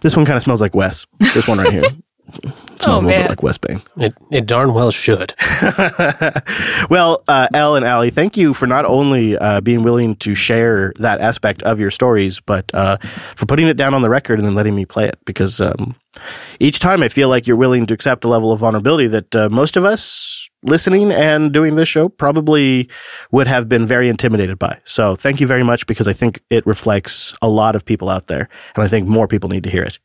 this 0.01 0.15
one 0.15 0.25
kind 0.25 0.37
of 0.37 0.43
smells 0.43 0.61
like 0.61 0.75
Wes. 0.75 1.05
This 1.19 1.47
one 1.47 1.57
right 1.59 1.71
here 1.71 1.83
smells 2.79 3.03
a 3.03 3.07
little 3.07 3.21
bit 3.23 3.29
like 3.29 3.43
Wes 3.43 3.57
Payne. 3.57 3.81
It, 3.97 4.13
it 4.31 4.45
darn 4.45 4.73
well 4.73 4.91
should. 4.91 5.33
well, 6.89 7.23
uh, 7.27 7.47
Elle 7.53 7.75
and 7.75 7.85
Allie, 7.85 8.09
thank 8.09 8.37
you 8.37 8.53
for 8.53 8.67
not 8.67 8.85
only 8.85 9.37
uh, 9.37 9.61
being 9.61 9.83
willing 9.83 10.15
to 10.17 10.35
share 10.35 10.93
that 10.97 11.21
aspect 11.21 11.63
of 11.63 11.79
your 11.79 11.91
stories, 11.91 12.39
but 12.39 12.73
uh, 12.73 12.97
for 13.35 13.45
putting 13.45 13.67
it 13.67 13.77
down 13.77 13.93
on 13.93 14.01
the 14.01 14.09
record 14.09 14.39
and 14.39 14.47
then 14.47 14.55
letting 14.55 14.75
me 14.75 14.85
play 14.85 15.05
it. 15.05 15.17
Because 15.25 15.61
um, 15.61 15.95
each 16.59 16.79
time 16.79 17.01
I 17.03 17.09
feel 17.09 17.29
like 17.29 17.47
you're 17.47 17.57
willing 17.57 17.85
to 17.87 17.93
accept 17.93 18.25
a 18.25 18.27
level 18.27 18.51
of 18.51 18.59
vulnerability 18.59 19.07
that 19.07 19.35
uh, 19.35 19.49
most 19.49 19.77
of 19.77 19.85
us 19.85 20.26
listening 20.63 21.11
and 21.11 21.53
doing 21.53 21.75
this 21.75 21.87
show 21.87 22.09
probably 22.09 22.89
would 23.31 23.47
have 23.47 23.69
been 23.69 23.85
very 23.85 24.09
intimidated 24.09 24.57
by. 24.59 24.79
So 24.85 25.15
thank 25.15 25.39
you 25.39 25.47
very 25.47 25.63
much 25.63 25.85
because 25.85 26.07
I 26.07 26.13
think 26.13 26.41
it 26.49 26.65
reflects 26.65 27.35
a 27.41 27.49
lot 27.49 27.75
of 27.75 27.85
people 27.85 28.09
out 28.09 28.27
there. 28.27 28.49
And 28.75 28.83
I 28.83 28.87
think 28.87 29.07
more 29.07 29.27
people 29.27 29.49
need 29.49 29.63
to 29.63 29.69
hear 29.69 29.83
it. 29.83 29.99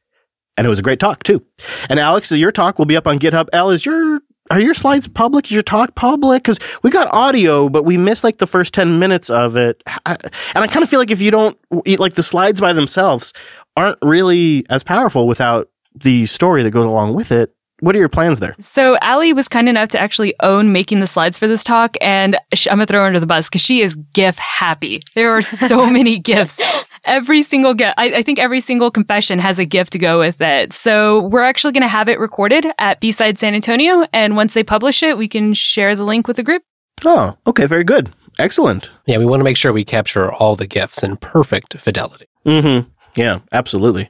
And 0.56 0.66
it 0.66 0.70
was 0.70 0.78
a 0.78 0.82
great 0.82 1.00
talk 1.00 1.22
too. 1.22 1.44
And 1.88 1.98
Alex, 1.98 2.30
your 2.30 2.52
talk 2.52 2.78
will 2.78 2.86
be 2.86 2.96
up 2.96 3.06
on 3.06 3.18
GitHub. 3.18 3.48
Al, 3.52 3.70
is 3.70 3.86
your 3.86 4.20
are 4.50 4.60
your 4.60 4.74
slides 4.74 5.08
public? 5.08 5.46
Is 5.46 5.52
your 5.52 5.62
talk 5.62 5.94
public? 5.94 6.42
Because 6.42 6.58
we 6.82 6.90
got 6.90 7.06
audio, 7.12 7.68
but 7.68 7.84
we 7.84 7.96
missed 7.96 8.22
like 8.22 8.38
the 8.38 8.46
first 8.46 8.74
10 8.74 8.98
minutes 8.98 9.30
of 9.30 9.56
it. 9.56 9.82
And 10.04 10.18
I 10.54 10.66
kind 10.66 10.82
of 10.82 10.88
feel 10.90 10.98
like 10.98 11.10
if 11.10 11.22
you 11.22 11.30
don't, 11.30 11.56
like 11.98 12.14
the 12.14 12.22
slides 12.22 12.60
by 12.60 12.72
themselves 12.72 13.32
aren't 13.76 13.98
really 14.02 14.66
as 14.68 14.82
powerful 14.82 15.26
without 15.26 15.70
the 15.94 16.26
story 16.26 16.62
that 16.64 16.70
goes 16.70 16.84
along 16.84 17.14
with 17.14 17.32
it. 17.32 17.54
What 17.82 17.96
are 17.96 17.98
your 17.98 18.08
plans 18.08 18.38
there? 18.38 18.54
So 18.60 18.96
Allie 19.02 19.32
was 19.32 19.48
kind 19.48 19.68
enough 19.68 19.88
to 19.88 19.98
actually 19.98 20.36
own 20.38 20.70
making 20.70 21.00
the 21.00 21.06
slides 21.08 21.36
for 21.36 21.48
this 21.48 21.64
talk, 21.64 21.96
and 22.00 22.36
sh- 22.54 22.68
I'm 22.68 22.76
gonna 22.76 22.86
throw 22.86 23.00
her 23.00 23.06
under 23.06 23.18
the 23.18 23.26
bus 23.26 23.48
because 23.48 23.60
she 23.60 23.80
is 23.80 23.96
GIF 23.96 24.38
happy. 24.38 25.02
There 25.16 25.36
are 25.36 25.42
so 25.42 25.84
many 25.90 26.20
GIFs. 26.20 26.60
Every 27.04 27.42
single 27.42 27.74
GIF, 27.74 27.92
I, 27.98 28.18
I 28.18 28.22
think 28.22 28.38
every 28.38 28.60
single 28.60 28.92
confession 28.92 29.40
has 29.40 29.58
a 29.58 29.64
GIF 29.64 29.90
to 29.90 29.98
go 29.98 30.20
with 30.20 30.40
it. 30.40 30.72
So 30.72 31.26
we're 31.26 31.42
actually 31.42 31.72
gonna 31.72 31.88
have 31.88 32.08
it 32.08 32.20
recorded 32.20 32.64
at 32.78 33.00
BSides 33.00 33.38
San 33.38 33.52
Antonio, 33.52 34.06
and 34.12 34.36
once 34.36 34.54
they 34.54 34.62
publish 34.62 35.02
it, 35.02 35.18
we 35.18 35.26
can 35.26 35.52
share 35.52 35.96
the 35.96 36.04
link 36.04 36.28
with 36.28 36.36
the 36.36 36.44
group. 36.44 36.62
Oh, 37.04 37.36
okay, 37.48 37.66
very 37.66 37.82
good. 37.82 38.12
Excellent. 38.38 38.92
Yeah, 39.06 39.18
we 39.18 39.24
want 39.26 39.40
to 39.40 39.44
make 39.44 39.56
sure 39.56 39.72
we 39.72 39.84
capture 39.84 40.32
all 40.32 40.54
the 40.54 40.68
GIFs 40.68 41.02
in 41.02 41.16
perfect 41.16 41.76
fidelity. 41.78 42.26
Mm-hmm. 42.46 42.88
Yeah, 43.16 43.40
absolutely. 43.52 44.08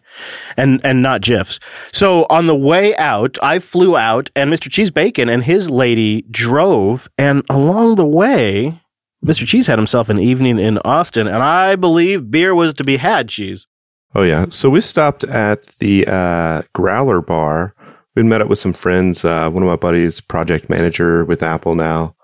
And 0.56 0.80
and 0.84 1.02
not 1.02 1.22
GIFs. 1.22 1.58
So 1.92 2.26
on 2.30 2.46
the 2.46 2.54
way 2.54 2.94
out, 2.96 3.36
I 3.42 3.58
flew 3.58 3.96
out 3.96 4.30
and 4.36 4.52
Mr. 4.52 4.70
Cheese 4.70 4.90
Bacon 4.90 5.28
and 5.28 5.42
his 5.42 5.70
lady 5.70 6.22
drove 6.30 7.08
and 7.18 7.42
along 7.50 7.96
the 7.96 8.06
way, 8.06 8.80
Mr. 9.24 9.46
Cheese 9.46 9.66
had 9.66 9.78
himself 9.78 10.08
an 10.08 10.18
evening 10.18 10.58
in 10.58 10.78
Austin 10.84 11.26
and 11.26 11.42
I 11.42 11.74
believe 11.74 12.30
beer 12.30 12.54
was 12.54 12.74
to 12.74 12.84
be 12.84 12.98
had, 12.98 13.28
Cheese. 13.28 13.66
Oh 14.14 14.22
yeah. 14.22 14.46
So 14.50 14.70
we 14.70 14.80
stopped 14.80 15.24
at 15.24 15.62
the 15.78 16.06
uh, 16.06 16.62
Growler 16.74 17.22
Bar. 17.22 17.74
We 18.14 18.22
met 18.22 18.42
up 18.42 18.48
with 18.48 18.58
some 18.58 18.74
friends. 18.74 19.24
Uh, 19.24 19.50
one 19.50 19.62
of 19.62 19.68
my 19.68 19.76
buddies, 19.76 20.20
project 20.20 20.68
manager 20.68 21.24
with 21.24 21.42
Apple 21.42 21.74
now. 21.74 22.14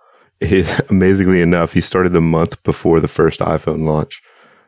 He, 0.40 0.64
amazingly 0.90 1.40
enough, 1.40 1.72
he 1.72 1.80
started 1.80 2.12
the 2.12 2.20
month 2.20 2.62
before 2.62 3.00
the 3.00 3.08
first 3.08 3.40
iPhone 3.40 3.84
launch. 3.84 4.22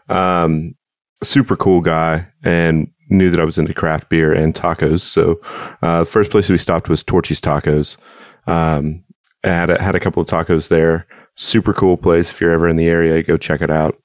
Um, 0.08 0.74
super 1.22 1.56
cool 1.56 1.80
guy 1.80 2.28
and 2.44 2.90
knew 3.08 3.30
that 3.30 3.40
I 3.40 3.44
was 3.44 3.58
into 3.58 3.74
craft 3.74 4.08
beer 4.08 4.32
and 4.32 4.54
tacos. 4.54 5.00
So, 5.00 5.40
uh, 5.82 6.04
first 6.04 6.30
place 6.30 6.48
we 6.48 6.58
stopped 6.58 6.88
was 6.88 7.02
Torchy's 7.02 7.40
Tacos. 7.40 7.96
Um, 8.46 9.04
I 9.44 9.48
had 9.48 9.70
a, 9.70 9.82
had 9.82 9.94
a 9.94 10.00
couple 10.00 10.22
of 10.22 10.28
tacos 10.28 10.68
there. 10.68 11.06
Super 11.34 11.72
cool 11.72 11.96
place. 11.96 12.30
If 12.30 12.40
you're 12.40 12.50
ever 12.50 12.68
in 12.68 12.76
the 12.76 12.88
area, 12.88 13.22
go 13.22 13.36
check 13.36 13.62
it 13.62 13.70
out. 13.70 13.96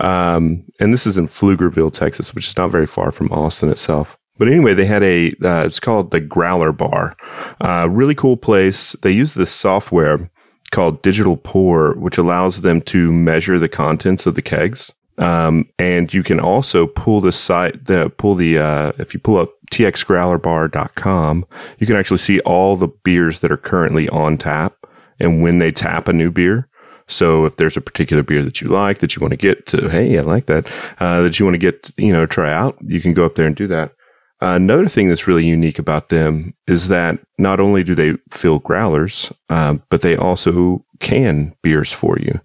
Um, 0.00 0.64
and 0.80 0.92
this 0.92 1.06
is 1.06 1.16
in 1.16 1.26
Pflugerville, 1.26 1.92
Texas, 1.92 2.34
which 2.34 2.48
is 2.48 2.56
not 2.56 2.70
very 2.70 2.86
far 2.86 3.12
from 3.12 3.30
Austin 3.30 3.70
itself. 3.70 4.18
But 4.38 4.48
anyway, 4.48 4.74
they 4.74 4.86
had 4.86 5.02
a, 5.02 5.28
uh, 5.42 5.64
it's 5.66 5.78
called 5.78 6.10
the 6.10 6.20
Growler 6.20 6.72
Bar. 6.72 7.14
Uh, 7.60 7.88
really 7.90 8.14
cool 8.14 8.36
place. 8.36 8.96
They 9.02 9.12
use 9.12 9.34
this 9.34 9.52
software 9.52 10.30
called 10.72 11.02
Digital 11.02 11.36
Pour, 11.36 11.94
which 11.94 12.18
allows 12.18 12.62
them 12.62 12.80
to 12.82 13.12
measure 13.12 13.58
the 13.58 13.68
contents 13.68 14.26
of 14.26 14.34
the 14.34 14.42
kegs. 14.42 14.92
Um, 15.18 15.68
and 15.78 16.12
you 16.12 16.22
can 16.22 16.40
also 16.40 16.86
pull 16.86 17.20
the 17.20 17.32
site, 17.32 17.84
the 17.84 18.10
pull 18.10 18.34
the, 18.34 18.58
uh, 18.58 18.92
if 18.98 19.14
you 19.14 19.20
pull 19.20 19.36
up 19.36 19.50
txgrowlerbar.com, 19.70 21.46
you 21.78 21.86
can 21.86 21.96
actually 21.96 22.18
see 22.18 22.40
all 22.40 22.76
the 22.76 22.88
beers 22.88 23.40
that 23.40 23.52
are 23.52 23.56
currently 23.56 24.08
on 24.08 24.38
tap 24.38 24.86
and 25.20 25.42
when 25.42 25.58
they 25.58 25.70
tap 25.70 26.08
a 26.08 26.12
new 26.12 26.30
beer. 26.30 26.68
So 27.06 27.44
if 27.44 27.56
there's 27.56 27.76
a 27.76 27.82
particular 27.82 28.22
beer 28.22 28.42
that 28.42 28.60
you 28.60 28.68
like 28.68 28.98
that 28.98 29.14
you 29.14 29.20
want 29.20 29.32
to 29.32 29.36
get 29.36 29.66
to, 29.66 29.88
hey, 29.88 30.18
I 30.18 30.22
like 30.22 30.46
that, 30.46 30.66
uh, 30.98 31.22
that 31.22 31.38
you 31.38 31.44
want 31.44 31.54
to 31.54 31.58
get, 31.58 31.92
you 31.96 32.12
know, 32.12 32.26
try 32.26 32.52
out, 32.52 32.78
you 32.82 33.00
can 33.00 33.12
go 33.12 33.26
up 33.26 33.34
there 33.34 33.46
and 33.46 33.56
do 33.56 33.66
that. 33.66 33.92
Uh, 34.40 34.56
another 34.56 34.88
thing 34.88 35.08
that's 35.08 35.28
really 35.28 35.46
unique 35.46 35.78
about 35.78 36.08
them 36.08 36.52
is 36.66 36.88
that 36.88 37.20
not 37.38 37.60
only 37.60 37.84
do 37.84 37.94
they 37.94 38.16
fill 38.30 38.58
growlers, 38.58 39.32
um, 39.50 39.82
but 39.88 40.02
they 40.02 40.16
also 40.16 40.84
can 40.98 41.54
beers 41.62 41.92
for 41.92 42.18
you. 42.18 42.40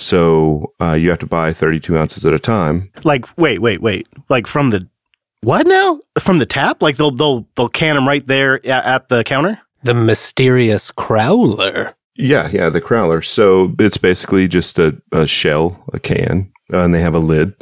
So 0.00 0.72
uh, 0.80 0.92
you 0.92 1.10
have 1.10 1.18
to 1.20 1.26
buy 1.26 1.52
32 1.52 1.96
ounces 1.96 2.24
at 2.24 2.32
a 2.32 2.38
time. 2.38 2.90
Like, 3.04 3.26
wait, 3.38 3.60
wait, 3.60 3.82
wait. 3.82 4.08
Like 4.28 4.46
from 4.46 4.70
the 4.70 4.88
what 5.42 5.66
now? 5.66 6.00
From 6.18 6.38
the 6.38 6.46
tap? 6.46 6.82
Like 6.82 6.96
they'll 6.96 7.10
they'll 7.10 7.46
they'll 7.54 7.68
can 7.68 7.96
them 7.96 8.06
right 8.06 8.26
there 8.26 8.54
at, 8.66 8.84
at 8.84 9.08
the 9.08 9.24
counter. 9.24 9.58
The 9.82 9.94
mysterious 9.94 10.92
crowler. 10.92 11.94
Yeah, 12.14 12.48
yeah, 12.52 12.68
the 12.68 12.82
crowler. 12.82 13.24
So 13.24 13.74
it's 13.78 13.96
basically 13.96 14.46
just 14.46 14.78
a, 14.78 15.00
a 15.10 15.26
shell, 15.26 15.82
a 15.94 15.98
can, 15.98 16.52
uh, 16.72 16.80
and 16.80 16.92
they 16.94 17.00
have 17.00 17.14
a 17.14 17.18
lid, 17.18 17.54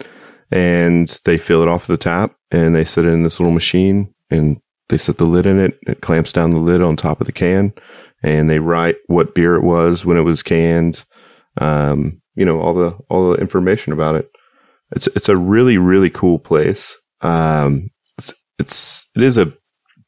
and 0.50 1.08
they 1.24 1.38
fill 1.38 1.62
it 1.62 1.68
off 1.68 1.86
the 1.86 1.96
tap, 1.96 2.34
and 2.50 2.74
they 2.74 2.82
set 2.82 3.04
it 3.04 3.12
in 3.12 3.22
this 3.22 3.38
little 3.38 3.54
machine, 3.54 4.12
and 4.30 4.60
they 4.88 4.96
set 4.96 5.18
the 5.18 5.26
lid 5.26 5.46
in 5.46 5.60
it. 5.60 5.78
It 5.86 6.00
clamps 6.00 6.32
down 6.32 6.50
the 6.50 6.58
lid 6.58 6.82
on 6.82 6.96
top 6.96 7.20
of 7.20 7.26
the 7.26 7.32
can, 7.32 7.72
and 8.24 8.50
they 8.50 8.58
write 8.58 8.96
what 9.06 9.34
beer 9.34 9.54
it 9.54 9.62
was 9.62 10.04
when 10.04 10.16
it 10.16 10.22
was 10.22 10.42
canned. 10.42 11.04
Um, 11.60 12.20
you 12.38 12.44
know 12.44 12.60
all 12.60 12.72
the 12.72 12.96
all 13.10 13.32
the 13.32 13.40
information 13.40 13.92
about 13.92 14.14
it. 14.14 14.30
It's 14.92 15.08
it's 15.08 15.28
a 15.28 15.36
really 15.36 15.76
really 15.76 16.08
cool 16.08 16.38
place. 16.38 16.96
Um, 17.20 17.90
it's 18.16 18.32
it's 18.58 19.06
it 19.16 19.22
is 19.22 19.36
a 19.36 19.52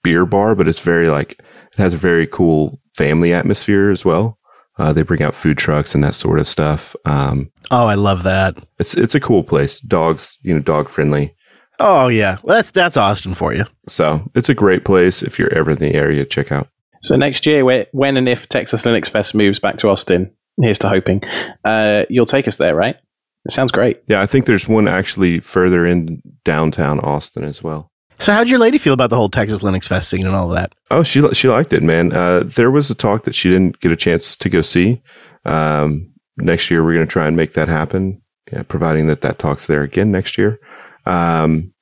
beer 0.02 0.24
bar, 0.24 0.54
but 0.54 0.68
it's 0.68 0.80
very 0.80 1.10
like 1.10 1.32
it 1.32 1.76
has 1.76 1.92
a 1.92 1.98
very 1.98 2.26
cool 2.26 2.80
family 2.96 3.34
atmosphere 3.34 3.90
as 3.90 4.04
well. 4.04 4.38
Uh, 4.78 4.92
they 4.92 5.02
bring 5.02 5.22
out 5.22 5.34
food 5.34 5.58
trucks 5.58 5.94
and 5.94 6.02
that 6.04 6.14
sort 6.14 6.38
of 6.38 6.46
stuff. 6.46 6.94
Um, 7.04 7.50
oh, 7.70 7.86
I 7.86 7.94
love 7.94 8.22
that. 8.22 8.56
It's 8.78 8.94
it's 8.94 9.16
a 9.16 9.20
cool 9.20 9.42
place. 9.42 9.80
Dogs, 9.80 10.38
you 10.42 10.54
know, 10.54 10.60
dog 10.60 10.88
friendly. 10.88 11.34
Oh 11.80 12.06
yeah, 12.06 12.36
well, 12.44 12.56
that's 12.56 12.70
that's 12.70 12.96
Austin 12.96 13.34
for 13.34 13.52
you. 13.52 13.64
So 13.88 14.30
it's 14.36 14.48
a 14.48 14.54
great 14.54 14.84
place 14.84 15.22
if 15.22 15.38
you're 15.38 15.52
ever 15.52 15.72
in 15.72 15.78
the 15.78 15.94
area. 15.94 16.24
Check 16.24 16.52
out. 16.52 16.68
So 17.02 17.16
next 17.16 17.44
year, 17.46 17.64
when 17.64 18.16
and 18.16 18.28
if 18.28 18.48
Texas 18.48 18.84
Linux 18.84 19.08
Fest 19.08 19.34
moves 19.34 19.58
back 19.58 19.78
to 19.78 19.88
Austin, 19.88 20.30
here's 20.62 20.78
to 20.80 20.88
hoping, 20.88 21.22
uh, 21.64 22.04
you'll 22.08 22.26
take 22.26 22.48
us 22.48 22.56
there, 22.56 22.74
right? 22.74 22.96
It 23.44 23.52
sounds 23.52 23.72
great. 23.72 24.00
Yeah, 24.06 24.20
I 24.20 24.26
think 24.26 24.44
there's 24.44 24.68
one 24.68 24.86
actually 24.86 25.40
further 25.40 25.86
in 25.86 26.22
downtown 26.44 27.00
Austin 27.00 27.44
as 27.44 27.62
well. 27.62 27.90
So, 28.18 28.32
how'd 28.32 28.50
your 28.50 28.58
lady 28.58 28.76
feel 28.76 28.92
about 28.92 29.08
the 29.08 29.16
whole 29.16 29.30
Texas 29.30 29.62
Linux 29.62 29.86
Fest 29.86 30.10
scene 30.10 30.26
and 30.26 30.36
all 30.36 30.50
of 30.50 30.56
that? 30.56 30.74
Oh, 30.90 31.02
she 31.02 31.22
she 31.32 31.48
liked 31.48 31.72
it, 31.72 31.82
man. 31.82 32.12
Uh, 32.12 32.40
there 32.44 32.70
was 32.70 32.90
a 32.90 32.94
talk 32.94 33.24
that 33.24 33.34
she 33.34 33.48
didn't 33.48 33.80
get 33.80 33.92
a 33.92 33.96
chance 33.96 34.36
to 34.36 34.50
go 34.50 34.60
see. 34.60 35.00
Um, 35.46 36.12
next 36.36 36.70
year, 36.70 36.84
we're 36.84 36.94
going 36.94 37.06
to 37.06 37.10
try 37.12 37.26
and 37.26 37.36
make 37.36 37.54
that 37.54 37.68
happen, 37.68 38.20
yeah, 38.52 38.62
providing 38.62 39.06
that 39.06 39.22
that 39.22 39.38
talk's 39.38 39.66
there 39.66 39.82
again 39.82 40.10
next 40.10 40.36
year. 40.36 40.58
Um, 41.06 41.72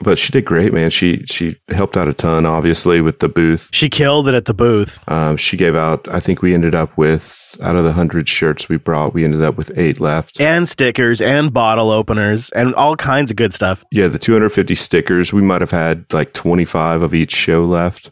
but 0.00 0.18
she 0.18 0.32
did 0.32 0.44
great, 0.44 0.72
man. 0.72 0.90
She 0.90 1.24
she 1.26 1.56
helped 1.68 1.96
out 1.96 2.08
a 2.08 2.14
ton, 2.14 2.46
obviously, 2.46 3.00
with 3.00 3.18
the 3.18 3.28
booth. 3.28 3.68
She 3.72 3.88
killed 3.88 4.28
it 4.28 4.34
at 4.34 4.46
the 4.46 4.54
booth. 4.54 4.98
Um, 5.08 5.36
she 5.36 5.56
gave 5.56 5.76
out. 5.76 6.08
I 6.08 6.20
think 6.20 6.42
we 6.42 6.54
ended 6.54 6.74
up 6.74 6.96
with 6.96 7.38
out 7.62 7.76
of 7.76 7.84
the 7.84 7.92
hundred 7.92 8.28
shirts 8.28 8.68
we 8.68 8.78
brought, 8.78 9.12
we 9.12 9.24
ended 9.24 9.42
up 9.42 9.56
with 9.56 9.70
eight 9.76 10.00
left, 10.00 10.40
and 10.40 10.66
stickers, 10.68 11.20
and 11.20 11.52
bottle 11.52 11.90
openers, 11.90 12.50
and 12.50 12.74
all 12.74 12.96
kinds 12.96 13.30
of 13.30 13.36
good 13.36 13.52
stuff. 13.52 13.84
Yeah, 13.92 14.08
the 14.08 14.18
250 14.18 14.74
stickers. 14.74 15.32
We 15.32 15.42
might 15.42 15.60
have 15.60 15.70
had 15.70 16.10
like 16.12 16.32
25 16.32 17.02
of 17.02 17.14
each 17.14 17.34
show 17.34 17.64
left 17.64 18.10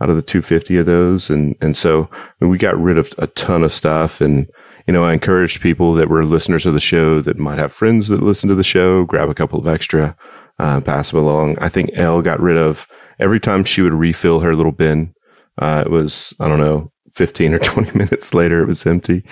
out 0.00 0.10
of 0.10 0.16
the 0.16 0.22
250 0.22 0.78
of 0.78 0.86
those, 0.86 1.30
and 1.30 1.54
and 1.60 1.76
so 1.76 2.08
I 2.12 2.18
mean, 2.40 2.50
we 2.50 2.58
got 2.58 2.78
rid 2.78 2.98
of 2.98 3.12
a 3.18 3.26
ton 3.28 3.62
of 3.62 3.72
stuff 3.72 4.20
and 4.20 4.48
you 4.86 4.92
know, 4.92 5.04
I 5.04 5.12
encouraged 5.12 5.60
people 5.60 5.94
that 5.94 6.08
were 6.08 6.24
listeners 6.24 6.66
of 6.66 6.74
the 6.74 6.80
show 6.80 7.20
that 7.20 7.38
might 7.38 7.58
have 7.58 7.72
friends 7.72 8.08
that 8.08 8.20
listen 8.20 8.48
to 8.48 8.54
the 8.56 8.64
show, 8.64 9.04
grab 9.04 9.28
a 9.28 9.34
couple 9.34 9.60
of 9.60 9.68
extra 9.68 10.16
uh, 10.62 10.80
pass 10.80 11.10
them 11.10 11.20
along. 11.20 11.58
I 11.60 11.68
think 11.68 11.90
Elle 11.94 12.22
got 12.22 12.40
rid 12.40 12.56
of 12.56 12.86
every 13.18 13.40
time 13.40 13.64
she 13.64 13.82
would 13.82 13.92
refill 13.92 14.40
her 14.40 14.54
little 14.54 14.72
bin. 14.72 15.12
Uh, 15.58 15.82
it 15.84 15.90
was, 15.90 16.32
I 16.38 16.48
don't 16.48 16.60
know, 16.60 16.88
15 17.10 17.54
or 17.54 17.58
20 17.60 17.98
minutes 17.98 18.32
later, 18.32 18.62
it 18.62 18.68
was 18.68 18.86
empty. 18.86 19.24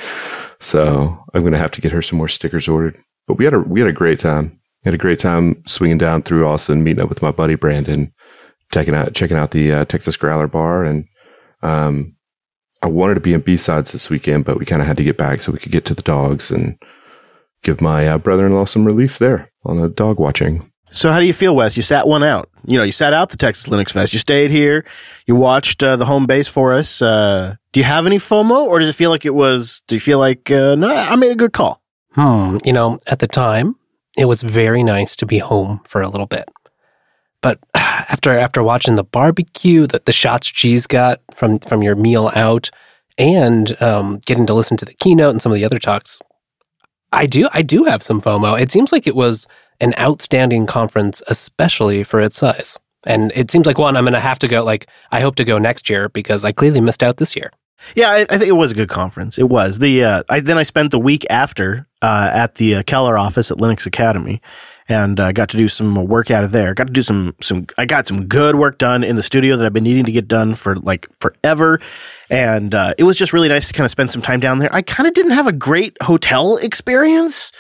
So 0.59 1.16
I'm 1.33 1.43
going 1.43 1.53
to 1.53 1.59
have 1.59 1.70
to 1.72 1.81
get 1.81 1.93
her 1.93 2.03
some 2.03 2.18
more 2.18 2.28
stickers 2.28 2.68
ordered. 2.68 2.99
But 3.28 3.39
we 3.39 3.45
had 3.45 3.55
a, 3.55 3.61
we 3.61 3.81
had 3.81 3.89
a 3.89 3.93
great 3.93 4.18
time. 4.18 4.59
We 4.85 4.89
had 4.89 4.95
a 4.95 4.99
great 4.99 5.20
time 5.20 5.62
swinging 5.66 5.99
down 5.99 6.22
through 6.22 6.47
Austin, 6.47 6.83
meeting 6.83 7.03
up 7.03 7.09
with 7.09 7.22
my 7.22 7.31
buddy 7.31 7.55
Brandon, 7.55 8.12
checking 8.72 8.95
out, 8.95 9.14
checking 9.14 9.37
out 9.37 9.53
the 9.53 9.72
uh, 9.72 9.85
Texas 9.85 10.16
Growler 10.16 10.49
Bar. 10.49 10.83
And, 10.83 11.07
um, 11.62 12.16
I 12.83 12.89
wanted 12.89 13.14
to 13.14 13.20
be 13.20 13.35
in 13.35 13.43
BSides 13.43 13.93
this 13.93 14.11
weekend, 14.11 14.47
but 14.47 14.59
we 14.59 14.64
kind 14.64 14.81
of 14.81 14.89
had 14.89 14.97
to 14.97 15.05
get 15.05 15.18
back 15.18 15.43
so 15.43 15.53
we 15.53 15.59
could 15.59 15.70
get 15.70 15.85
to 15.85 15.95
the 15.95 16.03
dogs 16.03 16.51
and 16.51 16.76
give 17.62 17.81
my 17.83 18.09
uh, 18.09 18.18
brother-in-law 18.18 18.64
some 18.64 18.87
relief 18.87 19.18
there 19.18 19.53
on 19.64 19.81
the 19.81 19.91
dog 19.91 20.18
watching. 20.18 20.62
So 20.91 21.11
how 21.12 21.20
do 21.20 21.26
you 21.26 21.32
feel, 21.32 21.55
Wes? 21.55 21.76
You 21.76 21.82
sat 21.82 22.07
one 22.07 22.22
out. 22.22 22.51
You 22.66 22.76
know, 22.78 22.84
you 22.84 22.93
sat 22.93 23.12
out 23.12 23.30
the 23.30 23.36
Texas 23.36 23.68
Linux 23.68 23.93
Fest. 23.93 24.12
You 24.12 24.18
stayed 24.18 24.51
here. 24.51 24.84
You 25.26 25.36
watched 25.36 25.82
uh, 25.82 25.97
the 25.97 26.05
home 26.05 26.26
base 26.26 26.49
for 26.49 26.74
us. 26.74 27.01
Uh, 27.01 27.55
do 27.72 27.80
you 27.80 27.84
have 27.84 28.07
any 28.07 28.18
FOMO, 28.18 28.64
or 28.66 28.80
does 28.80 28.88
it 28.88 28.97
feel 28.97 29.11
like 29.11 29.24
it 29.24 29.34
was? 29.34 29.82
Do 29.86 29.95
you 29.95 30.01
feel 30.01 30.18
like 30.18 30.51
uh, 30.51 30.74
no? 30.74 30.88
I 30.88 31.14
made 31.16 31.30
a 31.30 31.36
good 31.36 31.53
call. 31.53 31.80
Hmm. 32.12 32.59
You 32.64 32.72
know, 32.72 32.99
at 33.07 33.20
the 33.20 33.28
time, 33.28 33.76
it 34.16 34.24
was 34.24 34.43
very 34.43 34.82
nice 34.82 35.14
to 35.16 35.26
be 35.26 35.38
home 35.38 35.80
for 35.84 36.03
a 36.03 36.09
little 36.09 36.26
bit. 36.26 36.51
But 37.41 37.61
after 37.74 38.36
after 38.36 38.62
watching 38.62 38.97
the 38.97 39.05
barbecue, 39.05 39.86
the, 39.86 40.03
the 40.05 40.12
shots 40.12 40.49
cheese 40.49 40.86
got 40.86 41.20
from 41.32 41.59
from 41.61 41.82
your 41.82 41.95
meal 41.95 42.32
out, 42.34 42.70
and 43.16 43.80
um, 43.80 44.20
getting 44.26 44.47
to 44.47 44.55
listen 44.55 44.76
to 44.78 44.84
the 44.84 44.95
keynote 44.95 45.30
and 45.30 45.41
some 45.41 45.53
of 45.53 45.57
the 45.57 45.64
other 45.64 45.78
talks, 45.78 46.18
I 47.12 47.26
do 47.26 47.49
I 47.53 47.62
do 47.62 47.84
have 47.84 48.03
some 48.03 48.20
FOMO. 48.20 48.61
It 48.61 48.72
seems 48.72 48.91
like 48.91 49.07
it 49.07 49.14
was 49.16 49.47
an 49.81 49.95
outstanding 49.99 50.66
conference, 50.66 51.22
especially 51.28 52.05
for 52.05 52.20
its 52.20 52.37
size. 52.37 52.78
And 53.07 53.33
it 53.35 53.51
seems 53.51 53.66
like 53.66 53.78
one 53.78 53.97
I'm 53.97 54.05
going 54.05 54.12
to 54.12 54.20
have 54.20 54.39
to 54.41 54.49
go. 54.49 54.62
Like 54.64 54.89
I 55.11 55.20
hope 55.20 55.37
to 55.37 55.45
go 55.45 55.59
next 55.59 55.89
year 55.89 56.09
because 56.09 56.45
I 56.45 56.53
clearly 56.53 56.81
missed 56.81 57.03
out 57.03 57.16
this 57.16 57.35
year. 57.35 57.51
Yeah, 57.95 58.11
I, 58.11 58.26
I 58.28 58.39
think 58.39 58.49
it 58.49 58.53
was 58.53 58.72
a 58.72 58.74
good 58.74 58.89
conference. 58.89 59.39
It 59.39 59.49
was 59.49 59.78
the. 59.78 60.05
Uh, 60.05 60.22
I 60.28 60.41
then 60.41 60.59
I 60.59 60.64
spent 60.64 60.91
the 60.91 60.99
week 60.99 61.24
after 61.31 61.87
uh, 62.03 62.31
at 62.33 62.57
the 62.57 62.76
uh, 62.76 62.83
Keller 62.83 63.16
office 63.16 63.51
at 63.51 63.57
Linux 63.57 63.87
Academy, 63.87 64.43
and 64.89 65.18
uh, 65.18 65.33
got 65.33 65.49
to 65.51 65.57
do 65.57 65.66
some 65.66 65.95
work 65.95 66.31
out 66.31 66.45
of 66.45 66.53
there. 66.53 66.74
Got 66.74 66.89
to 66.89 66.93
do 66.93 67.03
some 67.03 67.35
some. 67.41 67.66
I 67.78 67.87
got 67.87 68.07
some 68.07 68.26
good 68.26 68.57
work 68.57 68.78
done 68.78 69.03
in 69.03 69.16
the 69.16 69.22
studio 69.22 69.57
that 69.57 69.64
I've 69.64 69.72
been 69.72 69.85
needing 69.85 70.05
to 70.05 70.12
get 70.12 70.28
done 70.28 70.55
for 70.55 70.76
like 70.76 71.09
forever, 71.20 71.81
and 72.28 72.74
uh, 72.74 72.95
it 72.99 73.05
was 73.05 73.16
just 73.16 73.33
really 73.33 73.49
nice 73.49 73.68
to 73.68 73.72
kind 73.72 73.87
of 73.87 73.91
spend 73.91 74.11
some 74.11 74.22
time 74.22 74.41
down 74.41 74.59
there. 74.59 74.72
I 74.74 74.83
kind 74.83 75.07
of 75.07 75.14
didn't 75.14 75.33
have 75.33 75.47
a 75.47 75.53
great 75.53 75.97
hotel 76.03 76.57
experience. 76.57 77.51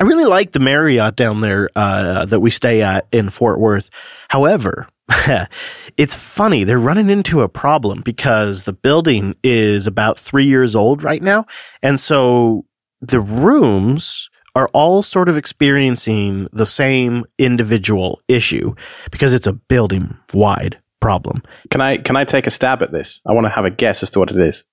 I 0.00 0.04
really 0.04 0.26
like 0.26 0.52
the 0.52 0.60
Marriott 0.60 1.16
down 1.16 1.40
there 1.40 1.68
uh, 1.74 2.24
that 2.26 2.38
we 2.38 2.50
stay 2.50 2.82
at 2.82 3.08
in 3.10 3.30
Fort 3.30 3.58
Worth. 3.58 3.90
However, 4.28 4.86
it's 5.96 6.14
funny. 6.14 6.62
They're 6.62 6.78
running 6.78 7.10
into 7.10 7.42
a 7.42 7.48
problem 7.48 8.02
because 8.02 8.62
the 8.62 8.72
building 8.72 9.34
is 9.42 9.88
about 9.88 10.16
three 10.16 10.46
years 10.46 10.76
old 10.76 11.02
right 11.02 11.22
now. 11.22 11.46
And 11.82 11.98
so 11.98 12.64
the 13.00 13.20
rooms 13.20 14.30
are 14.54 14.68
all 14.72 15.02
sort 15.02 15.28
of 15.28 15.36
experiencing 15.36 16.46
the 16.52 16.66
same 16.66 17.24
individual 17.38 18.20
issue 18.28 18.74
because 19.10 19.32
it's 19.32 19.46
a 19.46 19.52
building 19.52 20.16
wide 20.32 20.78
problem. 21.00 21.42
Can 21.70 21.80
I 21.80 21.96
can 21.96 22.16
I 22.16 22.24
take 22.24 22.46
a 22.46 22.50
stab 22.50 22.82
at 22.82 22.92
this? 22.92 23.20
I 23.26 23.32
want 23.32 23.46
to 23.46 23.50
have 23.50 23.64
a 23.64 23.70
guess 23.70 24.02
as 24.02 24.10
to 24.10 24.18
what 24.18 24.30
it 24.30 24.36
is. 24.36 24.64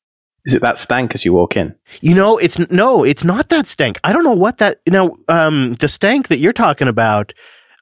Is 0.45 0.53
it 0.53 0.61
that 0.61 0.77
stank 0.77 1.15
as 1.15 1.25
you 1.25 1.33
walk 1.33 1.57
in? 1.57 1.75
You 2.01 2.13
know, 2.13 2.37
it's 2.37 2.59
no, 2.69 3.03
it's 3.03 3.23
not 3.23 3.49
that 3.49 3.65
stank. 3.65 3.99
I 4.03 4.13
don't 4.13 4.23
know 4.23 4.33
what 4.33 4.59
that. 4.59 4.79
You 4.85 4.93
know, 4.93 5.17
um, 5.27 5.73
the 5.75 5.87
stank 5.87 6.27
that 6.27 6.37
you're 6.37 6.53
talking 6.53 6.87
about. 6.87 7.33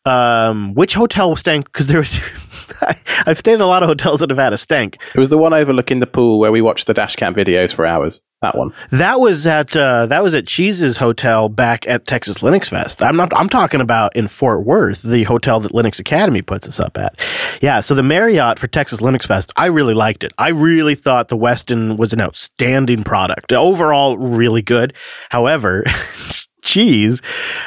Um, 0.06 0.74
which 0.74 0.94
hotel 0.94 1.30
was 1.30 1.40
stank? 1.40 1.66
Because 1.66 1.88
there 1.88 2.00
was, 2.00 2.20
I've 3.26 3.38
stayed 3.38 3.54
in 3.54 3.62
a 3.62 3.68
lot 3.68 3.84
of 3.84 3.90
hotels 3.90 4.20
that 4.20 4.30
have 4.30 4.40
had 4.40 4.54
a 4.54 4.58
stank. 4.58 4.98
It 5.16 5.20
was 5.20 5.30
the 5.30 5.38
one 5.38 5.54
overlooking 5.54 6.00
the 6.00 6.08
pool 6.08 6.40
where 6.40 6.52
we 6.52 6.62
watched 6.62 6.88
the 6.88 6.94
dashcam 6.94 7.34
videos 7.34 7.74
for 7.74 7.86
hours. 7.86 8.22
That 8.42 8.58
one. 8.58 8.74
That 8.92 9.22
was 9.22 9.48
at 9.48 9.74
uh, 9.74 10.08
that 10.08 10.22
was 10.22 10.34
at 10.34 10.46
Cheese's 10.46 10.98
hotel 10.98 11.48
back 11.48 11.88
at 11.88 12.06
Texas 12.06 12.40
Linux 12.40 12.70
Fest. 12.70 13.02
I'm 13.02 13.16
not. 13.16 13.32
I'm 13.34 13.48
talking 13.48 13.80
about 13.80 14.14
in 14.18 14.28
Fort 14.28 14.66
Worth, 14.66 15.02
the 15.02 15.24
hotel 15.24 15.62
that 15.62 15.72
Linux 15.72 15.98
Academy 15.98 16.42
puts 16.42 16.68
us 16.68 16.78
up 16.78 16.98
at. 16.98 17.16
Yeah. 17.62 17.80
So 17.80 17.96
the 17.96 18.04
Marriott 18.04 18.60
for 18.60 18.68
Texas 18.68 19.00
Linux 19.00 19.26
Fest, 19.26 19.54
I 19.56 19.68
really 19.68 19.94
liked 19.94 20.26
it. 20.26 20.34
I 20.38 20.50
really 20.50 20.96
thought 20.96 21.30
the 21.30 21.38
Westin 21.38 21.98
was 21.98 22.12
an 22.12 22.20
outstanding 22.20 23.06
product. 23.06 23.54
Overall, 23.54 24.18
really 24.18 24.62
good. 24.62 24.94
However. 25.30 25.86
cheese. 26.64 27.22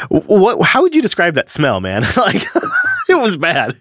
What? 0.08 0.66
How 0.66 0.82
would 0.82 0.94
you 0.94 1.02
describe 1.02 1.34
that 1.34 1.50
smell, 1.50 1.80
man? 1.80 2.02
like, 2.16 2.42
it 3.08 3.14
was 3.14 3.36
bad. 3.36 3.76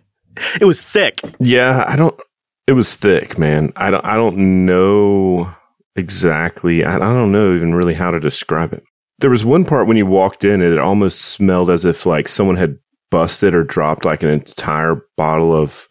It 0.62 0.66
was 0.66 0.82
thick. 0.82 1.22
Yeah, 1.40 1.86
I 1.88 1.96
don't. 1.96 2.20
It 2.68 2.74
was 2.74 2.96
thick, 2.96 3.38
man. 3.38 3.72
I 3.76 3.90
don't. 3.90 4.06
I 4.06 4.16
don't 4.16 4.66
know 4.66 5.50
exactly. 5.96 6.84
I, 6.84 6.96
I 6.96 7.00
don't 7.00 7.32
know 7.32 7.56
even 7.56 7.74
really 7.74 7.94
how 7.94 8.12
to 8.12 8.20
describe 8.20 8.74
it. 8.74 8.84
There 9.20 9.30
was 9.30 9.46
one 9.46 9.64
part 9.64 9.88
when 9.88 9.98
you 9.98 10.06
walked 10.06 10.44
in, 10.44 10.62
and 10.62 10.74
it 10.74 10.80
almost 10.80 11.22
smelled 11.22 11.70
as 11.70 11.86
if 11.86 12.06
like 12.06 12.28
someone 12.28 12.58
had 12.58 12.78
busted 13.12 13.56
or 13.56 13.64
dropped 13.64 14.04
like 14.04 14.24
an 14.24 14.30
entire 14.30 15.02
bottle 15.16 15.56
of 15.56 15.88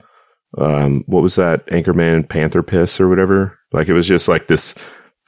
um, 0.58 1.02
what 1.06 1.22
was 1.22 1.36
that 1.36 1.66
Anchorman 1.66 2.28
Panther 2.28 2.62
piss 2.62 3.00
or 3.00 3.08
whatever. 3.08 3.58
Like 3.72 3.88
it 3.88 3.94
was 3.94 4.06
just 4.06 4.28
like 4.28 4.46
this 4.46 4.74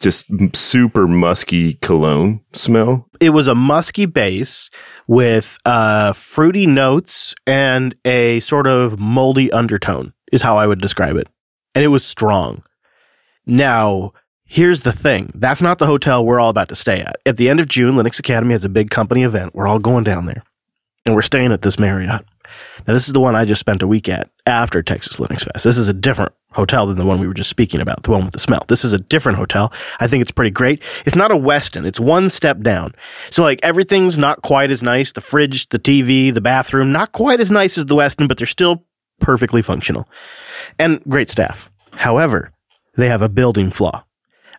just 0.00 0.30
super 0.54 1.06
musky 1.08 1.74
cologne 1.74 2.40
smell. 2.52 3.08
It 3.20 3.30
was 3.30 3.48
a 3.48 3.54
musky 3.54 4.06
base 4.06 4.70
with 5.08 5.58
uh, 5.64 6.12
fruity 6.12 6.66
notes 6.66 7.34
and 7.46 7.94
a 8.04 8.40
sort 8.40 8.66
of 8.66 9.00
moldy 9.00 9.50
undertone, 9.52 10.12
is 10.32 10.42
how 10.42 10.56
I 10.58 10.66
would 10.66 10.80
describe 10.80 11.16
it. 11.16 11.28
And 11.74 11.84
it 11.84 11.88
was 11.88 12.04
strong. 12.04 12.62
Now, 13.46 14.12
here's 14.44 14.80
the 14.80 14.92
thing 14.92 15.30
that's 15.34 15.62
not 15.62 15.78
the 15.78 15.86
hotel 15.86 16.24
we're 16.24 16.40
all 16.40 16.50
about 16.50 16.68
to 16.68 16.74
stay 16.74 17.00
at. 17.00 17.16
At 17.24 17.36
the 17.36 17.48
end 17.48 17.60
of 17.60 17.68
June, 17.68 17.94
Linux 17.94 18.18
Academy 18.18 18.52
has 18.52 18.64
a 18.64 18.68
big 18.68 18.90
company 18.90 19.22
event. 19.22 19.54
We're 19.54 19.68
all 19.68 19.78
going 19.78 20.04
down 20.04 20.26
there, 20.26 20.42
and 21.04 21.14
we're 21.14 21.22
staying 21.22 21.52
at 21.52 21.62
this 21.62 21.78
Marriott. 21.78 22.24
Now, 22.86 22.94
this 22.94 23.06
is 23.06 23.12
the 23.12 23.20
one 23.20 23.34
I 23.34 23.44
just 23.44 23.60
spent 23.60 23.82
a 23.82 23.86
week 23.86 24.08
at 24.08 24.30
after 24.46 24.82
Texas 24.82 25.18
Linux 25.18 25.44
Fest. 25.44 25.64
This 25.64 25.78
is 25.78 25.88
a 25.88 25.94
different 25.94 26.32
hotel 26.52 26.86
than 26.86 26.96
the 26.96 27.04
one 27.04 27.20
we 27.20 27.26
were 27.26 27.34
just 27.34 27.50
speaking 27.50 27.80
about, 27.80 28.02
the 28.02 28.10
one 28.10 28.24
with 28.24 28.32
the 28.32 28.38
smell. 28.38 28.64
This 28.68 28.84
is 28.84 28.92
a 28.92 28.98
different 28.98 29.38
hotel. 29.38 29.72
I 30.00 30.06
think 30.06 30.22
it's 30.22 30.30
pretty 30.30 30.50
great. 30.50 30.82
It's 31.04 31.16
not 31.16 31.30
a 31.30 31.36
Westin. 31.36 31.86
It's 31.86 32.00
one 32.00 32.28
step 32.30 32.60
down. 32.60 32.94
So 33.30 33.42
like 33.42 33.60
everything's 33.62 34.16
not 34.16 34.42
quite 34.42 34.70
as 34.70 34.82
nice. 34.82 35.12
The 35.12 35.20
fridge, 35.20 35.68
the 35.68 35.78
TV, 35.78 36.32
the 36.32 36.40
bathroom, 36.40 36.92
not 36.92 37.12
quite 37.12 37.40
as 37.40 37.50
nice 37.50 37.76
as 37.78 37.86
the 37.86 37.94
Westin, 37.94 38.28
but 38.28 38.38
they're 38.38 38.46
still 38.46 38.84
perfectly 39.20 39.62
functional 39.62 40.08
and 40.78 41.02
great 41.04 41.30
staff. 41.30 41.70
However, 41.92 42.50
they 42.96 43.08
have 43.08 43.22
a 43.22 43.28
building 43.28 43.70
flaw, 43.70 44.04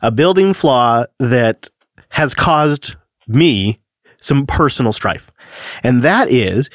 a 0.02 0.12
building 0.12 0.54
flaw 0.54 1.06
that 1.20 1.70
has 2.10 2.34
caused 2.34 2.96
me 3.28 3.80
some 4.22 4.46
personal 4.46 4.94
strife. 4.94 5.32
And 5.84 6.04
that 6.04 6.30
is 6.30 6.70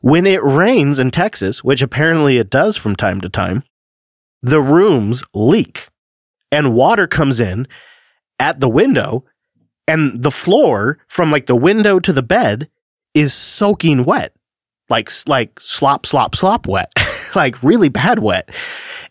when 0.00 0.26
it 0.26 0.42
rains 0.42 0.98
in 0.98 1.10
Texas, 1.10 1.64
which 1.64 1.82
apparently 1.82 2.38
it 2.38 2.50
does 2.50 2.76
from 2.76 2.96
time 2.96 3.20
to 3.20 3.28
time, 3.28 3.62
the 4.42 4.60
rooms 4.60 5.22
leak 5.34 5.88
and 6.52 6.74
water 6.74 7.06
comes 7.06 7.40
in 7.40 7.66
at 8.38 8.60
the 8.60 8.68
window 8.68 9.24
and 9.86 10.22
the 10.22 10.30
floor 10.30 10.98
from 11.08 11.30
like 11.30 11.46
the 11.46 11.56
window 11.56 11.98
to 11.98 12.12
the 12.12 12.22
bed 12.22 12.68
is 13.14 13.34
soaking 13.34 14.04
wet. 14.04 14.32
Like, 14.88 15.10
like 15.26 15.60
slop, 15.60 16.06
slop, 16.06 16.34
slop 16.34 16.66
wet. 16.66 16.92
like 17.34 17.62
really 17.62 17.88
bad 17.88 18.20
wet. 18.20 18.48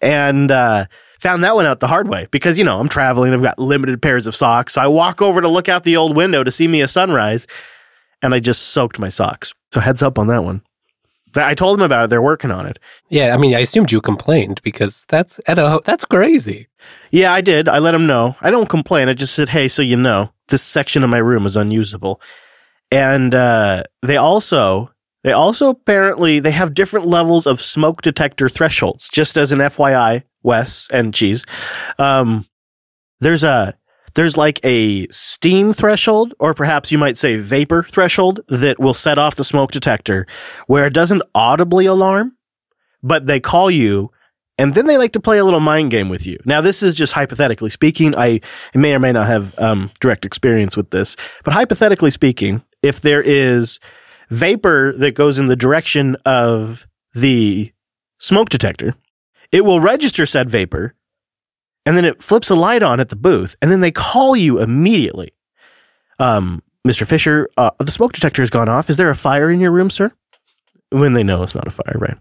And, 0.02 0.50
uh, 0.52 0.86
found 1.20 1.44
that 1.44 1.56
one 1.56 1.66
out 1.66 1.80
the 1.80 1.88
hard 1.88 2.08
way 2.08 2.28
because, 2.32 2.58
you 2.58 2.64
know, 2.64 2.80
I'm 2.80 2.90
traveling. 2.90 3.34
I've 3.34 3.42
got 3.42 3.60
limited 3.60 4.02
pairs 4.02 4.28
of 4.28 4.36
socks. 4.36 4.74
So 4.74 4.82
I 4.82 4.88
walk 4.88 5.22
over 5.22 5.42
to 5.42 5.48
look 5.48 5.68
out 5.68 5.84
the 5.84 5.98
old 5.98 6.16
window 6.16 6.44
to 6.44 6.52
see 6.52 6.68
me 6.68 6.82
a 6.82 6.88
sunrise 6.88 7.48
and 8.22 8.34
I 8.34 8.40
just 8.40 8.62
soaked 8.70 9.00
my 9.00 9.10
socks. 9.10 9.54
So 9.74 9.80
heads 9.80 10.02
up 10.02 10.18
on 10.18 10.28
that 10.28 10.44
one. 10.44 10.62
I 11.36 11.54
told 11.54 11.78
them 11.78 11.86
about 11.86 12.06
it. 12.06 12.10
They're 12.10 12.22
working 12.22 12.52
on 12.52 12.66
it. 12.66 12.80
Yeah, 13.10 13.34
I 13.34 13.38
mean, 13.38 13.54
I 13.54 13.60
assumed 13.60 13.92
you 13.92 14.02
complained 14.02 14.62
because 14.64 15.06
that's 15.08 15.40
a 15.48 15.80
that's 15.84 16.06
crazy. 16.06 16.68
Yeah, 17.12 17.34
I 17.34 17.42
did. 17.42 17.68
I 17.68 17.80
let 17.80 17.92
them 17.92 18.08
know. 18.08 18.36
I 18.42 18.50
don't 18.50 18.70
complain. 18.70 19.10
I 19.10 19.14
just 19.14 19.36
said, 19.36 19.50
"Hey, 19.50 19.68
so 19.68 19.82
you 19.82 19.98
know, 19.98 20.32
this 20.48 20.64
section 20.64 21.04
of 21.04 21.10
my 21.10 21.18
room 21.18 21.46
is 21.46 21.56
unusable." 21.56 22.22
And 22.92 23.36
uh, 23.36 23.84
they 24.02 24.18
also 24.18 24.92
they 25.24 25.34
also 25.34 25.70
apparently 25.70 26.40
they 26.40 26.52
have 26.52 26.74
different 26.74 27.06
levels 27.06 27.46
of 27.46 27.60
smoke 27.60 28.02
detector 28.02 28.48
thresholds. 28.48 29.10
Just 29.10 29.38
as 29.38 29.52
an 29.52 29.60
FYI, 29.60 30.24
Wes 30.44 30.88
and 30.92 31.14
Cheese, 31.14 31.44
um, 32.00 32.46
there's 33.20 33.44
a 33.44 33.76
there's 34.18 34.36
like 34.36 34.60
a 34.64 35.08
steam 35.10 35.74
threshold, 35.74 36.34
or 36.40 36.56
perhaps 36.56 36.92
you 36.92 36.98
might 36.98 37.18
say 37.18 37.38
vapor 37.38 37.84
threshold, 37.84 38.42
that 38.48 38.80
will 38.80 38.96
set 38.96 39.20
off 39.20 39.36
the 39.36 39.44
smoke 39.44 39.72
detector 39.72 40.26
where 40.66 40.88
it 40.88 40.94
doesn't 40.94 41.22
audibly 41.36 41.86
alarm, 41.86 42.36
but 43.04 43.28
they 43.28 43.40
call 43.40 43.70
you 43.70 44.12
and 44.58 44.74
then 44.74 44.88
they 44.88 44.98
like 44.98 45.14
to 45.14 45.20
play 45.20 45.38
a 45.38 45.46
little 45.46 45.60
mind 45.60 45.92
game 45.92 46.10
with 46.10 46.26
you. 46.26 46.38
Now, 46.44 46.62
this 46.62 46.82
is 46.82 46.96
just 46.96 47.14
hypothetically 47.14 47.70
speaking. 47.70 48.16
I 48.16 48.42
may 48.74 48.96
or 48.96 49.00
may 49.00 49.12
not 49.12 49.28
have 49.28 49.58
um, 49.60 49.92
direct 50.00 50.26
experience 50.26 50.76
with 50.76 50.90
this, 50.90 51.16
but 51.44 51.54
hypothetically 51.54 52.10
speaking, 52.10 52.64
if 52.82 53.00
there 53.00 53.22
is 53.22 53.80
vapor 54.30 54.94
that 54.98 55.14
goes 55.14 55.38
in 55.38 55.46
the 55.46 55.56
direction 55.56 56.18
of 56.26 56.88
the 57.14 57.72
smoke 58.18 58.50
detector, 58.50 58.96
it 59.52 59.64
will 59.64 59.80
register 59.80 60.26
said 60.26 60.50
vapor 60.50 60.96
and 61.88 61.96
then 61.96 62.04
it 62.04 62.22
flips 62.22 62.50
a 62.50 62.56
light 62.56 62.84
on 62.84 63.00
at 63.00 63.08
the 63.08 63.16
booth, 63.16 63.56
and 63.62 63.72
then 63.72 63.80
they 63.80 63.92
call 63.92 64.36
you 64.36 64.60
immediately. 64.60 65.32
Um, 66.20 66.62
Mr. 66.86 67.08
Fisher, 67.08 67.48
uh, 67.56 67.72
the 67.80 67.92
smoke 67.92 68.12
detector 68.12 68.42
has 68.42 68.50
gone 68.50 68.68
off. 68.68 68.90
Is 68.90 68.98
there 68.98 69.10
a 69.10 69.16
fire 69.16 69.50
in 69.50 69.62
your 69.62 69.72
room, 69.72 69.90
sir? 69.90 70.12
When 70.90 71.14
they 71.14 71.24
know 71.24 71.44
it's 71.44 71.56
not 71.56 71.66
a 71.66 71.72
fire, 71.72 71.96
right? 71.96 72.18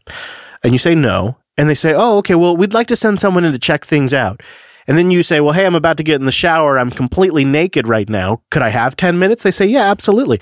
And 0.63 0.73
you 0.73 0.79
say 0.79 0.95
no, 0.95 1.39
and 1.59 1.69
they 1.69 1.75
say, 1.75 1.95
"Oh, 1.97 2.19
okay. 2.19 2.37
Well, 2.37 2.57
we'd 2.57 2.75
like 2.75 2.87
to 2.89 2.97
send 2.97 3.19
someone 3.19 3.45
in 3.45 3.51
to 3.53 3.59
check 3.59 3.85
things 3.85 4.15
out." 4.15 4.41
And 4.87 4.97
then 4.97 5.11
you 5.11 5.25
say, 5.25 5.41
"Well, 5.41 5.53
hey, 5.53 5.67
I'm 5.67 5.75
about 5.75 5.97
to 5.97 6.05
get 6.05 6.21
in 6.21 6.27
the 6.27 6.33
shower. 6.33 6.79
I'm 6.79 6.93
completely 6.93 7.45
naked 7.45 7.89
right 7.89 8.09
now. 8.09 8.43
Could 8.53 8.63
I 8.63 8.69
have 8.69 8.95
ten 8.95 9.19
minutes?" 9.19 9.43
They 9.43 9.51
say, 9.51 9.67
"Yeah, 9.67 9.91
absolutely." 9.91 10.41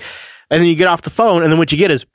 And 0.51 0.61
then 0.61 0.67
you 0.67 0.75
get 0.75 0.87
off 0.87 1.01
the 1.01 1.09
phone, 1.09 1.41
and 1.41 1.51
then 1.51 1.57
what 1.57 1.71
you 1.71 1.79
get 1.79 1.89
is 1.89 2.05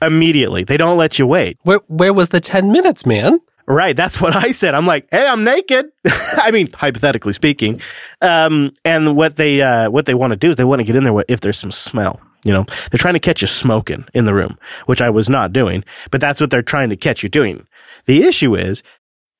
immediately. 0.00 0.62
They 0.62 0.76
don't 0.76 0.96
let 0.96 1.18
you 1.18 1.26
wait. 1.26 1.58
Where 1.64 1.80
where 1.88 2.12
was 2.12 2.28
the 2.28 2.40
ten 2.40 2.70
minutes, 2.70 3.04
man? 3.04 3.40
Right. 3.70 3.96
That's 3.96 4.20
what 4.20 4.34
I 4.34 4.50
said. 4.50 4.74
I'm 4.74 4.84
like, 4.84 5.06
hey, 5.12 5.24
I'm 5.24 5.44
naked. 5.44 5.92
I 6.36 6.50
mean, 6.50 6.68
hypothetically 6.72 7.32
speaking. 7.32 7.80
Um, 8.20 8.72
and 8.84 9.16
what 9.16 9.36
they, 9.36 9.62
uh, 9.62 9.90
what 9.90 10.06
they 10.06 10.14
want 10.14 10.32
to 10.32 10.36
do 10.36 10.50
is 10.50 10.56
they 10.56 10.64
want 10.64 10.80
to 10.80 10.84
get 10.84 10.96
in 10.96 11.04
there 11.04 11.24
if 11.28 11.40
there's 11.40 11.58
some 11.58 11.70
smell. 11.70 12.20
You 12.44 12.52
know, 12.52 12.64
they're 12.90 12.98
trying 12.98 13.14
to 13.14 13.20
catch 13.20 13.42
you 13.42 13.46
smoking 13.46 14.06
in 14.12 14.24
the 14.24 14.34
room, 14.34 14.58
which 14.86 15.00
I 15.00 15.08
was 15.10 15.30
not 15.30 15.52
doing, 15.52 15.84
but 16.10 16.20
that's 16.20 16.40
what 16.40 16.50
they're 16.50 16.62
trying 16.62 16.88
to 16.88 16.96
catch 16.96 17.22
you 17.22 17.28
doing. 17.28 17.66
The 18.06 18.24
issue 18.24 18.56
is 18.56 18.82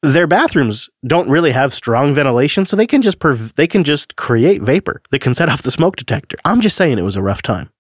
their 0.03 0.29
bathrooms 0.29 0.89
don't 1.05 1.29
really 1.29 1.51
have 1.51 1.73
strong 1.73 2.15
ventilation, 2.15 2.67
so 2.67 2.77
they 2.77 2.87
can 2.87 3.03
just 3.03 3.19
perv- 3.19 3.55
they 3.55 3.67
can 3.67 3.83
just 3.83 4.15
create 4.15 4.63
vapor 4.63 5.03
that 5.11 5.21
can 5.21 5.35
set 5.35 5.49
off 5.49 5.63
the 5.63 5.71
smoke 5.73 5.97
detector. 5.97 6.37
I'm 6.45 6.61
just 6.61 6.77
saying 6.77 6.99
it 6.99 7.03
was 7.03 7.17
a 7.17 7.23
rough 7.23 7.43
time. 7.43 7.71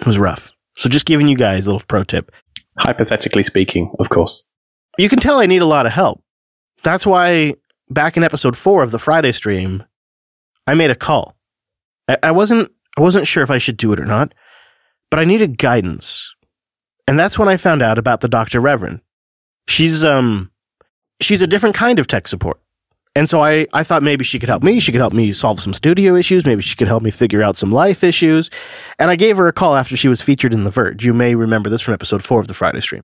It 0.00 0.06
was 0.06 0.18
rough. 0.18 0.56
So 0.76 0.88
just 0.88 1.04
giving 1.04 1.28
you 1.28 1.36
guys 1.36 1.66
a 1.66 1.72
little 1.72 1.86
pro 1.86 2.04
tip. 2.04 2.32
Hypothetically 2.78 3.42
speaking, 3.42 3.92
of 3.98 4.08
course. 4.08 4.44
You 4.98 5.08
can 5.08 5.18
tell 5.18 5.40
I 5.40 5.46
need 5.46 5.62
a 5.62 5.66
lot 5.66 5.86
of 5.86 5.92
help. 5.92 6.22
That's 6.82 7.06
why 7.06 7.54
back 7.90 8.16
in 8.16 8.22
episode 8.22 8.56
four 8.56 8.82
of 8.82 8.90
the 8.90 8.98
Friday 8.98 9.32
stream, 9.32 9.84
I 10.66 10.74
made 10.74 10.90
a 10.90 10.94
call. 10.94 11.36
I, 12.08 12.18
I 12.22 12.30
wasn't 12.30 12.70
I 12.96 13.00
wasn't 13.00 13.26
sure 13.26 13.42
if 13.42 13.50
I 13.50 13.58
should 13.58 13.76
do 13.76 13.92
it 13.92 14.00
or 14.00 14.04
not, 14.04 14.34
but 15.10 15.18
I 15.18 15.24
needed 15.24 15.58
guidance. 15.58 16.34
And 17.08 17.18
that's 17.18 17.38
when 17.38 17.48
I 17.48 17.56
found 17.56 17.82
out 17.82 17.98
about 17.98 18.20
the 18.20 18.28
Dr. 18.28 18.60
Reverend. 18.60 19.00
She's 19.66 20.04
um 20.04 20.50
she's 21.20 21.42
a 21.42 21.46
different 21.46 21.74
kind 21.74 21.98
of 21.98 22.06
tech 22.06 22.28
support. 22.28 22.60
And 23.16 23.28
so 23.28 23.40
I, 23.40 23.66
I 23.72 23.84
thought 23.84 24.02
maybe 24.02 24.24
she 24.24 24.40
could 24.40 24.48
help 24.48 24.64
me. 24.64 24.80
She 24.80 24.90
could 24.90 25.00
help 25.00 25.12
me 25.12 25.32
solve 25.32 25.60
some 25.60 25.72
studio 25.72 26.16
issues. 26.16 26.44
Maybe 26.44 26.62
she 26.62 26.74
could 26.74 26.88
help 26.88 27.02
me 27.02 27.12
figure 27.12 27.44
out 27.44 27.56
some 27.56 27.70
life 27.70 28.02
issues. 28.02 28.50
And 28.98 29.08
I 29.08 29.14
gave 29.14 29.36
her 29.36 29.46
a 29.46 29.52
call 29.52 29.76
after 29.76 29.96
she 29.96 30.08
was 30.08 30.20
featured 30.20 30.52
in 30.52 30.64
The 30.64 30.70
Verge. 30.70 31.04
You 31.04 31.14
may 31.14 31.36
remember 31.36 31.70
this 31.70 31.80
from 31.80 31.94
episode 31.94 32.24
four 32.24 32.40
of 32.40 32.48
the 32.48 32.54
Friday 32.54 32.80
stream. 32.80 33.02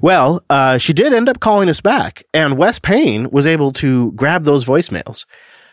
Well, 0.00 0.44
uh, 0.50 0.78
she 0.78 0.92
did 0.92 1.12
end 1.12 1.28
up 1.28 1.40
calling 1.40 1.68
us 1.68 1.80
back, 1.80 2.22
and 2.32 2.56
Wes 2.58 2.78
Payne 2.78 3.30
was 3.30 3.46
able 3.46 3.72
to 3.74 4.12
grab 4.12 4.44
those 4.44 4.64
voicemails 4.64 5.26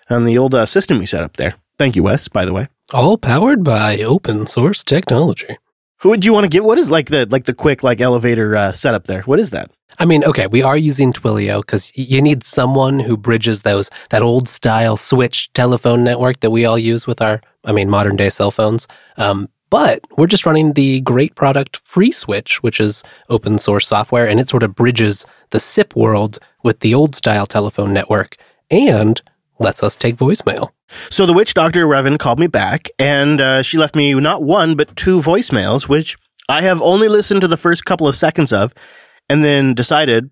on 0.09 0.25
the 0.25 0.37
old 0.37 0.55
uh, 0.55 0.65
system 0.65 0.99
we 0.99 1.05
set 1.05 1.23
up 1.23 1.37
there. 1.37 1.55
Thank 1.77 1.95
you, 1.95 2.03
Wes, 2.03 2.27
by 2.27 2.45
the 2.45 2.53
way. 2.53 2.67
All 2.93 3.17
powered 3.17 3.63
by 3.63 3.99
open 3.99 4.47
source 4.47 4.83
technology. 4.83 5.57
Who 6.01 6.09
would 6.09 6.25
you 6.25 6.33
want 6.33 6.45
to 6.45 6.49
get? 6.49 6.63
What 6.63 6.77
is 6.77 6.89
like 6.89 7.09
the 7.09 7.27
like 7.29 7.45
the 7.45 7.53
quick 7.53 7.83
like 7.83 8.01
elevator 8.01 8.55
uh, 8.55 8.71
setup 8.71 9.05
there? 9.05 9.21
What 9.23 9.39
is 9.39 9.51
that? 9.51 9.71
I 9.99 10.05
mean, 10.05 10.23
okay, 10.23 10.47
we 10.47 10.63
are 10.63 10.77
using 10.77 11.13
Twilio 11.13 11.61
because 11.61 11.91
you 11.95 12.21
need 12.21 12.43
someone 12.43 12.99
who 12.99 13.17
bridges 13.17 13.61
those 13.61 13.89
that 14.09 14.21
old 14.21 14.47
style 14.47 14.97
switch 14.97 15.51
telephone 15.53 16.03
network 16.03 16.39
that 16.39 16.49
we 16.49 16.65
all 16.65 16.77
use 16.77 17.05
with 17.05 17.21
our, 17.21 17.41
I 17.65 17.71
mean, 17.71 17.89
modern 17.89 18.15
day 18.15 18.29
cell 18.29 18.51
phones. 18.51 18.87
Um, 19.17 19.49
but 19.71 20.01
we're 20.17 20.27
just 20.27 20.45
running 20.45 20.73
the 20.73 21.01
great 21.01 21.33
product 21.33 21.83
FreeSwitch, 21.83 22.55
which 22.57 22.79
is 22.79 23.03
open 23.29 23.57
source 23.57 23.87
software, 23.87 24.27
and 24.27 24.39
it 24.39 24.49
sort 24.49 24.61
of 24.61 24.75
bridges 24.75 25.25
the 25.49 25.59
SIP 25.59 25.95
world 25.95 26.37
with 26.61 26.81
the 26.81 26.93
old 26.93 27.15
style 27.15 27.47
telephone 27.47 27.91
network 27.91 28.35
and 28.69 29.21
lets 29.57 29.81
us 29.81 29.95
take 29.95 30.17
voicemail. 30.17 30.69
So 31.09 31.25
the 31.25 31.33
witch 31.33 31.53
doctor 31.53 31.85
Revan 31.85 32.19
called 32.19 32.39
me 32.39 32.47
back, 32.47 32.89
and 32.99 33.39
uh, 33.39 33.61
she 33.61 33.77
left 33.77 33.95
me 33.95 34.13
not 34.13 34.43
one 34.43 34.75
but 34.75 34.95
two 34.95 35.19
voicemails, 35.19 35.87
which 35.87 36.17
I 36.49 36.61
have 36.63 36.81
only 36.81 37.07
listened 37.07 37.41
to 37.41 37.47
the 37.47 37.57
first 37.57 37.85
couple 37.85 38.07
of 38.07 38.15
seconds 38.15 38.51
of, 38.51 38.73
and 39.29 39.43
then 39.43 39.73
decided, 39.73 40.29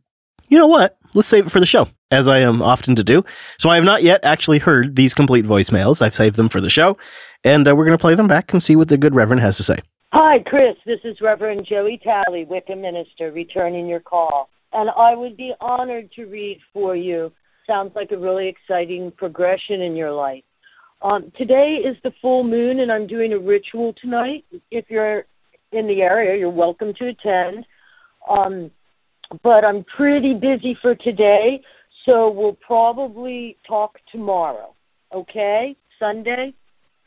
you 0.49 0.57
know 0.57 0.67
what? 0.67 0.97
Let's 1.15 1.29
save 1.29 1.47
it 1.47 1.49
for 1.49 1.61
the 1.61 1.65
show, 1.65 1.87
as 2.11 2.27
I 2.27 2.39
am 2.39 2.61
often 2.61 2.95
to 2.97 3.03
do. 3.03 3.23
So 3.57 3.69
I 3.69 3.75
have 3.75 3.85
not 3.85 4.03
yet 4.03 4.19
actually 4.23 4.59
heard 4.59 4.95
these 4.95 5.13
complete 5.13 5.45
voicemails. 5.45 6.01
I've 6.01 6.13
saved 6.13 6.35
them 6.35 6.49
for 6.49 6.59
the 6.61 6.69
show, 6.69 6.97
and 7.43 7.67
uh, 7.67 7.75
we're 7.75 7.85
going 7.85 7.97
to 7.97 8.01
play 8.01 8.15
them 8.15 8.27
back 8.27 8.53
and 8.53 8.61
see 8.61 8.75
what 8.75 8.89
the 8.89 8.97
good 8.97 9.15
Reverend 9.15 9.41
has 9.41 9.57
to 9.57 9.63
say. 9.63 9.77
Hi, 10.11 10.39
Chris. 10.45 10.75
This 10.85 10.99
is 11.03 11.21
Reverend 11.21 11.67
Joey 11.69 11.99
Talley, 12.03 12.45
Wicca 12.45 12.75
Minister, 12.75 13.31
returning 13.31 13.87
your 13.87 13.99
call. 13.99 14.49
And 14.73 14.89
I 14.89 15.15
would 15.15 15.37
be 15.37 15.53
honored 15.61 16.11
to 16.13 16.25
read 16.25 16.59
for 16.73 16.95
you. 16.95 17.31
Sounds 17.67 17.91
like 17.95 18.11
a 18.11 18.17
really 18.17 18.47
exciting 18.47 19.11
progression 19.15 19.81
in 19.81 19.95
your 19.95 20.11
life. 20.11 20.43
Um, 21.01 21.31
today 21.37 21.77
is 21.85 21.95
the 22.03 22.11
full 22.21 22.43
moon, 22.43 22.79
and 22.79 22.91
I'm 22.91 23.07
doing 23.07 23.31
a 23.31 23.39
ritual 23.39 23.93
tonight. 24.01 24.45
If 24.69 24.85
you're 24.89 25.25
in 25.71 25.87
the 25.87 26.01
area, 26.01 26.37
you're 26.37 26.49
welcome 26.49 26.93
to 26.95 27.07
attend. 27.07 27.65
Um, 28.29 28.71
but 29.43 29.63
I'm 29.63 29.85
pretty 29.95 30.33
busy 30.33 30.77
for 30.81 30.95
today, 30.95 31.61
so 32.05 32.31
we'll 32.31 32.57
probably 32.65 33.57
talk 33.67 33.97
tomorrow. 34.11 34.73
Okay? 35.13 35.75
Sunday? 35.99 36.53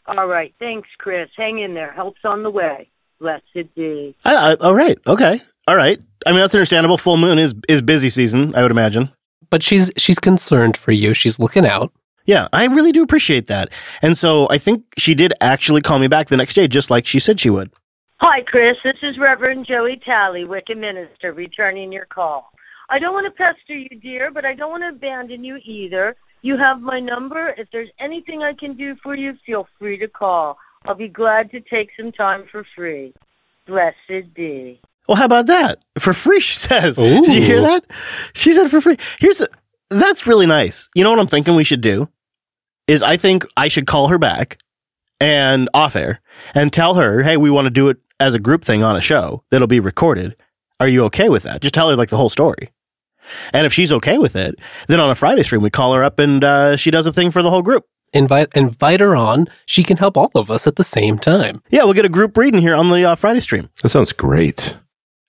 All 0.06 0.26
right. 0.26 0.54
Thanks, 0.58 0.88
Chris. 0.98 1.28
Hang 1.36 1.58
in 1.58 1.74
there. 1.74 1.92
Help's 1.92 2.20
on 2.24 2.42
the 2.42 2.50
way. 2.50 2.90
Blessed 3.20 3.74
be. 3.76 4.16
Uh, 4.24 4.56
all 4.60 4.74
right. 4.74 4.98
Okay. 5.06 5.40
All 5.68 5.76
right. 5.76 6.00
I 6.26 6.30
mean, 6.30 6.40
that's 6.40 6.54
understandable. 6.54 6.98
Full 6.98 7.16
moon 7.16 7.38
is 7.38 7.54
is 7.68 7.82
busy 7.82 8.08
season, 8.08 8.54
I 8.54 8.62
would 8.62 8.70
imagine. 8.70 9.10
But 9.50 9.62
she's 9.62 9.92
she's 9.96 10.18
concerned 10.18 10.76
for 10.76 10.92
you. 10.92 11.14
She's 11.14 11.38
looking 11.38 11.66
out. 11.66 11.92
Yeah, 12.24 12.48
I 12.52 12.66
really 12.66 12.92
do 12.92 13.02
appreciate 13.02 13.48
that. 13.48 13.72
And 14.00 14.16
so 14.16 14.46
I 14.48 14.58
think 14.58 14.84
she 14.96 15.14
did 15.14 15.32
actually 15.40 15.80
call 15.80 15.98
me 15.98 16.06
back 16.06 16.28
the 16.28 16.36
next 16.36 16.54
day, 16.54 16.68
just 16.68 16.90
like 16.90 17.06
she 17.06 17.18
said 17.18 17.40
she 17.40 17.50
would. 17.50 17.70
Hi, 18.18 18.42
Chris. 18.46 18.76
This 18.84 18.94
is 19.02 19.18
Reverend 19.18 19.66
Joey 19.66 20.00
Talley, 20.04 20.44
Wicca 20.44 20.76
Minister, 20.76 21.32
returning 21.32 21.90
your 21.92 22.06
call. 22.06 22.52
I 22.88 23.00
don't 23.00 23.14
want 23.14 23.26
to 23.26 23.30
pester 23.32 23.74
you, 23.74 24.00
dear, 24.00 24.30
but 24.30 24.44
I 24.44 24.54
don't 24.54 24.70
want 24.70 24.84
to 24.84 24.90
abandon 24.90 25.42
you 25.42 25.58
either. 25.64 26.14
You 26.42 26.56
have 26.58 26.80
my 26.80 26.98
number. 27.00 27.54
If 27.56 27.68
there's 27.72 27.88
anything 28.00 28.42
I 28.42 28.52
can 28.52 28.76
do 28.76 28.96
for 29.02 29.14
you, 29.14 29.34
feel 29.46 29.68
free 29.78 29.98
to 29.98 30.08
call. 30.08 30.58
I'll 30.84 30.96
be 30.96 31.08
glad 31.08 31.50
to 31.52 31.60
take 31.60 31.90
some 31.98 32.10
time 32.10 32.44
for 32.50 32.66
free. 32.76 33.14
Blessed 33.66 34.34
be. 34.34 34.80
Well, 35.08 35.16
how 35.16 35.24
about 35.24 35.46
that? 35.46 35.84
For 35.98 36.12
free, 36.12 36.40
she 36.40 36.56
says. 36.56 36.96
Did 36.96 37.26
you 37.28 37.42
hear 37.42 37.60
that? 37.60 37.84
She 38.34 38.52
said 38.52 38.68
for 38.68 38.80
free. 38.80 38.96
Here's 39.20 39.40
a, 39.40 39.46
that's 39.88 40.26
really 40.26 40.46
nice. 40.46 40.88
You 40.94 41.04
know 41.04 41.10
what 41.10 41.20
I'm 41.20 41.28
thinking 41.28 41.54
we 41.54 41.64
should 41.64 41.80
do? 41.80 42.08
Is 42.88 43.02
I 43.02 43.16
think 43.16 43.46
I 43.56 43.68
should 43.68 43.86
call 43.86 44.08
her 44.08 44.18
back 44.18 44.58
and 45.20 45.70
off 45.72 45.94
air 45.94 46.20
and 46.54 46.72
tell 46.72 46.94
her, 46.94 47.22
hey, 47.22 47.36
we 47.36 47.50
want 47.50 47.66
to 47.66 47.70
do 47.70 47.88
it 47.88 47.98
as 48.18 48.34
a 48.34 48.40
group 48.40 48.64
thing 48.64 48.82
on 48.82 48.96
a 48.96 49.00
show 49.00 49.44
that'll 49.50 49.68
be 49.68 49.78
recorded. 49.80 50.34
Are 50.80 50.88
you 50.88 51.04
okay 51.04 51.28
with 51.28 51.44
that? 51.44 51.62
Just 51.62 51.74
tell 51.74 51.88
her 51.88 51.94
like 51.94 52.08
the 52.08 52.16
whole 52.16 52.28
story. 52.28 52.70
And 53.52 53.66
if 53.66 53.72
she's 53.72 53.92
okay 53.92 54.18
with 54.18 54.36
it, 54.36 54.56
then 54.88 55.00
on 55.00 55.10
a 55.10 55.14
Friday 55.14 55.42
stream, 55.42 55.62
we 55.62 55.70
call 55.70 55.94
her 55.94 56.04
up 56.04 56.18
and 56.18 56.42
uh, 56.42 56.76
she 56.76 56.90
does 56.90 57.06
a 57.06 57.12
thing 57.12 57.30
for 57.30 57.42
the 57.42 57.50
whole 57.50 57.62
group. 57.62 57.84
Invite 58.12 58.48
invite 58.54 59.00
her 59.00 59.16
on. 59.16 59.46
She 59.64 59.82
can 59.82 59.96
help 59.96 60.16
all 60.16 60.30
of 60.34 60.50
us 60.50 60.66
at 60.66 60.76
the 60.76 60.84
same 60.84 61.18
time. 61.18 61.62
Yeah, 61.70 61.84
we'll 61.84 61.94
get 61.94 62.04
a 62.04 62.10
group 62.10 62.36
reading 62.36 62.60
here 62.60 62.74
on 62.74 62.90
the 62.90 63.04
uh, 63.04 63.14
Friday 63.14 63.40
stream. 63.40 63.70
That 63.82 63.88
sounds 63.88 64.12
great. 64.12 64.78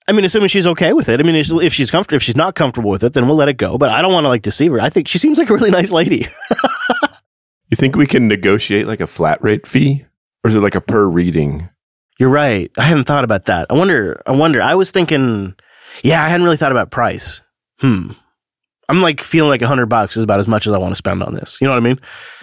I 0.06 0.12
mean, 0.12 0.26
assuming 0.26 0.48
she's 0.48 0.66
okay 0.66 0.92
with 0.92 1.08
it. 1.08 1.18
I 1.18 1.22
mean, 1.22 1.34
if 1.34 1.50
if 1.50 1.72
she's 1.72 1.90
comfortable, 1.90 2.16
if 2.16 2.22
she's 2.22 2.36
not 2.36 2.54
comfortable 2.54 2.90
with 2.90 3.02
it, 3.02 3.14
then 3.14 3.26
we'll 3.26 3.38
let 3.38 3.48
it 3.48 3.56
go. 3.56 3.78
But 3.78 3.88
I 3.88 4.02
don't 4.02 4.12
want 4.12 4.24
to 4.24 4.28
like 4.28 4.42
deceive 4.42 4.70
her. 4.72 4.80
I 4.82 4.90
think 4.90 5.08
she 5.08 5.16
seems 5.16 5.38
like 5.38 5.48
a 5.48 5.54
really 5.54 5.70
nice 5.70 5.90
lady. 5.90 6.26
You 7.70 7.76
think 7.76 7.96
we 7.96 8.06
can 8.06 8.28
negotiate 8.28 8.86
like 8.86 9.00
a 9.00 9.06
flat 9.06 9.42
rate 9.42 9.66
fee? 9.66 10.04
Or 10.44 10.48
is 10.48 10.54
it 10.54 10.60
like 10.60 10.74
a 10.74 10.80
per 10.80 11.08
reading? 11.08 11.70
You're 12.20 12.28
right. 12.28 12.70
I 12.78 12.82
hadn't 12.82 13.04
thought 13.04 13.24
about 13.24 13.46
that. 13.46 13.66
I 13.70 13.74
wonder. 13.74 14.22
I 14.26 14.36
wonder. 14.36 14.62
I 14.62 14.74
was 14.76 14.92
thinking. 14.92 15.56
Yeah, 16.04 16.22
I 16.22 16.28
hadn't 16.28 16.44
really 16.44 16.56
thought 16.56 16.70
about 16.70 16.90
price. 16.90 17.42
Hmm. 17.84 18.12
I'm 18.88 19.02
like 19.02 19.20
feeling 19.20 19.50
like 19.50 19.60
a 19.60 19.66
hundred 19.66 19.86
bucks 19.86 20.16
is 20.16 20.24
about 20.24 20.40
as 20.40 20.48
much 20.48 20.66
as 20.66 20.72
I 20.72 20.78
want 20.78 20.92
to 20.92 20.96
spend 20.96 21.22
on 21.22 21.34
this. 21.34 21.60
You 21.60 21.66
know 21.66 21.72
what 21.74 21.78
I 21.78 21.80
mean? 21.80 22.00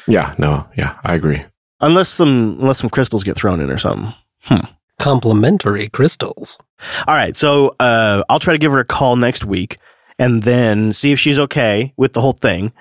Yeah, 0.07 0.35
no, 0.37 0.67
yeah, 0.77 0.99
I 1.03 1.15
agree. 1.15 1.43
Unless 1.79 2.09
some 2.09 2.57
unless 2.59 2.77
some 2.77 2.91
crystals 2.91 3.23
get 3.23 3.37
thrown 3.37 3.59
in 3.59 3.71
or 3.71 3.79
something. 3.79 4.13
Hmm. 4.43 4.67
Complimentary 4.99 5.89
crystals. 5.89 6.59
All 7.07 7.15
right. 7.15 7.35
So 7.35 7.75
uh, 7.79 8.23
I'll 8.29 8.39
try 8.39 8.53
to 8.53 8.59
give 8.59 8.71
her 8.71 8.79
a 8.81 8.85
call 8.85 9.15
next 9.15 9.43
week 9.43 9.77
and 10.19 10.43
then 10.43 10.93
see 10.93 11.11
if 11.11 11.17
she's 11.17 11.39
okay 11.39 11.91
with 11.97 12.13
the 12.13 12.21
whole 12.21 12.33
thing. 12.33 12.71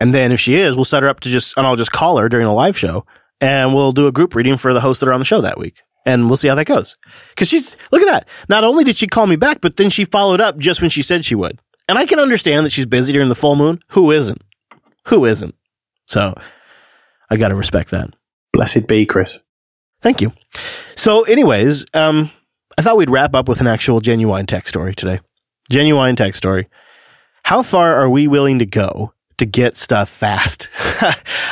And 0.00 0.14
then 0.14 0.32
if 0.32 0.40
she 0.40 0.54
is, 0.54 0.76
we'll 0.76 0.86
set 0.86 1.02
her 1.02 1.10
up 1.10 1.20
to 1.20 1.28
just, 1.28 1.58
and 1.58 1.66
I'll 1.66 1.76
just 1.76 1.92
call 1.92 2.16
her 2.16 2.30
during 2.30 2.46
a 2.46 2.54
live 2.54 2.78
show 2.78 3.04
and 3.42 3.74
we'll 3.74 3.92
do 3.92 4.06
a 4.06 4.12
group 4.12 4.34
reading 4.34 4.56
for 4.56 4.72
the 4.72 4.80
hosts 4.80 5.00
that 5.00 5.10
are 5.10 5.12
on 5.12 5.20
the 5.20 5.26
show 5.26 5.42
that 5.42 5.58
week. 5.58 5.82
And 6.06 6.28
we'll 6.28 6.38
see 6.38 6.48
how 6.48 6.54
that 6.54 6.64
goes. 6.64 6.96
Cause 7.36 7.48
she's, 7.48 7.76
look 7.92 8.00
at 8.00 8.08
that. 8.08 8.28
Not 8.48 8.64
only 8.64 8.82
did 8.82 8.96
she 8.96 9.06
call 9.06 9.26
me 9.26 9.36
back, 9.36 9.60
but 9.60 9.76
then 9.76 9.90
she 9.90 10.06
followed 10.06 10.40
up 10.40 10.56
just 10.56 10.80
when 10.80 10.88
she 10.88 11.02
said 11.02 11.26
she 11.26 11.34
would. 11.34 11.60
And 11.88 11.98
I 11.98 12.06
can 12.06 12.20
understand 12.20 12.66
that 12.66 12.72
she's 12.72 12.86
busy 12.86 13.12
during 13.12 13.30
the 13.30 13.34
full 13.34 13.56
moon. 13.56 13.80
Who 13.90 14.10
isn't? 14.10 14.42
Who 15.06 15.24
isn't? 15.24 15.54
So 16.06 16.34
I 17.30 17.36
got 17.36 17.48
to 17.48 17.54
respect 17.54 17.90
that. 17.90 18.10
Blessed 18.52 18.86
be, 18.86 19.06
Chris. 19.06 19.40
Thank 20.00 20.20
you. 20.20 20.32
So, 20.96 21.22
anyways, 21.22 21.86
um, 21.94 22.30
I 22.78 22.82
thought 22.82 22.96
we'd 22.96 23.10
wrap 23.10 23.34
up 23.34 23.48
with 23.48 23.60
an 23.60 23.66
actual 23.66 24.00
genuine 24.00 24.46
tech 24.46 24.68
story 24.68 24.94
today. 24.94 25.18
Genuine 25.70 26.16
tech 26.16 26.34
story. 26.36 26.68
How 27.44 27.62
far 27.62 27.94
are 27.94 28.08
we 28.08 28.28
willing 28.28 28.58
to 28.58 28.66
go 28.66 29.12
to 29.38 29.46
get 29.46 29.76
stuff 29.76 30.08
fast? 30.08 30.68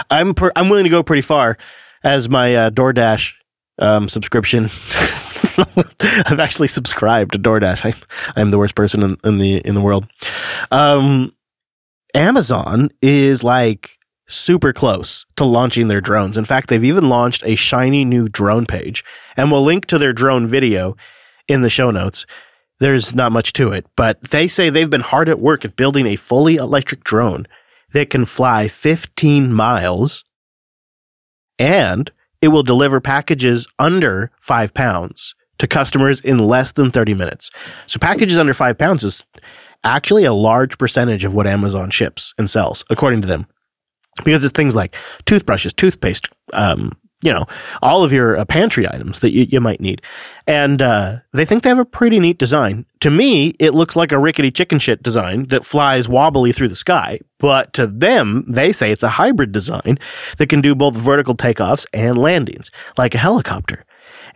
I'm 0.11 0.35
per- 0.35 0.53
I'm 0.55 0.69
willing 0.69 0.85
to 0.85 0.91
go 0.91 1.03
pretty 1.03 1.23
far, 1.23 1.59
as 2.05 2.29
my 2.29 2.55
uh, 2.55 2.71
DoorDash 2.71 3.35
um, 3.79 4.09
subscription. 4.09 4.69
I've 6.27 6.41
actually 6.41 6.69
subscribed 6.69 7.33
to 7.33 7.39
DoorDash. 7.39 7.85
I, 7.85 8.39
I 8.39 8.41
am 8.41 8.51
the 8.51 8.59
worst 8.59 8.75
person 8.75 9.03
in, 9.03 9.17
in 9.25 9.39
the 9.39 9.59
in 9.59 9.75
the 9.75 9.81
world. 9.81 10.07
Um, 10.71 11.33
Amazon 12.15 12.91
is 13.01 13.43
like 13.43 13.91
super 14.29 14.73
close 14.73 15.25
to 15.37 15.45
launching 15.45 15.89
their 15.89 16.01
drones. 16.01 16.37
In 16.37 16.45
fact, 16.45 16.69
they've 16.69 16.85
even 16.85 17.09
launched 17.09 17.43
a 17.45 17.55
shiny 17.55 18.05
new 18.05 18.29
drone 18.29 18.67
page, 18.67 19.05
and 19.37 19.51
we'll 19.51 19.65
link 19.65 19.87
to 19.87 19.99
their 19.99 20.13
drone 20.13 20.47
video 20.47 20.97
in 21.49 21.63
the 21.63 21.71
show 21.71 21.91
notes. 21.91 22.27
There's 22.79 23.15
not 23.15 23.33
much 23.33 23.53
to 23.55 23.73
it, 23.73 23.87
but 23.97 24.21
they 24.21 24.49
say 24.49 24.69
they've 24.69 24.91
been 24.91 25.01
hard 25.01 25.29
at 25.29 25.41
work 25.41 25.65
at 25.65 25.77
building 25.77 26.07
a 26.07 26.17
fully 26.17 26.57
electric 26.57 27.05
drone 27.05 27.47
that 27.93 28.11
can 28.11 28.25
fly 28.25 28.69
15 28.69 29.53
miles 29.53 30.25
and 31.59 32.11
it 32.43 32.49
will 32.49 32.63
deliver 32.63 33.01
packages 33.01 33.67
under 33.79 34.31
five 34.41 34.75
pounds 34.75 35.35
to 35.59 35.67
customers 35.67 36.21
in 36.21 36.39
less 36.39 36.73
than 36.73 36.91
30 36.91 37.15
minutes. 37.15 37.51
So 37.87 37.99
packages 37.99 38.39
under 38.39 38.55
five 38.55 38.79
pounds 38.79 39.05
is, 39.05 39.25
actually 39.87 40.25
a 40.25 40.33
large 40.33 40.79
percentage 40.79 41.25
of 41.25 41.33
what 41.33 41.47
Amazon 41.47 41.91
ships 41.91 42.35
and 42.39 42.51
sells, 42.51 42.85
according 42.91 43.23
to 43.23 43.29
them. 43.29 43.47
Because 44.25 44.45
it's 44.45 44.53
things 44.53 44.75
like 44.75 44.97
toothbrushes, 45.27 45.75
toothpaste, 45.75 46.29
um, 46.53 46.93
you 47.23 47.33
know, 47.33 47.47
all 47.83 48.03
of 48.03 48.13
your 48.13 48.39
uh, 48.39 48.45
pantry 48.45 48.89
items 48.89 49.21
that 49.21 49.31
you, 49.31 49.47
you 49.49 49.61
might 49.61 49.81
need. 49.81 50.01
And 50.47 50.81
uh, 50.81 51.19
they 51.33 51.45
think 51.45 51.63
they 51.63 51.69
have 51.69 51.79
a 51.79 51.85
pretty 51.85 52.19
neat 52.19 52.39
design. 52.39 52.87
To 53.01 53.11
me, 53.11 53.53
it 53.59 53.75
looks 53.75 53.95
like 53.95 54.13
a 54.13 54.19
rickety 54.19 54.51
chicken 54.51 54.79
shit 54.79 55.03
design 55.03 55.45
that 55.49 55.65
flies 55.65 56.09
wobbly 56.09 56.53
through 56.53 56.69
the 56.69 56.77
sky. 56.77 57.21
But 57.39 57.73
to 57.75 57.87
them, 57.87 58.45
they 58.49 58.73
say 58.73 58.91
it's 58.91 59.03
a 59.03 59.11
hybrid 59.11 59.53
design 59.53 59.99
that 60.39 60.49
can 60.49 60.61
do 60.61 60.75
both 60.75 60.97
vertical 60.97 61.35
takeoffs 61.35 61.87
and 61.93 62.17
landings, 62.17 62.71
like 62.97 63.15
a 63.15 63.19
helicopter. 63.19 63.83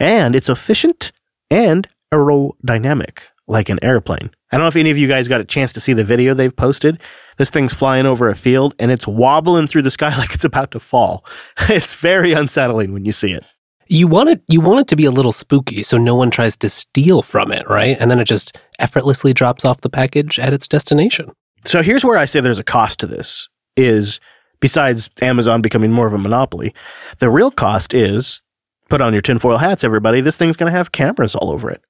And 0.00 0.34
it's 0.34 0.48
efficient 0.48 1.12
and 1.50 1.86
aerodynamic, 2.12 3.20
like 3.46 3.68
an 3.68 3.78
airplane. 3.82 4.30
I 4.50 4.56
don't 4.56 4.64
know 4.64 4.68
if 4.68 4.76
any 4.76 4.90
of 4.90 4.98
you 4.98 5.06
guys 5.06 5.28
got 5.28 5.40
a 5.40 5.44
chance 5.44 5.72
to 5.74 5.80
see 5.80 5.92
the 5.92 6.02
video 6.02 6.34
they've 6.34 6.54
posted. 6.54 6.98
This 7.36 7.50
thing's 7.50 7.74
flying 7.74 8.06
over 8.06 8.28
a 8.28 8.34
field 8.34 8.74
and 8.78 8.90
it's 8.90 9.06
wobbling 9.06 9.66
through 9.66 9.82
the 9.82 9.90
sky 9.90 10.16
like 10.18 10.34
it's 10.34 10.44
about 10.44 10.72
to 10.72 10.80
fall. 10.80 11.24
It's 11.68 11.94
very 11.94 12.32
unsettling 12.32 12.92
when 12.92 13.04
you 13.04 13.12
see 13.12 13.32
it. 13.32 13.44
You 13.86 14.06
want 14.08 14.28
it 14.28 14.42
you 14.48 14.60
want 14.60 14.80
it 14.80 14.88
to 14.88 14.96
be 14.96 15.04
a 15.04 15.10
little 15.10 15.32
spooky 15.32 15.82
so 15.82 15.98
no 15.98 16.14
one 16.14 16.30
tries 16.30 16.56
to 16.58 16.68
steal 16.68 17.22
from 17.22 17.52
it, 17.52 17.68
right? 17.68 17.96
And 18.00 18.10
then 18.10 18.20
it 18.20 18.24
just 18.24 18.56
effortlessly 18.78 19.32
drops 19.32 19.64
off 19.64 19.80
the 19.82 19.90
package 19.90 20.38
at 20.38 20.52
its 20.52 20.66
destination. 20.66 21.32
So 21.64 21.82
here's 21.82 22.04
where 22.04 22.16
I 22.16 22.24
say 22.24 22.40
there's 22.40 22.58
a 22.58 22.64
cost 22.64 23.00
to 23.00 23.06
this 23.06 23.48
is 23.76 24.20
besides 24.60 25.10
Amazon 25.22 25.60
becoming 25.60 25.92
more 25.92 26.06
of 26.06 26.14
a 26.14 26.18
monopoly, 26.18 26.74
the 27.18 27.30
real 27.30 27.50
cost 27.50 27.92
is 27.94 28.42
put 28.90 29.00
on 29.00 29.14
your 29.14 29.22
tinfoil 29.22 29.56
hats, 29.56 29.84
everybody. 29.84 30.20
This 30.20 30.36
thing's 30.36 30.56
going 30.56 30.70
to 30.70 30.76
have 30.76 30.92
cameras 30.92 31.34
all 31.34 31.50
over 31.50 31.70
it. 31.70 31.82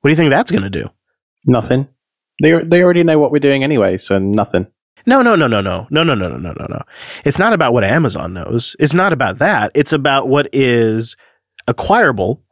What 0.00 0.08
do 0.08 0.12
you 0.12 0.16
think 0.16 0.30
that's 0.30 0.50
going 0.50 0.62
to 0.62 0.70
do? 0.70 0.90
Nothing. 1.44 1.88
They 2.40 2.62
they 2.62 2.82
already 2.82 3.02
know 3.02 3.18
what 3.18 3.32
we're 3.32 3.38
doing 3.38 3.64
anyway, 3.64 3.96
so 3.96 4.18
nothing. 4.18 4.66
No, 5.06 5.22
no, 5.22 5.34
no, 5.34 5.46
no, 5.46 5.60
no, 5.60 5.86
no, 5.90 6.04
no, 6.04 6.14
no, 6.14 6.28
no, 6.28 6.36
no, 6.36 6.52
no, 6.52 6.66
no. 6.68 6.82
It's 7.24 7.38
not 7.38 7.52
about 7.52 7.72
what 7.72 7.84
Amazon 7.84 8.32
knows. 8.32 8.76
It's 8.78 8.94
not 8.94 9.12
about 9.12 9.38
that. 9.38 9.72
It's 9.74 9.92
about 9.92 10.28
what 10.28 10.48
is 10.52 11.16
acquirable 11.68 12.42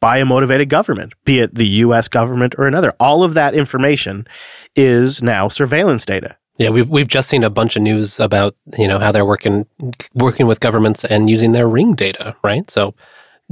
by 0.00 0.18
a 0.18 0.24
motivated 0.24 0.68
government, 0.68 1.14
be 1.24 1.40
it 1.40 1.54
the 1.54 1.66
U.S. 1.66 2.08
government 2.08 2.54
or 2.58 2.66
another. 2.66 2.94
All 3.00 3.22
of 3.22 3.34
that 3.34 3.54
information 3.54 4.26
is 4.76 5.22
now 5.22 5.48
surveillance 5.48 6.04
data. 6.04 6.36
Yeah, 6.58 6.68
we've 6.70 6.88
we've 6.88 7.08
just 7.08 7.28
seen 7.28 7.42
a 7.42 7.50
bunch 7.50 7.74
of 7.74 7.82
news 7.82 8.20
about 8.20 8.54
you 8.78 8.86
know 8.86 8.98
how 8.98 9.10
they're 9.10 9.24
working 9.24 9.66
working 10.14 10.46
with 10.46 10.60
governments 10.60 11.04
and 11.04 11.28
using 11.28 11.52
their 11.52 11.66
ring 11.66 11.94
data, 11.94 12.36
right? 12.44 12.70
So 12.70 12.94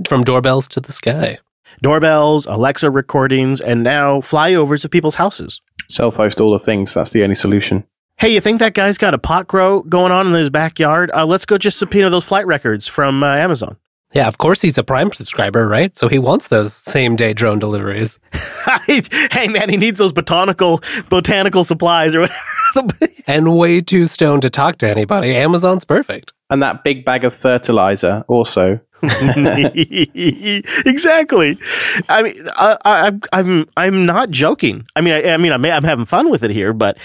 from 0.06 0.24
doorbells 0.24 0.68
to 0.68 0.80
the 0.80 0.92
sky, 0.92 1.38
doorbells, 1.80 2.46
Alexa 2.46 2.90
recordings, 2.90 3.60
and 3.60 3.82
now 3.82 4.20
flyovers 4.20 4.84
of 4.84 4.90
people's 4.90 5.16
houses. 5.16 5.60
Self 5.88 6.16
host 6.16 6.40
all 6.40 6.52
the 6.52 6.58
things. 6.58 6.94
That's 6.94 7.10
the 7.10 7.22
only 7.22 7.34
solution. 7.34 7.84
Hey, 8.18 8.28
you 8.34 8.40
think 8.40 8.60
that 8.60 8.74
guy's 8.74 8.98
got 8.98 9.14
a 9.14 9.18
pot 9.18 9.48
grow 9.48 9.82
going 9.82 10.12
on 10.12 10.28
in 10.28 10.32
his 10.32 10.50
backyard? 10.50 11.10
Uh, 11.12 11.26
let's 11.26 11.44
go 11.44 11.58
just 11.58 11.78
subpoena 11.78 12.08
those 12.08 12.26
flight 12.26 12.46
records 12.46 12.86
from 12.86 13.22
uh, 13.22 13.34
Amazon. 13.34 13.76
Yeah, 14.12 14.28
of 14.28 14.38
course 14.38 14.60
he's 14.60 14.76
a 14.76 14.84
Prime 14.84 15.12
subscriber, 15.12 15.66
right? 15.66 15.96
So 15.96 16.06
he 16.06 16.18
wants 16.18 16.48
those 16.48 16.72
same 16.72 17.16
day 17.16 17.32
drone 17.32 17.58
deliveries. 17.58 18.18
hey 18.86 19.48
man, 19.48 19.70
he 19.70 19.76
needs 19.76 19.98
those 19.98 20.12
botanical 20.12 20.80
botanical 21.08 21.64
supplies 21.64 22.14
or 22.14 22.20
whatever. 22.20 22.94
and 23.26 23.56
way 23.56 23.80
too 23.80 24.06
stoned 24.06 24.42
to 24.42 24.50
talk 24.50 24.76
to 24.78 24.88
anybody. 24.88 25.34
Amazon's 25.34 25.84
perfect. 25.84 26.32
And 26.50 26.62
that 26.62 26.84
big 26.84 27.04
bag 27.04 27.24
of 27.24 27.34
fertilizer 27.34 28.24
also. 28.28 28.80
exactly. 30.86 31.58
I 32.08 32.22
mean, 32.22 32.48
I, 32.56 32.76
I, 32.84 33.12
I'm 33.32 33.68
I'm 33.76 34.06
not 34.06 34.30
joking. 34.30 34.86
I 34.94 35.00
mean, 35.00 35.12
I, 35.12 35.30
I 35.30 35.36
mean, 35.36 35.52
I'm, 35.52 35.64
I'm 35.64 35.84
having 35.84 36.04
fun 36.04 36.30
with 36.30 36.44
it 36.44 36.50
here, 36.50 36.72
but 36.72 36.98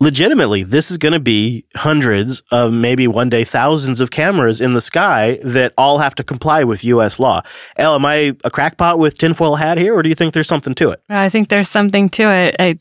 legitimately, 0.00 0.62
this 0.62 0.90
is 0.90 0.98
going 0.98 1.12
to 1.12 1.20
be 1.20 1.66
hundreds 1.76 2.40
of 2.50 2.72
maybe 2.72 3.06
one 3.06 3.28
day 3.28 3.44
thousands 3.44 4.00
of 4.00 4.10
cameras 4.10 4.60
in 4.60 4.72
the 4.74 4.80
sky 4.80 5.38
that 5.42 5.72
all 5.76 5.98
have 5.98 6.14
to 6.16 6.24
comply 6.24 6.64
with 6.64 6.84
U.S. 6.84 7.18
law. 7.18 7.42
Elle, 7.76 7.94
am 7.94 8.06
I 8.06 8.36
a 8.44 8.50
crackpot 8.50 8.98
with 8.98 9.18
tinfoil 9.18 9.56
hat 9.56 9.78
here, 9.78 9.94
or 9.94 10.02
do 10.02 10.08
you 10.08 10.14
think 10.14 10.34
there's 10.34 10.48
something 10.48 10.74
to 10.76 10.90
it? 10.90 11.00
Uh, 11.10 11.16
I 11.16 11.28
think 11.28 11.48
there's 11.48 11.68
something 11.68 12.08
to 12.10 12.30
it. 12.30 12.56
I, 12.58 12.78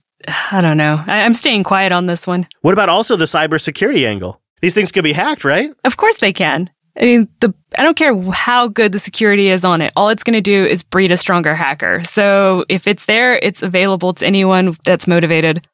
I 0.52 0.62
don't 0.62 0.78
know. 0.78 1.04
I, 1.06 1.22
I'm 1.22 1.34
staying 1.34 1.64
quiet 1.64 1.92
on 1.92 2.06
this 2.06 2.28
one. 2.28 2.48
What 2.62 2.74
about 2.74 2.90
also 2.90 3.16
the 3.16 3.26
cybersecurity 3.26 4.08
angle? 4.08 4.42
These 4.62 4.74
things 4.74 4.92
could 4.92 5.04
be 5.04 5.14
hacked, 5.14 5.44
right? 5.44 5.72
Of 5.84 5.98
course 5.98 6.18
they 6.18 6.32
can. 6.32 6.70
I 7.00 7.06
mean, 7.06 7.28
the 7.40 7.54
I 7.78 7.84
don't 7.84 7.98
care 7.98 8.16
how 8.32 8.68
good 8.68 8.92
the 8.92 9.00
security 9.00 9.48
is 9.48 9.66
on 9.66 9.82
it. 9.82 9.92
All 9.96 10.10
it's 10.10 10.24
going 10.24 10.36
to 10.36 10.42
do 10.42 10.66
is 10.66 10.84
breed 10.84 11.12
a 11.12 11.18
stronger 11.18 11.56
hacker. 11.56 12.04
So 12.04 12.66
if 12.70 12.88
it's 12.88 13.06
there, 13.06 13.36
it's 13.36 13.64
available 13.64 14.14
to 14.14 14.26
anyone 14.26 14.76
that's 14.86 15.08
motivated. 15.08 15.68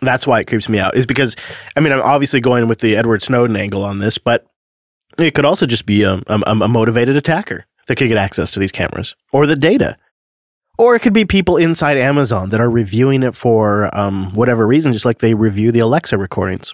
That's 0.00 0.26
why 0.26 0.40
it 0.40 0.46
creeps 0.46 0.68
me 0.68 0.78
out. 0.78 0.96
Is 0.96 1.06
because 1.06 1.36
I 1.76 1.80
mean, 1.80 1.92
I'm 1.92 2.02
obviously 2.02 2.40
going 2.40 2.66
with 2.66 2.80
the 2.80 2.96
Edward 2.96 3.22
Snowden 3.22 3.56
angle 3.56 3.84
on 3.84 4.00
this, 4.00 4.18
but 4.18 4.46
it 5.16 5.34
could 5.34 5.44
also 5.44 5.66
just 5.66 5.86
be 5.86 6.02
a, 6.02 6.20
a, 6.26 6.40
a 6.46 6.68
motivated 6.68 7.16
attacker 7.16 7.66
that 7.86 7.96
could 7.96 8.08
get 8.08 8.18
access 8.18 8.50
to 8.52 8.60
these 8.60 8.72
cameras 8.72 9.14
or 9.32 9.46
the 9.46 9.56
data. 9.56 9.96
Or 10.76 10.94
it 10.94 11.00
could 11.00 11.12
be 11.12 11.24
people 11.24 11.56
inside 11.56 11.96
Amazon 11.96 12.50
that 12.50 12.60
are 12.60 12.70
reviewing 12.70 13.24
it 13.24 13.34
for 13.34 13.90
um, 13.98 14.32
whatever 14.34 14.64
reason, 14.64 14.92
just 14.92 15.04
like 15.04 15.18
they 15.18 15.34
review 15.34 15.72
the 15.72 15.80
Alexa 15.80 16.16
recordings. 16.16 16.72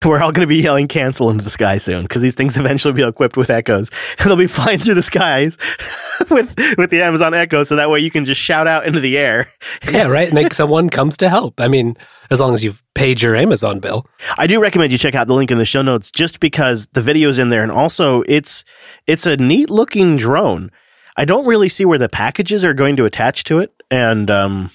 We're 0.06 0.22
all 0.22 0.32
going 0.32 0.48
to 0.48 0.54
be 0.54 0.62
yelling 0.62 0.88
cancel 0.88 1.28
into 1.28 1.44
the 1.44 1.50
sky 1.50 1.76
soon 1.76 2.04
because 2.04 2.22
these 2.22 2.34
things 2.34 2.56
eventually 2.56 2.94
be 2.94 3.02
equipped 3.02 3.36
with 3.36 3.50
echoes 3.50 3.90
and 4.18 4.20
they'll 4.26 4.36
be 4.36 4.46
flying 4.46 4.78
through 4.78 4.94
the 4.94 5.02
skies 5.02 5.58
with, 6.30 6.54
with 6.78 6.88
the 6.88 7.02
Amazon 7.02 7.34
Echo. 7.34 7.64
So 7.64 7.76
that 7.76 7.90
way 7.90 8.00
you 8.00 8.10
can 8.10 8.24
just 8.24 8.40
shout 8.40 8.66
out 8.66 8.86
into 8.86 9.00
the 9.00 9.18
air. 9.18 9.46
yeah, 9.90 10.08
right. 10.08 10.28
And 10.28 10.36
like 10.36 10.54
someone 10.54 10.88
comes 10.88 11.18
to 11.18 11.28
help. 11.28 11.60
I 11.60 11.68
mean, 11.68 11.98
as 12.30 12.40
long 12.40 12.54
as 12.54 12.64
you've 12.64 12.82
paid 12.94 13.20
your 13.20 13.36
Amazon 13.36 13.78
bill. 13.78 14.06
I 14.38 14.46
do 14.46 14.58
recommend 14.62 14.90
you 14.90 14.96
check 14.96 15.14
out 15.14 15.26
the 15.26 15.34
link 15.34 15.50
in 15.50 15.58
the 15.58 15.66
show 15.66 15.82
notes 15.82 16.10
just 16.10 16.40
because 16.40 16.86
the 16.94 17.02
video's 17.02 17.38
in 17.38 17.50
there 17.50 17.62
and 17.62 17.72
also 17.72 18.22
it's, 18.26 18.64
it's 19.06 19.26
a 19.26 19.36
neat 19.36 19.68
looking 19.68 20.16
drone. 20.16 20.70
I 21.18 21.26
don't 21.26 21.46
really 21.46 21.68
see 21.68 21.84
where 21.84 21.98
the 21.98 22.08
packages 22.08 22.64
are 22.64 22.72
going 22.72 22.96
to 22.96 23.04
attach 23.04 23.44
to 23.44 23.58
it. 23.58 23.74
And, 23.90 24.30
um, 24.30 24.70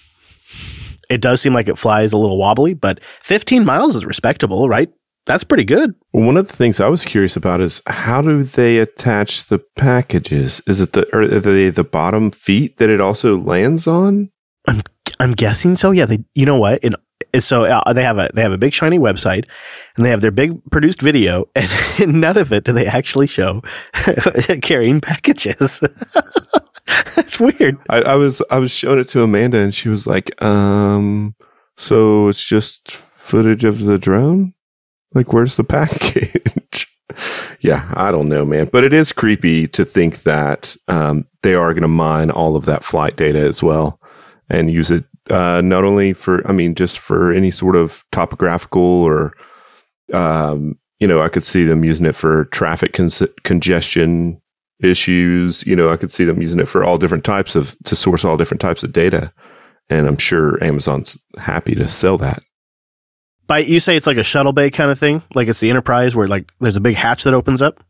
it 1.10 1.22
does 1.22 1.42
seem 1.42 1.54
like 1.54 1.68
it 1.68 1.78
flies 1.80 2.14
a 2.14 2.18
little 2.18 2.38
wobbly, 2.38 2.76
but 2.76 3.00
15 3.22 3.66
miles 3.66 3.96
is 3.96 4.06
respectable, 4.06 4.68
right? 4.70 4.92
That's 5.26 5.44
pretty 5.44 5.64
good. 5.64 5.96
Well, 6.14 6.26
one 6.26 6.38
of 6.38 6.48
the 6.48 6.56
things 6.56 6.80
I 6.80 6.88
was 6.88 7.04
curious 7.04 7.36
about 7.36 7.60
is 7.60 7.82
how 7.88 8.22
do 8.22 8.44
they 8.44 8.78
attach 8.78 9.46
the 9.46 9.60
packages? 9.76 10.62
Is 10.68 10.82
it 10.82 10.94
the 10.94 11.08
are 11.16 11.28
they 11.28 11.70
the 11.70 11.84
bottom 11.84 12.32
feet 12.32 12.78
that 12.78 12.90
it 12.90 13.02
also 13.02 13.38
lands 13.38 13.88
on? 13.88 14.32
I'm 14.68 14.82
I'm 15.20 15.34
guessing 15.34 15.76
so. 15.76 15.92
Yeah, 15.92 16.06
they. 16.06 16.20
You 16.34 16.46
know 16.46 16.60
what? 16.60 16.84
In 16.84 16.96
so 17.40 17.66
uh, 17.66 17.94
they 17.94 18.04
have 18.04 18.18
a 18.18 18.30
they 18.34 18.42
have 18.42 18.52
a 18.52 18.58
big 18.58 18.74
shiny 18.74 19.00
website, 19.00 19.46
and 19.96 20.06
they 20.06 20.10
have 20.10 20.22
their 20.22 20.32
big 20.32 20.60
produced 20.72 21.02
video, 21.02 21.46
and 21.56 22.22
none 22.22 22.38
of 22.38 22.52
it 22.54 22.64
do 22.64 22.74
they 22.74 22.86
actually 22.86 23.28
show 23.28 23.62
carrying 24.62 25.02
packages. 25.02 25.80
That's 27.16 27.40
weird. 27.40 27.78
I, 27.90 28.02
I 28.02 28.16
was 28.16 28.42
I 28.52 28.60
was 28.60 28.72
showing 28.72 29.00
it 29.00 29.08
to 29.10 29.24
Amanda, 29.24 29.58
and 29.58 29.74
she 29.74 29.90
was 29.90 30.06
like, 30.06 30.42
"Um, 30.42 31.36
so 31.78 32.28
it's 32.28 32.46
just 32.46 32.92
footage 32.92 33.64
of 33.64 33.86
the 33.86 33.98
drone." 33.98 34.55
Like, 35.16 35.34
where's 35.34 35.56
the 35.56 35.64
package? 35.64 36.88
yeah, 37.62 37.90
I 37.96 38.12
don't 38.12 38.30
know, 38.30 38.46
man. 38.46 38.70
But 38.72 38.84
it 38.84 38.94
is 38.94 39.14
creepy 39.14 39.68
to 39.70 39.86
think 39.86 40.24
that 40.24 40.76
um, 40.88 41.26
they 41.42 41.56
are 41.56 41.74
going 41.74 41.82
to 41.84 41.88
mine 41.88 42.30
all 42.30 42.56
of 42.56 42.66
that 42.66 42.84
flight 42.84 43.16
data 43.16 43.40
as 43.40 43.64
well 43.64 44.00
and 44.50 44.70
use 44.70 44.92
it 44.92 45.06
uh, 45.30 45.62
not 45.64 45.84
only 45.84 46.14
for, 46.14 46.48
I 46.48 46.52
mean, 46.52 46.76
just 46.76 47.00
for 47.00 47.32
any 47.32 47.50
sort 47.50 47.76
of 47.76 48.04
topographical 48.12 48.84
or, 48.84 49.34
um, 50.14 50.78
you 51.00 51.08
know, 51.08 51.22
I 51.22 51.30
could 51.30 51.44
see 51.44 51.66
them 51.66 51.84
using 51.84 52.06
it 52.06 52.16
for 52.16 52.46
traffic 52.46 52.94
con- 52.94 53.10
congestion 53.44 54.42
issues. 54.82 55.66
You 55.66 55.76
know, 55.76 55.90
I 55.90 55.98
could 55.98 56.12
see 56.12 56.26
them 56.26 56.42
using 56.42 56.60
it 56.60 56.68
for 56.68 56.84
all 56.84 56.98
different 56.98 57.24
types 57.24 57.56
of, 57.56 57.76
to 57.86 57.96
source 57.96 58.24
all 58.24 58.38
different 58.38 58.62
types 58.62 58.84
of 58.84 58.94
data. 58.94 59.34
And 59.90 60.08
I'm 60.08 60.18
sure 60.18 60.64
Amazon's 60.64 61.18
happy 61.38 61.74
to 61.76 61.88
sell 61.88 62.18
that 62.20 62.44
by 63.48 63.60
you 63.60 63.80
say 63.80 63.96
it's 63.96 64.08
like 64.08 64.18
a 64.18 64.24
shuttle 64.24 64.54
bay 64.54 64.70
kind 64.70 64.92
of 64.92 65.00
thing, 65.00 65.24
like 65.34 65.48
it's 65.48 65.60
the 65.60 65.70
Enterprise 65.70 66.16
where 66.16 66.28
like 66.28 66.52
there's 66.60 66.78
a 66.78 66.82
big 66.82 66.96
hatch 66.96 67.24
that 67.24 67.34
opens 67.34 67.62
up. 67.62 67.84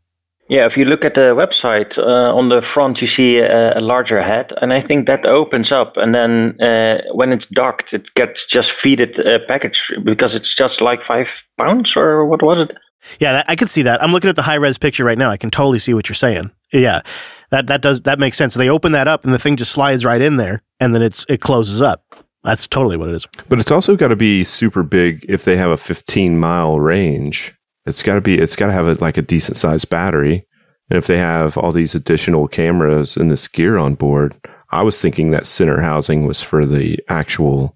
Yeah, 0.48 0.64
if 0.64 0.76
you 0.76 0.84
look 0.84 1.04
at 1.04 1.14
the 1.14 1.34
website 1.34 1.98
uh, 1.98 2.36
on 2.36 2.50
the 2.50 2.62
front, 2.62 3.00
you 3.00 3.08
see 3.08 3.38
a, 3.38 3.78
a, 3.78 3.80
larger 3.80 4.22
head, 4.22 4.52
and 4.62 4.72
I 4.72 4.80
think 4.80 5.08
that 5.08 5.26
opens 5.26 5.72
up, 5.72 5.96
and 5.96 6.14
then 6.14 6.60
uh, 6.60 7.02
when 7.14 7.32
it's 7.32 7.46
docked, 7.46 7.92
it 7.92 8.14
gets 8.14 8.46
just 8.46 8.70
feeded 8.70 9.18
a 9.18 9.44
package 9.44 9.92
because 10.04 10.36
it's 10.36 10.54
just 10.54 10.80
like 10.80 11.02
five 11.02 11.42
pounds 11.58 11.96
or 11.96 12.26
what 12.26 12.42
was 12.42 12.60
it? 12.60 12.76
Yeah, 13.18 13.42
I 13.48 13.56
can 13.56 13.66
see 13.66 13.82
that. 13.82 14.02
I'm 14.02 14.12
looking 14.12 14.30
at 14.30 14.36
the 14.36 14.42
high 14.42 14.54
res 14.54 14.78
picture 14.78 15.04
right 15.04 15.18
now. 15.18 15.30
I 15.30 15.36
can 15.36 15.50
totally 15.50 15.80
see 15.80 15.94
what 15.94 16.08
you're 16.08 16.14
saying. 16.14 16.52
Yeah, 16.72 17.02
that 17.50 17.66
that 17.66 17.80
does 17.82 18.02
that 18.02 18.20
makes 18.20 18.36
sense. 18.36 18.54
They 18.54 18.68
open 18.68 18.92
that 18.92 19.08
up, 19.08 19.24
and 19.24 19.34
the 19.34 19.38
thing 19.38 19.56
just 19.56 19.72
slides 19.72 20.04
right 20.04 20.20
in 20.20 20.36
there, 20.36 20.62
and 20.78 20.94
then 20.94 21.02
it's 21.02 21.26
it 21.28 21.40
closes 21.40 21.82
up. 21.82 22.04
That's 22.46 22.68
totally 22.68 22.96
what 22.96 23.08
it 23.08 23.16
is. 23.16 23.26
But 23.48 23.58
it's 23.58 23.72
also 23.72 23.96
got 23.96 24.08
to 24.08 24.16
be 24.16 24.44
super 24.44 24.84
big 24.84 25.26
if 25.28 25.44
they 25.44 25.56
have 25.56 25.72
a 25.72 25.76
15 25.76 26.38
mile 26.38 26.78
range. 26.78 27.52
It's 27.86 28.04
got 28.04 28.14
to 28.14 28.20
be, 28.20 28.38
it's 28.38 28.54
got 28.54 28.68
to 28.68 28.72
have 28.72 28.86
a, 28.86 28.94
like 28.94 29.16
a 29.16 29.22
decent 29.22 29.56
sized 29.56 29.90
battery. 29.90 30.46
And 30.88 30.96
if 30.96 31.08
they 31.08 31.18
have 31.18 31.58
all 31.58 31.72
these 31.72 31.96
additional 31.96 32.46
cameras 32.46 33.16
and 33.16 33.32
this 33.32 33.48
gear 33.48 33.76
on 33.76 33.96
board, 33.96 34.32
I 34.70 34.82
was 34.82 35.02
thinking 35.02 35.32
that 35.32 35.44
center 35.44 35.80
housing 35.80 36.24
was 36.24 36.40
for 36.40 36.64
the 36.64 37.00
actual 37.08 37.75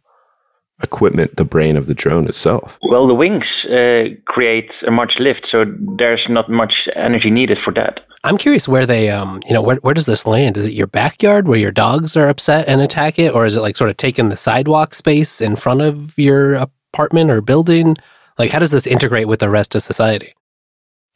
equipment 0.82 1.36
the 1.36 1.44
brain 1.44 1.76
of 1.76 1.86
the 1.86 1.94
drone 1.94 2.26
itself. 2.26 2.78
Well, 2.82 3.06
the 3.06 3.14
wings 3.14 3.64
uh, 3.66 4.08
create 4.26 4.82
a 4.86 4.90
much 4.90 5.18
lift, 5.18 5.46
so 5.46 5.64
there's 5.96 6.28
not 6.28 6.48
much 6.48 6.88
energy 6.94 7.30
needed 7.30 7.58
for 7.58 7.72
that. 7.74 8.06
I'm 8.22 8.36
curious 8.36 8.68
where 8.68 8.84
they, 8.84 9.08
um, 9.08 9.40
you 9.46 9.54
know, 9.54 9.62
where, 9.62 9.76
where 9.76 9.94
does 9.94 10.04
this 10.04 10.26
land? 10.26 10.58
Is 10.58 10.66
it 10.66 10.74
your 10.74 10.86
backyard 10.86 11.48
where 11.48 11.58
your 11.58 11.70
dogs 11.72 12.16
are 12.16 12.28
upset 12.28 12.68
and 12.68 12.82
attack 12.82 13.18
it? 13.18 13.34
Or 13.34 13.46
is 13.46 13.56
it 13.56 13.60
like 13.60 13.78
sort 13.78 13.88
of 13.88 13.96
taking 13.96 14.28
the 14.28 14.36
sidewalk 14.36 14.92
space 14.92 15.40
in 15.40 15.56
front 15.56 15.80
of 15.80 16.18
your 16.18 16.54
apartment 16.54 17.30
or 17.30 17.40
building? 17.40 17.96
Like, 18.38 18.50
how 18.50 18.58
does 18.58 18.72
this 18.72 18.86
integrate 18.86 19.26
with 19.26 19.40
the 19.40 19.48
rest 19.48 19.74
of 19.74 19.82
society? 19.82 20.34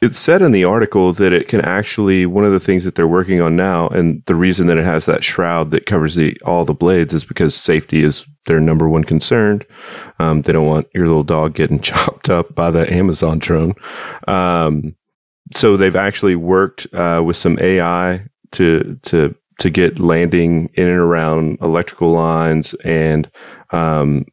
It 0.04 0.14
said 0.14 0.42
in 0.42 0.52
the 0.52 0.64
article 0.64 1.14
that 1.14 1.32
it 1.32 1.48
can 1.48 1.62
actually 1.62 2.26
one 2.26 2.44
of 2.44 2.52
the 2.52 2.60
things 2.60 2.84
that 2.84 2.94
they're 2.94 3.08
working 3.08 3.40
on 3.40 3.56
now, 3.56 3.88
and 3.88 4.22
the 4.26 4.34
reason 4.34 4.66
that 4.66 4.76
it 4.76 4.84
has 4.84 5.06
that 5.06 5.24
shroud 5.24 5.70
that 5.70 5.86
covers 5.86 6.14
the 6.14 6.38
all 6.44 6.66
the 6.66 6.74
blades 6.74 7.14
is 7.14 7.24
because 7.24 7.54
safety 7.54 8.02
is 8.02 8.26
their 8.44 8.60
number 8.60 8.86
one 8.86 9.04
concern. 9.04 9.62
Um, 10.18 10.42
they 10.42 10.52
don't 10.52 10.66
want 10.66 10.88
your 10.92 11.06
little 11.06 11.22
dog 11.22 11.54
getting 11.54 11.80
chopped 11.90 12.28
up 12.28 12.54
by 12.54 12.70
the 12.70 12.92
Amazon 12.92 13.38
drone. 13.38 13.72
Um, 14.28 14.94
so 15.54 15.78
they've 15.78 15.96
actually 15.96 16.36
worked 16.36 16.86
uh, 16.92 17.22
with 17.24 17.38
some 17.38 17.58
AI 17.58 18.26
to 18.52 19.00
to 19.04 19.34
to 19.60 19.70
get 19.70 19.98
landing 19.98 20.68
in 20.74 20.86
and 20.86 20.98
around 20.98 21.56
electrical 21.62 22.10
lines 22.10 22.74
and 22.84 23.30
um, 23.70 24.26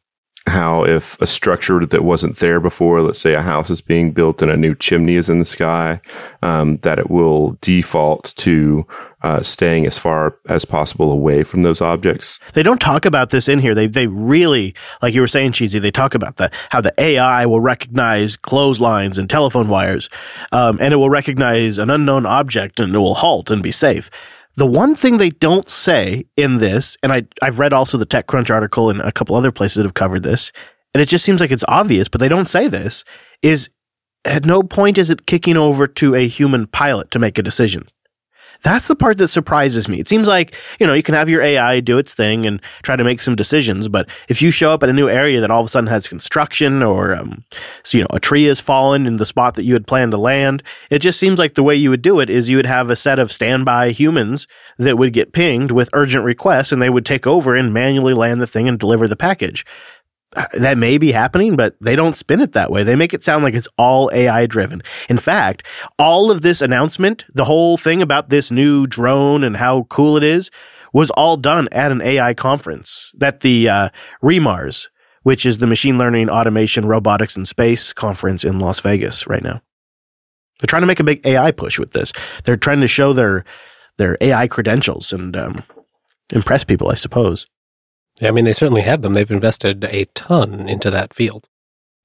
how 0.46 0.84
if 0.84 1.20
a 1.20 1.26
structure 1.26 1.84
that 1.86 2.04
wasn't 2.04 2.36
there 2.36 2.58
before, 2.58 3.00
let's 3.00 3.20
say 3.20 3.34
a 3.34 3.42
house 3.42 3.70
is 3.70 3.80
being 3.80 4.10
built 4.10 4.42
and 4.42 4.50
a 4.50 4.56
new 4.56 4.74
chimney 4.74 5.14
is 5.14 5.30
in 5.30 5.38
the 5.38 5.44
sky, 5.44 6.00
um, 6.42 6.78
that 6.78 6.98
it 6.98 7.10
will 7.10 7.56
default 7.60 8.34
to 8.36 8.86
uh, 9.22 9.40
staying 9.42 9.86
as 9.86 9.98
far 9.98 10.36
as 10.48 10.64
possible 10.64 11.12
away 11.12 11.44
from 11.44 11.62
those 11.62 11.80
objects. 11.80 12.40
They 12.54 12.64
don't 12.64 12.80
talk 12.80 13.04
about 13.04 13.30
this 13.30 13.48
in 13.48 13.60
here. 13.60 13.74
They 13.74 13.86
they 13.86 14.08
really, 14.08 14.74
like 15.00 15.14
you 15.14 15.20
were 15.20 15.28
saying, 15.28 15.52
cheesy. 15.52 15.78
They 15.78 15.92
talk 15.92 16.14
about 16.14 16.36
that 16.36 16.52
how 16.70 16.80
the 16.80 16.94
AI 16.98 17.46
will 17.46 17.60
recognize 17.60 18.36
clotheslines 18.36 19.18
and 19.18 19.30
telephone 19.30 19.68
wires, 19.68 20.08
um, 20.50 20.78
and 20.80 20.92
it 20.92 20.96
will 20.96 21.10
recognize 21.10 21.78
an 21.78 21.88
unknown 21.88 22.26
object 22.26 22.80
and 22.80 22.94
it 22.94 22.98
will 22.98 23.14
halt 23.14 23.50
and 23.50 23.62
be 23.62 23.70
safe. 23.70 24.10
The 24.54 24.66
one 24.66 24.94
thing 24.94 25.16
they 25.16 25.30
don't 25.30 25.68
say 25.68 26.24
in 26.36 26.58
this, 26.58 26.98
and 27.02 27.12
I, 27.12 27.24
I've 27.40 27.58
read 27.58 27.72
also 27.72 27.96
the 27.96 28.06
TechCrunch 28.06 28.50
article 28.50 28.90
and 28.90 29.00
a 29.00 29.12
couple 29.12 29.34
other 29.34 29.52
places 29.52 29.76
that 29.76 29.84
have 29.84 29.94
covered 29.94 30.22
this, 30.22 30.52
and 30.94 31.00
it 31.00 31.08
just 31.08 31.24
seems 31.24 31.40
like 31.40 31.50
it's 31.50 31.64
obvious, 31.68 32.08
but 32.08 32.20
they 32.20 32.28
don't 32.28 32.48
say 32.48 32.68
this, 32.68 33.04
is 33.42 33.70
at 34.24 34.44
no 34.44 34.62
point 34.62 34.98
is 34.98 35.10
it 35.10 35.26
kicking 35.26 35.56
over 35.56 35.86
to 35.86 36.14
a 36.14 36.26
human 36.26 36.66
pilot 36.66 37.10
to 37.12 37.18
make 37.18 37.38
a 37.38 37.42
decision. 37.42 37.88
That's 38.62 38.86
the 38.86 38.94
part 38.94 39.18
that 39.18 39.28
surprises 39.28 39.88
me. 39.88 39.98
It 39.98 40.06
seems 40.06 40.28
like, 40.28 40.54
you 40.78 40.86
know, 40.86 40.94
you 40.94 41.02
can 41.02 41.16
have 41.16 41.28
your 41.28 41.42
AI 41.42 41.80
do 41.80 41.98
its 41.98 42.14
thing 42.14 42.46
and 42.46 42.62
try 42.82 42.94
to 42.94 43.02
make 43.02 43.20
some 43.20 43.34
decisions, 43.34 43.88
but 43.88 44.08
if 44.28 44.40
you 44.40 44.50
show 44.52 44.72
up 44.72 44.82
at 44.82 44.88
a 44.88 44.92
new 44.92 45.08
area 45.08 45.40
that 45.40 45.50
all 45.50 45.60
of 45.60 45.66
a 45.66 45.68
sudden 45.68 45.88
has 45.88 46.06
construction 46.06 46.82
or, 46.82 47.14
um, 47.14 47.44
so, 47.82 47.98
you 47.98 48.04
know, 48.04 48.10
a 48.10 48.20
tree 48.20 48.44
has 48.44 48.60
fallen 48.60 49.06
in 49.06 49.16
the 49.16 49.26
spot 49.26 49.54
that 49.54 49.64
you 49.64 49.72
had 49.72 49.86
planned 49.86 50.12
to 50.12 50.18
land, 50.18 50.62
it 50.90 51.00
just 51.00 51.18
seems 51.18 51.38
like 51.38 51.54
the 51.54 51.62
way 51.62 51.74
you 51.74 51.90
would 51.90 52.02
do 52.02 52.20
it 52.20 52.30
is 52.30 52.48
you 52.48 52.56
would 52.56 52.66
have 52.66 52.88
a 52.88 52.96
set 52.96 53.18
of 53.18 53.32
standby 53.32 53.90
humans 53.90 54.46
that 54.78 54.96
would 54.96 55.12
get 55.12 55.32
pinged 55.32 55.72
with 55.72 55.90
urgent 55.92 56.24
requests 56.24 56.70
and 56.70 56.80
they 56.80 56.90
would 56.90 57.04
take 57.04 57.26
over 57.26 57.56
and 57.56 57.74
manually 57.74 58.14
land 58.14 58.40
the 58.40 58.46
thing 58.46 58.68
and 58.68 58.78
deliver 58.78 59.08
the 59.08 59.16
package 59.16 59.64
that 60.54 60.78
may 60.78 60.98
be 60.98 61.12
happening, 61.12 61.56
but 61.56 61.76
they 61.80 61.96
don't 61.96 62.16
spin 62.16 62.40
it 62.40 62.52
that 62.52 62.70
way. 62.70 62.82
They 62.82 62.96
make 62.96 63.14
it 63.14 63.24
sound 63.24 63.44
like 63.44 63.54
it's 63.54 63.68
all 63.76 64.10
AI 64.12 64.46
driven. 64.46 64.82
In 65.08 65.18
fact, 65.18 65.62
all 65.98 66.30
of 66.30 66.42
this 66.42 66.60
announcement, 66.60 67.24
the 67.34 67.44
whole 67.44 67.76
thing 67.76 68.02
about 68.02 68.30
this 68.30 68.50
new 68.50 68.86
drone 68.86 69.44
and 69.44 69.56
how 69.56 69.84
cool 69.84 70.16
it 70.16 70.22
is, 70.22 70.50
was 70.92 71.10
all 71.10 71.36
done 71.36 71.68
at 71.72 71.92
an 71.92 72.02
AI 72.02 72.34
conference 72.34 73.14
that 73.18 73.40
the 73.40 73.68
uh, 73.68 73.88
re:MARS, 74.20 74.88
which 75.22 75.46
is 75.46 75.58
the 75.58 75.66
Machine 75.66 75.98
Learning, 75.98 76.28
Automation, 76.28 76.86
Robotics, 76.86 77.36
and 77.36 77.48
Space 77.48 77.92
conference 77.92 78.44
in 78.44 78.58
Las 78.58 78.80
Vegas 78.80 79.26
right 79.26 79.42
now. 79.42 79.60
They're 80.60 80.66
trying 80.66 80.82
to 80.82 80.86
make 80.86 81.00
a 81.00 81.04
big 81.04 81.26
AI 81.26 81.50
push 81.50 81.78
with 81.78 81.92
this. 81.92 82.12
They're 82.44 82.56
trying 82.56 82.80
to 82.82 82.88
show 82.88 83.12
their 83.12 83.44
their 83.98 84.16
AI 84.20 84.48
credentials 84.48 85.12
and 85.12 85.36
um, 85.36 85.64
impress 86.32 86.64
people, 86.64 86.90
I 86.90 86.94
suppose. 86.94 87.46
Yeah, 88.20 88.28
I 88.28 88.30
mean, 88.30 88.44
they 88.44 88.52
certainly 88.52 88.82
have 88.82 89.02
them. 89.02 89.14
They've 89.14 89.30
invested 89.30 89.84
a 89.84 90.04
ton 90.14 90.68
into 90.68 90.90
that 90.90 91.14
field. 91.14 91.48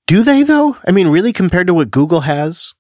Do 0.08 0.24
they, 0.24 0.44
though? 0.44 0.78
I 0.88 0.92
mean, 0.92 1.10
really, 1.10 1.34
compared 1.34 1.68
to 1.68 1.74
what 1.74 1.92
Google 1.92 2.22
has? 2.22 2.74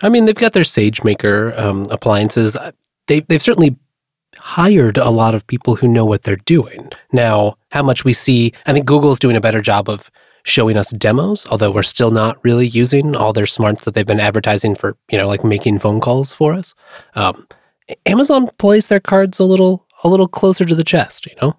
I 0.00 0.08
mean, 0.08 0.24
they've 0.24 0.34
got 0.34 0.52
their 0.52 0.62
SageMaker 0.62 1.58
um, 1.58 1.86
appliances. 1.90 2.56
Uh, 2.56 2.72
they, 3.06 3.20
they've 3.20 3.42
certainly 3.42 3.76
hired 4.36 4.98
a 4.98 5.10
lot 5.10 5.34
of 5.34 5.46
people 5.46 5.76
who 5.76 5.88
know 5.88 6.04
what 6.04 6.22
they're 6.22 6.36
doing. 6.36 6.90
Now, 7.12 7.56
how 7.70 7.82
much 7.82 8.04
we 8.04 8.12
see, 8.12 8.52
I 8.66 8.72
think 8.72 8.86
Google's 8.86 9.18
doing 9.18 9.36
a 9.36 9.40
better 9.40 9.62
job 9.62 9.88
of 9.88 10.10
showing 10.44 10.76
us 10.76 10.90
demos, 10.90 11.46
although 11.46 11.70
we're 11.70 11.82
still 11.82 12.10
not 12.10 12.42
really 12.44 12.68
using 12.68 13.16
all 13.16 13.32
their 13.32 13.46
smarts 13.46 13.84
that 13.84 13.94
they've 13.94 14.06
been 14.06 14.20
advertising 14.20 14.74
for, 14.74 14.96
you 15.10 15.18
know, 15.18 15.26
like 15.26 15.44
making 15.44 15.78
phone 15.78 16.00
calls 16.00 16.32
for 16.32 16.52
us. 16.52 16.74
Um, 17.14 17.46
Amazon 18.06 18.48
plays 18.58 18.86
their 18.86 19.00
cards 19.00 19.38
a 19.38 19.44
little, 19.44 19.86
a 20.04 20.08
little 20.08 20.28
closer 20.28 20.64
to 20.64 20.74
the 20.74 20.84
chest, 20.84 21.26
you 21.26 21.34
know? 21.42 21.56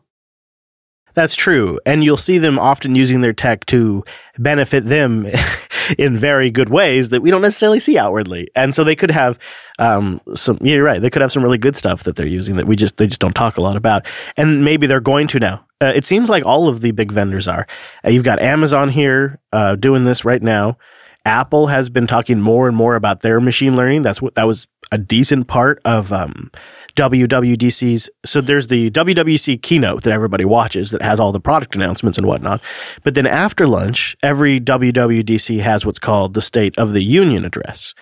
That's 1.18 1.36
true. 1.36 1.80
And 1.84 2.04
you'll 2.04 2.16
see 2.16 2.38
them 2.38 2.60
often 2.60 2.94
using 2.94 3.22
their 3.22 3.34
tech 3.34 3.66
to 3.66 4.04
benefit 4.38 4.86
them 4.86 5.26
in 5.98 6.16
very 6.16 6.52
good 6.52 6.70
ways 6.70 7.10
that 7.10 7.24
we 7.24 7.32
don't 7.32 7.42
necessarily 7.42 7.80
see 7.80 7.98
outwardly. 7.98 8.50
And 8.56 8.76
so 8.76 8.84
they 8.84 8.96
could 8.96 9.10
have 9.10 9.40
um, 9.80 10.22
some, 10.36 10.60
you're 10.62 10.84
right, 10.84 11.02
they 11.02 11.10
could 11.10 11.24
have 11.24 11.32
some 11.32 11.42
really 11.42 11.58
good 11.58 11.76
stuff 11.76 12.04
that 12.04 12.18
they're 12.18 12.28
using 12.28 12.58
that 12.58 12.68
we 12.68 12.76
just, 12.76 12.98
they 12.98 13.08
just 13.08 13.20
don't 13.20 13.34
talk 13.34 13.58
a 13.58 13.64
lot 13.64 13.76
about. 13.76 14.06
And 14.38 14.64
maybe 14.64 14.86
they're 14.86 15.00
going 15.00 15.26
to 15.30 15.40
now. 15.40 15.66
Uh, 15.82 15.92
it 15.96 16.06
seems 16.06 16.30
like 16.30 16.46
all 16.46 16.68
of 16.68 16.82
the 16.82 16.92
big 16.92 17.12
vendors 17.12 17.48
are. 17.48 17.66
Uh, 18.06 18.12
you've 18.12 18.24
got 18.24 18.40
Amazon 18.40 18.90
here 18.90 19.40
uh, 19.52 19.74
doing 19.76 20.06
this 20.06 20.24
right 20.24 20.44
now. 20.44 20.78
Apple 21.26 21.66
has 21.66 21.90
been 21.90 22.06
talking 22.06 22.40
more 22.40 22.68
and 22.68 22.78
more 22.78 22.96
about 22.96 23.22
their 23.22 23.42
machine 23.42 23.76
learning. 23.76 24.04
That's 24.04 24.22
what 24.22 24.36
that 24.36 24.46
was 24.46 24.68
a 24.92 25.00
decent 25.00 25.48
part 25.48 25.82
of 25.84 26.14
um, 26.14 26.52
WWDC's. 26.98 28.10
So 28.26 28.42
there's 28.42 28.68
the 28.68 28.90
WWC 28.92 29.62
keynote 29.62 30.04
that 30.04 30.12
everybody 30.12 30.44
watches 30.44 30.92
that 30.92 31.02
has 31.02 31.20
all 31.20 31.32
the 31.32 31.40
product 31.40 31.76
announcements 31.76 32.18
and 32.18 32.28
whatnot. 32.28 32.60
But 33.04 33.14
then 33.14 33.28
after 33.28 33.68
lunch, 33.68 34.18
every 34.22 34.60
WWDC 34.60 35.60
has 35.60 35.86
what's 35.86 36.00
called 36.00 36.34
the 36.34 36.42
State 36.42 36.78
of 36.78 36.94
the 36.94 37.04
Union 37.04 37.46
address. 37.46 37.94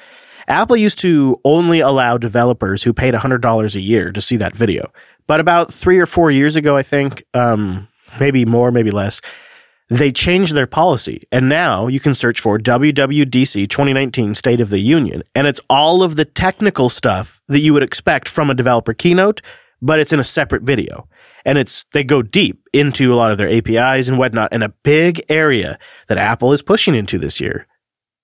Apple 0.48 0.78
used 0.78 1.00
to 1.00 1.40
only 1.44 1.80
allow 1.80 2.18
developers 2.18 2.84
who 2.84 2.94
paid 2.94 3.14
$100 3.14 3.76
a 3.76 3.82
year 3.82 4.12
to 4.12 4.22
see 4.22 4.38
that 4.38 4.56
video. 4.56 4.84
But 5.28 5.40
about 5.40 5.74
three 5.74 6.00
or 6.00 6.06
four 6.06 6.32
years 6.32 6.56
ago, 6.56 6.78
I 6.78 6.84
think, 6.84 7.24
um, 7.34 7.88
maybe 8.20 8.46
more, 8.46 8.72
maybe 8.72 8.92
less, 8.92 9.22
they 9.90 10.12
changed 10.12 10.56
their 10.56 10.68
policy 10.68 11.22
and 11.32 11.48
now 11.48 11.88
you 11.88 12.00
can 12.00 12.16
search 12.16 12.40
for 12.40 12.58
WWDC 12.58 13.70
2019 13.70 14.34
State 14.34 14.62
of 14.62 14.70
the 14.70 14.80
Union 14.80 15.22
and 15.36 15.48
it's 15.48 15.62
all 15.70 16.02
of 16.02 16.16
the 16.16 16.26
technical 16.26 16.90
stuff 16.90 17.42
that 17.48 17.60
you 17.60 17.74
would 17.74 17.84
expect 17.84 18.28
from 18.28 18.50
a 18.50 18.56
developer 18.56 18.94
keynote, 18.94 19.42
but 19.82 20.00
it's 20.00 20.14
in 20.14 20.20
a 20.20 20.24
separate 20.24 20.64
video. 20.64 21.08
And 21.48 21.60
it's, 21.60 21.86
they 21.94 22.04
go 22.04 22.24
deep 22.24 22.68
into 22.74 23.14
a 23.14 23.16
lot 23.16 23.32
of 23.32 23.38
their 23.38 23.50
APIs 23.50 24.10
and 24.10 24.18
whatnot 24.18 24.50
and 24.52 24.64
a 24.64 24.74
big 24.84 25.22
area 25.30 25.78
that 26.08 26.18
Apple 26.18 26.52
is 26.54 26.64
pushing 26.64 26.96
into 26.96 27.20
this 27.20 27.40
year. 27.40 27.68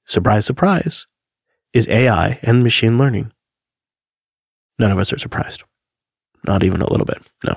Surprise, 0.05 0.45
surprise 0.45 1.05
is 1.73 1.87
AI 1.87 2.39
and 2.41 2.63
machine 2.63 2.97
learning. 2.97 3.31
None 4.79 4.91
of 4.91 4.97
us 4.97 5.13
are 5.13 5.19
surprised. 5.19 5.63
Not 6.47 6.63
even 6.63 6.81
a 6.81 6.89
little 6.89 7.05
bit. 7.05 7.21
No. 7.43 7.55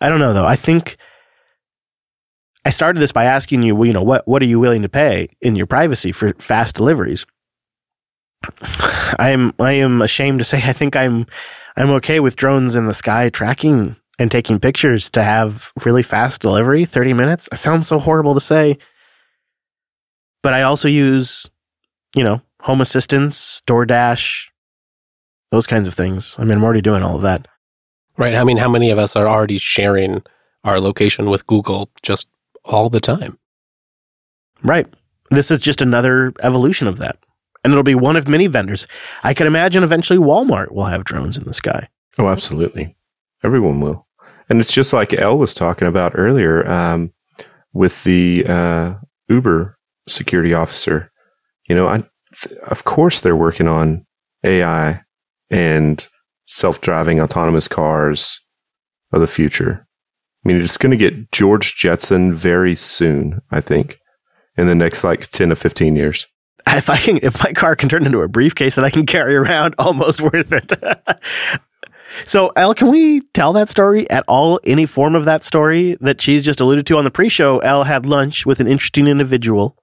I 0.00 0.08
don't 0.08 0.18
know 0.18 0.32
though. 0.32 0.46
I 0.46 0.56
think 0.56 0.96
I 2.64 2.70
started 2.70 3.00
this 3.00 3.12
by 3.12 3.24
asking 3.24 3.62
you, 3.62 3.74
well, 3.74 3.86
you 3.86 3.92
know, 3.92 4.02
what, 4.02 4.26
what 4.26 4.42
are 4.42 4.46
you 4.46 4.60
willing 4.60 4.82
to 4.82 4.88
pay 4.88 5.28
in 5.40 5.56
your 5.56 5.66
privacy 5.66 6.12
for 6.12 6.32
fast 6.34 6.76
deliveries? 6.76 7.26
I 9.18 9.30
am, 9.30 9.52
I 9.58 9.72
am 9.72 10.02
ashamed 10.02 10.38
to 10.40 10.44
say, 10.44 10.58
I 10.58 10.72
think 10.72 10.96
I'm, 10.96 11.26
I'm 11.76 11.90
okay 11.90 12.20
with 12.20 12.36
drones 12.36 12.76
in 12.76 12.86
the 12.86 12.94
sky 12.94 13.28
tracking 13.30 13.96
and 14.18 14.30
taking 14.30 14.60
pictures 14.60 15.10
to 15.10 15.22
have 15.22 15.72
really 15.84 16.02
fast 16.02 16.42
delivery, 16.42 16.84
30 16.84 17.14
minutes. 17.14 17.48
It 17.50 17.58
sounds 17.58 17.88
so 17.88 17.98
horrible 17.98 18.34
to 18.34 18.40
say, 18.40 18.78
but 20.42 20.54
I 20.54 20.62
also 20.62 20.88
use, 20.88 21.50
you 22.14 22.22
know, 22.22 22.42
home 22.60 22.80
assistance, 22.80 23.62
DoorDash, 23.66 24.48
those 25.50 25.66
kinds 25.66 25.88
of 25.88 25.94
things. 25.94 26.36
I 26.38 26.44
mean, 26.44 26.58
I'm 26.58 26.64
already 26.64 26.80
doing 26.80 27.02
all 27.02 27.16
of 27.16 27.22
that. 27.22 27.48
Right. 28.16 28.34
I 28.34 28.44
mean, 28.44 28.58
how 28.58 28.68
many 28.68 28.90
of 28.90 28.98
us 28.98 29.16
are 29.16 29.26
already 29.26 29.58
sharing 29.58 30.22
our 30.64 30.80
location 30.80 31.30
with 31.30 31.46
Google 31.46 31.90
just 32.02 32.28
all 32.64 32.90
the 32.90 33.00
time. 33.00 33.38
Right. 34.62 34.86
This 35.30 35.50
is 35.50 35.60
just 35.60 35.80
another 35.80 36.32
evolution 36.42 36.86
of 36.86 36.98
that. 36.98 37.18
And 37.64 37.72
it'll 37.72 37.82
be 37.82 37.94
one 37.94 38.16
of 38.16 38.28
many 38.28 38.48
vendors. 38.48 38.86
I 39.22 39.34
can 39.34 39.46
imagine 39.46 39.82
eventually 39.82 40.18
Walmart 40.18 40.72
will 40.72 40.86
have 40.86 41.04
drones 41.04 41.36
in 41.38 41.44
the 41.44 41.54
sky. 41.54 41.88
Oh, 42.18 42.28
absolutely. 42.28 42.96
Everyone 43.42 43.80
will. 43.80 44.06
And 44.48 44.60
it's 44.60 44.72
just 44.72 44.92
like 44.92 45.14
Elle 45.14 45.38
was 45.38 45.54
talking 45.54 45.88
about 45.88 46.12
earlier 46.14 46.68
um, 46.68 47.12
with 47.72 48.04
the 48.04 48.44
uh, 48.46 48.94
Uber 49.28 49.78
security 50.08 50.52
officer. 50.52 51.10
You 51.68 51.76
know, 51.76 51.86
I, 51.86 52.04
th- 52.34 52.58
of 52.66 52.84
course 52.84 53.20
they're 53.20 53.36
working 53.36 53.68
on 53.68 54.04
AI 54.44 55.02
and 55.50 56.06
self 56.46 56.80
driving 56.80 57.20
autonomous 57.20 57.68
cars 57.68 58.40
of 59.12 59.20
the 59.20 59.26
future. 59.26 59.86
I 60.44 60.48
mean, 60.48 60.60
it's 60.60 60.76
going 60.76 60.90
to 60.90 60.96
get 60.96 61.30
George 61.30 61.76
Jetson 61.76 62.34
very 62.34 62.74
soon, 62.74 63.40
I 63.50 63.60
think, 63.60 64.00
in 64.56 64.66
the 64.66 64.74
next 64.74 65.04
like 65.04 65.20
10 65.20 65.50
to 65.50 65.56
15 65.56 65.96
years. 65.96 66.26
If 66.66 66.90
I 66.90 66.96
can, 66.96 67.18
if 67.22 67.42
my 67.42 67.52
car 67.52 67.76
can 67.76 67.88
turn 67.88 68.06
into 68.06 68.20
a 68.20 68.28
briefcase 68.28 68.74
that 68.76 68.84
I 68.84 68.90
can 68.90 69.06
carry 69.06 69.34
around, 69.34 69.74
almost 69.78 70.20
worth 70.20 70.52
it. 70.52 70.72
so, 72.24 72.48
Elle, 72.56 72.74
can 72.74 72.90
we 72.90 73.20
tell 73.34 73.52
that 73.54 73.68
story 73.68 74.08
at 74.10 74.24
all? 74.28 74.60
Any 74.64 74.86
form 74.86 75.14
of 75.14 75.24
that 75.24 75.44
story 75.44 75.96
that 76.00 76.20
she's 76.20 76.44
just 76.44 76.60
alluded 76.60 76.86
to 76.86 76.98
on 76.98 77.04
the 77.04 77.10
pre-show? 77.10 77.58
Elle 77.58 77.84
had 77.84 78.06
lunch 78.06 78.46
with 78.46 78.60
an 78.60 78.66
interesting 78.66 79.06
individual, 79.06 79.76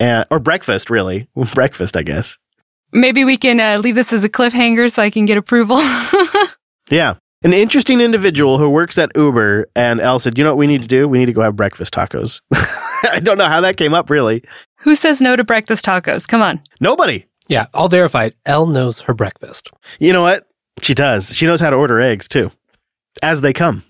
uh, 0.00 0.24
or 0.30 0.40
breakfast, 0.40 0.90
really, 0.90 1.28
breakfast, 1.54 1.96
I 1.96 2.02
guess. 2.02 2.38
Maybe 2.92 3.24
we 3.24 3.36
can 3.36 3.60
uh, 3.60 3.78
leave 3.78 3.96
this 3.96 4.12
as 4.12 4.24
a 4.24 4.28
cliffhanger 4.28 4.90
so 4.90 5.02
I 5.02 5.10
can 5.10 5.26
get 5.26 5.36
approval. 5.36 5.78
Yeah. 6.90 7.16
An 7.46 7.52
interesting 7.52 8.00
individual 8.00 8.58
who 8.58 8.68
works 8.68 8.98
at 8.98 9.12
Uber, 9.14 9.68
and 9.76 10.00
Elle 10.00 10.18
said, 10.18 10.36
You 10.36 10.42
know 10.42 10.50
what 10.50 10.58
we 10.58 10.66
need 10.66 10.82
to 10.82 10.88
do? 10.88 11.06
We 11.06 11.18
need 11.18 11.26
to 11.26 11.32
go 11.32 11.42
have 11.42 11.54
breakfast 11.54 11.94
tacos. 11.94 12.42
I 12.52 13.20
don't 13.20 13.38
know 13.38 13.46
how 13.46 13.60
that 13.60 13.76
came 13.76 13.94
up, 13.94 14.10
really. 14.10 14.42
Who 14.78 14.96
says 14.96 15.20
no 15.20 15.36
to 15.36 15.44
breakfast 15.44 15.84
tacos? 15.84 16.26
Come 16.26 16.42
on. 16.42 16.60
Nobody. 16.80 17.26
Yeah, 17.46 17.66
I'll 17.72 17.86
verify 17.86 18.24
it. 18.24 18.36
Elle 18.46 18.66
knows 18.66 18.98
her 18.98 19.14
breakfast. 19.14 19.70
You 20.00 20.12
know 20.12 20.22
what? 20.22 20.48
She 20.82 20.92
does. 20.92 21.36
She 21.36 21.46
knows 21.46 21.60
how 21.60 21.70
to 21.70 21.76
order 21.76 22.00
eggs, 22.00 22.26
too, 22.26 22.50
as 23.22 23.42
they 23.42 23.52
come. 23.52 23.84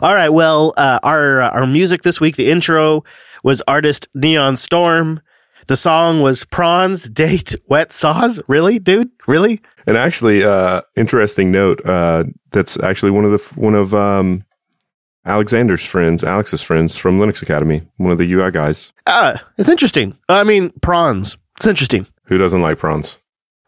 All 0.00 0.14
right. 0.14 0.30
Well, 0.30 0.72
uh, 0.78 0.98
our, 1.02 1.42
uh, 1.42 1.50
our 1.50 1.66
music 1.66 2.00
this 2.00 2.22
week, 2.22 2.36
the 2.36 2.50
intro 2.50 3.04
was 3.44 3.62
artist 3.68 4.08
Neon 4.14 4.56
Storm. 4.56 5.20
The 5.68 5.76
song 5.76 6.20
was 6.20 6.44
Prawns 6.44 7.08
Date 7.08 7.54
Wet 7.68 7.92
Saws. 7.92 8.40
Really, 8.48 8.78
dude? 8.78 9.10
Really? 9.26 9.60
And 9.86 9.96
actually, 9.96 10.42
uh, 10.42 10.82
interesting 10.96 11.50
note. 11.52 11.84
Uh, 11.84 12.24
that's 12.50 12.78
actually 12.80 13.12
one 13.12 13.24
of 13.24 13.30
the 13.30 13.60
one 13.60 13.74
of 13.74 13.94
um, 13.94 14.42
Alexander's 15.24 15.84
friends, 15.84 16.24
Alex's 16.24 16.62
friends 16.62 16.96
from 16.96 17.20
Linux 17.20 17.42
Academy, 17.42 17.82
one 17.96 18.10
of 18.10 18.18
the 18.18 18.30
UI 18.32 18.50
guys. 18.50 18.92
Ah, 19.06 19.42
it's 19.56 19.68
interesting. 19.68 20.16
I 20.28 20.42
mean, 20.44 20.70
prawns. 20.82 21.36
It's 21.58 21.66
interesting. 21.66 22.06
Who 22.24 22.38
doesn't 22.38 22.60
like 22.62 22.78
prawns? 22.78 23.18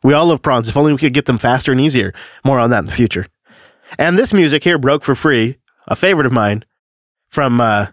We 0.02 0.14
all 0.14 0.26
love 0.26 0.42
prawns. 0.42 0.68
If 0.68 0.76
only 0.76 0.92
we 0.92 0.98
could 0.98 1.14
get 1.14 1.26
them 1.26 1.38
faster 1.38 1.70
and 1.70 1.80
easier. 1.80 2.12
More 2.44 2.58
on 2.58 2.70
that 2.70 2.80
in 2.80 2.84
the 2.86 2.92
future. 2.92 3.26
And 3.98 4.18
this 4.18 4.32
music 4.32 4.64
here 4.64 4.78
broke 4.78 5.04
for 5.04 5.14
free, 5.14 5.58
a 5.86 5.94
favorite 5.94 6.26
of 6.26 6.32
mine, 6.32 6.64
from 7.28 7.60
uh, 7.60 7.88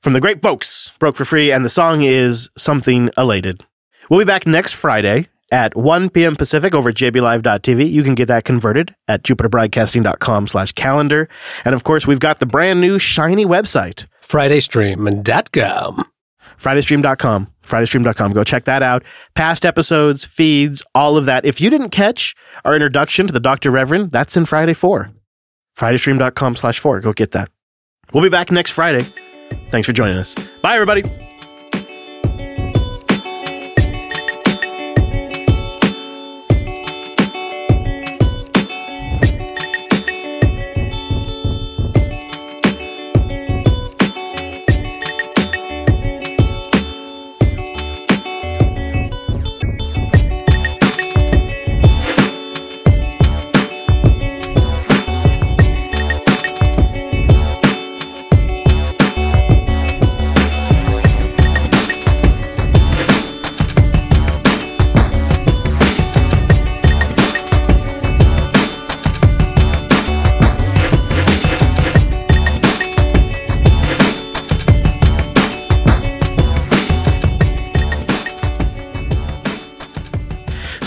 from 0.00 0.12
the 0.12 0.20
great 0.20 0.42
folks, 0.42 0.81
broke 1.02 1.16
for 1.16 1.24
free, 1.24 1.50
and 1.50 1.64
the 1.64 1.68
song 1.68 2.02
is 2.02 2.48
something 2.56 3.10
elated. 3.18 3.60
We'll 4.08 4.20
be 4.20 4.24
back 4.24 4.46
next 4.46 4.76
Friday 4.76 5.26
at 5.50 5.76
1 5.76 6.10
p.m. 6.10 6.36
Pacific 6.36 6.76
over 6.76 6.90
at 6.90 6.94
jblive.tv. 6.94 7.90
You 7.90 8.04
can 8.04 8.14
get 8.14 8.26
that 8.26 8.44
converted 8.44 8.94
at 9.08 9.24
jupiterbroadcasting.com 9.24 10.46
slash 10.46 10.70
calendar. 10.70 11.28
And 11.64 11.74
of 11.74 11.82
course, 11.82 12.06
we've 12.06 12.20
got 12.20 12.38
the 12.38 12.46
brand 12.46 12.80
new 12.80 13.00
shiny 13.00 13.44
website, 13.44 14.06
FridayStream.com. 14.22 16.08
FridayStream.com. 16.56 17.52
FridayStream.com. 17.64 18.32
Go 18.32 18.44
check 18.44 18.62
that 18.66 18.84
out. 18.84 19.02
Past 19.34 19.66
episodes, 19.66 20.24
feeds, 20.24 20.84
all 20.94 21.16
of 21.16 21.24
that. 21.26 21.44
If 21.44 21.60
you 21.60 21.68
didn't 21.68 21.90
catch 21.90 22.36
our 22.64 22.76
introduction 22.76 23.26
to 23.26 23.32
the 23.32 23.40
Dr. 23.40 23.72
Reverend, 23.72 24.12
that's 24.12 24.36
in 24.36 24.46
Friday 24.46 24.74
4. 24.74 25.10
FridayStream.com 25.76 26.54
slash 26.54 26.78
4. 26.78 27.00
Go 27.00 27.12
get 27.12 27.32
that. 27.32 27.50
We'll 28.14 28.22
be 28.22 28.28
back 28.28 28.52
next 28.52 28.70
Friday. 28.70 29.04
Thanks 29.72 29.86
for 29.86 29.94
joining 29.94 30.18
us. 30.18 30.34
Bye, 30.60 30.74
everybody. 30.74 31.02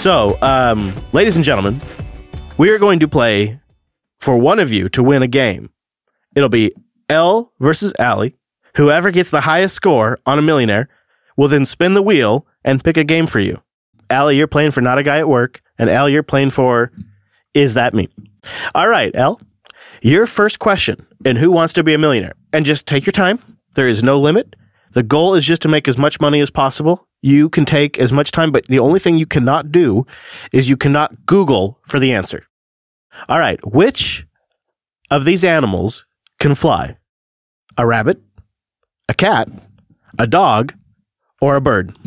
So, 0.06 0.38
um, 0.44 0.94
ladies 1.14 1.36
and 1.36 1.44
gentlemen, 1.44 1.82
we 2.60 2.70
are 2.70 2.78
going 2.78 3.00
to 3.00 3.08
play 3.08 3.60
for 4.20 4.38
one 4.38 4.60
of 4.60 4.72
you 4.72 4.88
to 4.90 5.02
win 5.02 5.24
a 5.24 5.28
game. 5.28 5.72
It'll 6.36 6.48
be 6.48 6.72
Elle 7.10 7.52
versus 7.60 7.92
Allie. 7.98 8.36
Whoever 8.76 9.10
gets 9.10 9.32
the 9.32 9.42
highest 9.42 9.74
score 9.74 10.20
on 10.24 10.38
a 10.38 10.44
millionaire 10.44 10.90
will 11.36 11.48
then 11.48 11.66
spin 11.66 11.96
the 11.96 12.04
wheel 12.04 12.46
and 12.64 12.84
pick 12.84 12.98
a 12.98 13.04
game 13.04 13.26
for 13.26 13.40
you. 13.40 13.64
Allie, 14.08 14.38
you're 14.38 14.46
playing 14.46 14.70
for 14.70 14.82
Not 14.82 15.00
a 15.00 15.04
Guy 15.04 15.18
at 15.18 15.28
Work, 15.28 15.62
and 15.80 15.90
Al, 15.90 16.08
you're 16.08 16.22
playing 16.22 16.52
for 16.52 16.92
Is 17.56 17.74
That 17.74 17.96
Me? 17.96 18.08
All 18.76 18.88
right, 18.88 19.10
Elle, 19.16 19.42
your 20.04 20.28
first 20.28 20.60
question 20.60 21.08
and 21.26 21.40
Who 21.40 21.52
Wants 21.52 21.74
to 21.74 21.84
Be 21.84 21.96
a 21.96 21.98
Millionaire? 21.98 22.34
And 22.54 22.64
just 22.64 22.86
take 22.86 23.08
your 23.08 23.12
time. 23.12 23.40
There 23.74 23.88
is 23.88 24.04
no 24.04 24.20
limit. 24.20 24.56
The 24.92 25.02
goal 25.02 25.34
is 25.34 25.46
just 25.48 25.64
to 25.64 25.68
make 25.68 25.88
as 25.88 25.98
much 25.98 26.22
money 26.22 26.42
as 26.42 26.52
possible. 26.52 27.05
You 27.26 27.50
can 27.50 27.66
take 27.66 27.98
as 27.98 28.14
much 28.14 28.30
time, 28.30 28.52
but 28.52 28.68
the 28.68 28.78
only 28.78 29.00
thing 29.00 29.18
you 29.18 29.26
cannot 29.26 29.72
do 29.72 30.06
is 30.54 30.70
you 30.70 30.78
cannot 30.78 31.26
Google 31.26 31.80
for 31.82 32.00
the 32.00 32.14
answer. 32.14 32.46
All 33.28 33.40
right. 33.40 33.60
Which 33.66 34.28
of 35.10 35.26
these 35.26 35.44
animals 35.44 36.06
can 36.38 36.54
fly? 36.54 36.98
A 37.80 37.88
rabbit, 37.88 38.22
a 39.10 39.16
cat, 39.16 39.50
a 40.20 40.28
dog, 40.28 40.76
or 41.42 41.56
a 41.56 41.62
bird? 41.62 41.98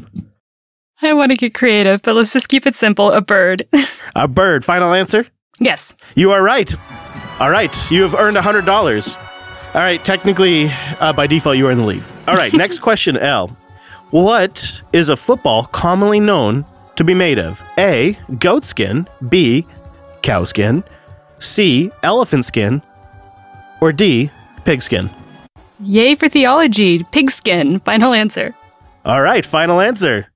I 1.03 1.13
want 1.15 1.33
to 1.33 1.37
get 1.37 1.53
creative, 1.53 2.01
but 2.03 2.15
let's 2.15 2.33
just 2.33 2.49
keep 2.49 2.65
it 2.65 2.77
simple. 2.77 3.11
A 3.11 3.21
bird. 3.21 3.67
A 4.15 4.29
bird. 4.29 4.65
Final 4.65 4.95
answer? 4.95 5.27
yes. 5.59 5.97
You 6.15 6.31
are 6.31 6.43
right. 6.45 6.73
All 7.41 7.51
right. 7.51 7.91
You 7.91 8.03
have 8.03 8.15
earned 8.15 8.37
$100. 8.37 9.17
All 9.75 9.81
right. 9.81 10.05
Technically, 10.05 10.71
uh, 11.01 11.13
by 11.13 11.27
default, 11.27 11.57
you 11.57 11.67
are 11.67 11.73
in 11.73 11.79
the 11.79 11.85
lead. 11.85 12.05
All 12.29 12.37
right. 12.37 12.53
Next 12.65 12.79
question, 12.79 13.17
L. 13.17 13.57
What 14.11 14.81
is 14.95 15.11
a 15.11 15.17
football 15.19 15.65
commonly 15.67 16.19
known 16.19 16.65
to 16.97 17.05
be 17.05 17.13
made 17.13 17.39
of? 17.39 17.63
A. 17.77 18.17
Goat 18.39 18.65
skin. 18.65 19.07
B. 19.29 19.67
Cow 20.23 20.45
skin. 20.45 20.83
C. 21.39 21.91
Elephant 22.03 22.47
skin. 22.47 22.81
Or 23.83 23.93
D. 23.93 24.31
Pig 24.65 24.81
skin. 24.83 25.11
Yay 25.81 26.15
for 26.15 26.31
theology. 26.31 27.05
Pigskin. 27.05 27.81
Final 27.85 28.15
answer. 28.15 28.55
All 29.05 29.21
right. 29.21 29.45
Final 29.45 29.79
answer. 29.79 30.31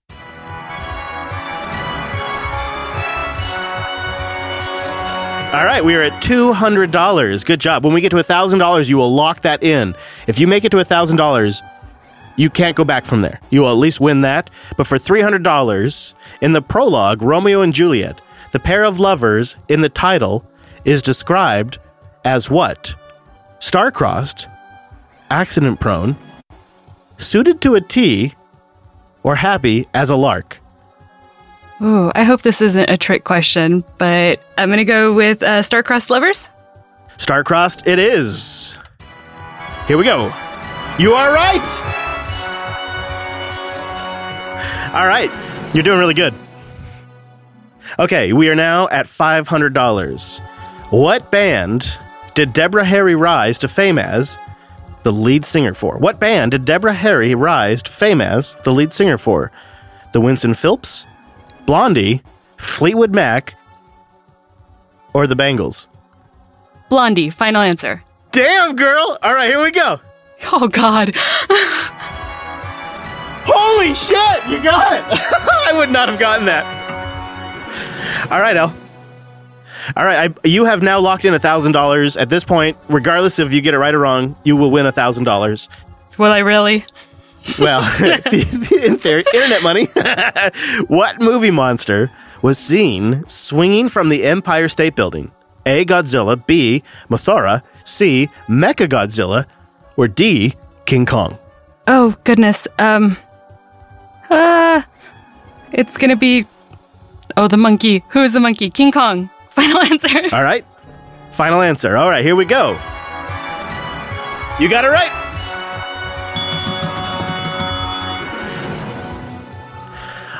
All 5.52 5.64
right, 5.66 5.84
we 5.84 5.94
are 5.94 6.00
at 6.00 6.22
$200. 6.22 7.44
Good 7.44 7.60
job. 7.60 7.84
When 7.84 7.92
we 7.92 8.00
get 8.00 8.08
to 8.12 8.16
$1,000, 8.16 8.88
you 8.88 8.96
will 8.96 9.12
lock 9.12 9.42
that 9.42 9.62
in. 9.62 9.94
If 10.26 10.38
you 10.38 10.46
make 10.46 10.64
it 10.64 10.70
to 10.70 10.78
$1,000, 10.78 11.62
you 12.42 12.50
can't 12.50 12.74
go 12.74 12.84
back 12.84 13.06
from 13.06 13.22
there. 13.22 13.40
You 13.50 13.60
will 13.60 13.70
at 13.70 13.78
least 13.78 14.00
win 14.00 14.22
that. 14.22 14.50
But 14.76 14.88
for 14.88 14.98
$300, 14.98 16.14
in 16.40 16.52
the 16.52 16.60
prologue, 16.60 17.22
Romeo 17.22 17.60
and 17.60 17.72
Juliet, 17.72 18.20
the 18.50 18.58
pair 18.58 18.82
of 18.82 18.98
lovers 18.98 19.56
in 19.68 19.80
the 19.80 19.88
title 19.88 20.44
is 20.84 21.02
described 21.02 21.78
as 22.24 22.50
what? 22.50 22.96
Star-crossed, 23.60 24.48
accident-prone, 25.30 26.16
suited 27.16 27.60
to 27.60 27.76
a 27.76 27.80
T, 27.80 28.34
or 29.22 29.36
happy 29.36 29.86
as 29.94 30.10
a 30.10 30.16
lark. 30.16 30.58
Ooh, 31.80 32.10
I 32.12 32.24
hope 32.24 32.42
this 32.42 32.60
isn't 32.60 32.90
a 32.90 32.96
trick 32.96 33.22
question, 33.22 33.84
but 33.98 34.40
I'm 34.58 34.68
going 34.68 34.78
to 34.78 34.84
go 34.84 35.12
with 35.12 35.44
uh, 35.44 35.62
star-crossed 35.62 36.10
lovers. 36.10 36.48
Star-crossed 37.18 37.86
it 37.86 38.00
is. 38.00 38.76
Here 39.86 39.96
we 39.96 40.04
go. 40.04 40.32
You 40.98 41.12
are 41.12 41.32
right. 41.32 42.01
All 44.92 45.06
right. 45.06 45.30
You're 45.74 45.82
doing 45.82 45.98
really 45.98 46.14
good. 46.14 46.34
Okay, 47.98 48.32
we 48.32 48.48
are 48.48 48.54
now 48.54 48.88
at 48.88 49.06
$500. 49.06 50.40
What 50.90 51.30
band 51.30 51.98
did 52.34 52.52
Deborah 52.52 52.84
Harry 52.84 53.14
rise 53.14 53.58
to 53.60 53.68
fame 53.68 53.98
as 53.98 54.38
the 55.02 55.10
lead 55.10 55.44
singer 55.44 55.74
for? 55.74 55.96
What 55.98 56.20
band 56.20 56.52
did 56.52 56.64
Deborah 56.64 56.92
Harry 56.92 57.34
rise 57.34 57.82
to 57.84 57.90
fame 57.90 58.20
as 58.20 58.54
the 58.64 58.70
lead 58.72 58.92
singer 58.92 59.18
for? 59.18 59.50
The 60.12 60.20
Winston 60.20 60.54
Phillips, 60.54 61.06
Blondie, 61.64 62.22
Fleetwood 62.58 63.14
Mac, 63.14 63.54
or 65.14 65.26
the 65.26 65.36
Bangles? 65.36 65.88
Blondie. 66.90 67.30
Final 67.30 67.62
answer. 67.62 68.02
Damn, 68.30 68.76
girl. 68.76 69.18
All 69.22 69.34
right, 69.34 69.48
here 69.48 69.62
we 69.62 69.70
go. 69.70 70.00
Oh 70.52 70.68
God. 70.68 71.14
Holy 73.44 73.94
shit, 73.94 74.48
you 74.50 74.62
got 74.62 74.92
it. 74.92 75.04
I 75.08 75.72
would 75.74 75.90
not 75.90 76.08
have 76.08 76.18
gotten 76.18 76.46
that. 76.46 76.64
All 78.30 78.40
right, 78.40 78.56
El. 78.56 78.74
All 79.96 80.04
right, 80.04 80.30
I, 80.30 80.48
you 80.48 80.64
have 80.64 80.82
now 80.82 81.00
locked 81.00 81.24
in 81.24 81.34
$1,000. 81.34 82.20
At 82.20 82.28
this 82.28 82.44
point, 82.44 82.76
regardless 82.88 83.38
if 83.38 83.52
you 83.52 83.60
get 83.60 83.74
it 83.74 83.78
right 83.78 83.92
or 83.94 83.98
wrong, 83.98 84.36
you 84.44 84.56
will 84.56 84.70
win 84.70 84.86
$1,000. 84.86 85.68
Will 86.18 86.32
I 86.32 86.38
really? 86.38 86.84
Well, 87.58 87.80
in 88.32 88.98
theory, 88.98 89.24
internet 89.34 89.62
money. 89.62 89.86
what 90.86 91.20
movie 91.20 91.50
monster 91.50 92.12
was 92.42 92.58
seen 92.58 93.24
swinging 93.28 93.88
from 93.88 94.08
the 94.08 94.24
Empire 94.24 94.68
State 94.68 94.94
Building? 94.94 95.32
A. 95.66 95.84
Godzilla, 95.84 96.44
B. 96.46 96.82
Mothra, 97.08 97.62
C. 97.84 98.28
Mecha 98.48 98.88
Godzilla, 98.88 99.46
or 99.96 100.08
D. 100.08 100.54
King 100.86 101.06
Kong? 101.06 101.38
Oh 101.86 102.16
goodness. 102.24 102.66
Um. 102.78 103.16
Uh. 104.32 104.82
It's 105.72 105.96
gonna 105.98 106.16
be. 106.16 106.44
Oh, 107.36 107.48
the 107.48 107.56
monkey. 107.56 108.04
Who 108.10 108.22
is 108.22 108.32
the 108.32 108.40
monkey? 108.40 108.70
King 108.70 108.92
Kong. 108.92 109.30
Final 109.50 109.80
answer. 109.80 110.08
All 110.34 110.42
right. 110.42 110.64
Final 111.30 111.60
answer. 111.62 111.96
All 111.96 112.10
right, 112.10 112.24
here 112.24 112.36
we 112.36 112.44
go. 112.44 112.72
You 114.60 114.68
got 114.68 114.84
it 114.84 114.88
right. 114.88 115.10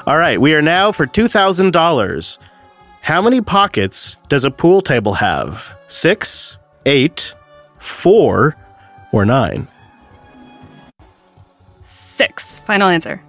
All 0.06 0.18
right, 0.18 0.40
we 0.40 0.52
are 0.54 0.60
now 0.62 0.90
for 0.90 1.06
$2,000. 1.06 2.38
How 3.02 3.22
many 3.22 3.40
pockets 3.40 4.16
does 4.28 4.44
a 4.44 4.50
pool 4.50 4.82
table 4.82 5.14
have? 5.14 5.76
Six, 5.86 6.58
eight, 6.86 7.34
four, 7.78 8.56
or 9.12 9.24
nine? 9.24 9.68
Six. 11.80 12.58
Final 12.60 12.88
answer. 12.88 13.22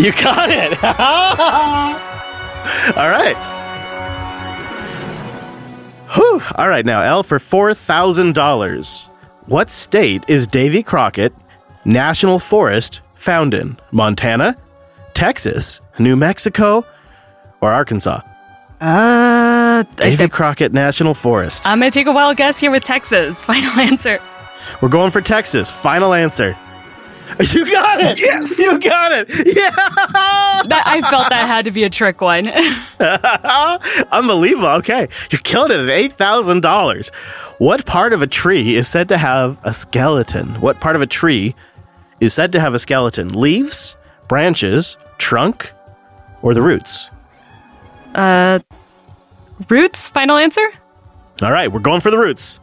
You 0.04 0.12
got 0.12 0.48
it. 0.48 0.82
All 2.96 3.08
right. 3.08 3.36
Whew. 6.14 6.40
All 6.56 6.68
right, 6.68 6.86
now, 6.86 7.02
L 7.02 7.22
for 7.22 7.38
$4,000. 7.38 9.10
What 9.46 9.68
state 9.68 10.24
is 10.26 10.46
Davy 10.46 10.82
Crockett 10.82 11.34
National 11.84 12.38
Forest 12.38 13.02
found 13.14 13.52
in? 13.52 13.78
Montana, 13.90 14.56
Texas, 15.12 15.82
New 15.98 16.16
Mexico, 16.16 16.84
or 17.60 17.70
Arkansas? 17.70 18.20
Uh. 18.80 19.82
Davy 19.96 20.28
Crockett 20.28 20.72
National 20.72 21.12
Forest. 21.14 21.66
I'm 21.66 21.78
gonna 21.80 21.90
take 21.90 22.06
a 22.06 22.12
wild 22.12 22.38
guess 22.38 22.58
here 22.58 22.70
with 22.70 22.84
Texas. 22.84 23.44
Final 23.44 23.78
answer. 23.78 24.18
We're 24.80 24.88
going 24.88 25.10
for 25.10 25.20
Texas. 25.20 25.70
Final 25.70 26.14
answer. 26.14 26.56
You 27.52 27.70
got 27.70 28.00
it. 28.00 28.20
Yes. 28.20 28.58
You 28.58 28.78
got 28.78 29.12
it. 29.12 29.28
Yeah. 29.56 29.70
That 29.70 30.82
I 30.86 31.00
felt 31.02 31.30
that 31.30 31.46
had 31.46 31.64
to 31.64 31.70
be 31.70 31.84
a 31.84 31.90
trick 31.90 32.20
one. 32.20 32.48
Unbelievable. 34.12 34.68
Okay. 34.78 35.08
You're 35.30 35.40
killing 35.42 35.70
it 35.72 35.80
at 35.80 35.88
$8,000. 36.16 37.14
What 37.58 37.86
part 37.86 38.12
of 38.12 38.22
a 38.22 38.26
tree 38.26 38.76
is 38.76 38.88
said 38.88 39.08
to 39.08 39.18
have 39.18 39.60
a 39.64 39.72
skeleton? 39.72 40.60
What 40.60 40.80
part 40.80 40.96
of 40.96 41.02
a 41.02 41.06
tree 41.06 41.54
is 42.20 42.32
said 42.34 42.52
to 42.52 42.60
have 42.60 42.74
a 42.74 42.78
skeleton? 42.78 43.28
Leaves, 43.28 43.96
branches, 44.28 44.96
trunk, 45.18 45.72
or 46.42 46.54
the 46.54 46.62
roots? 46.62 47.10
Uh. 48.14 48.60
Roots. 49.68 50.08
Final 50.10 50.36
answer. 50.36 50.68
All 51.42 51.52
right. 51.52 51.70
We're 51.70 51.80
going 51.80 52.00
for 52.00 52.10
the 52.10 52.18
roots. 52.18 52.60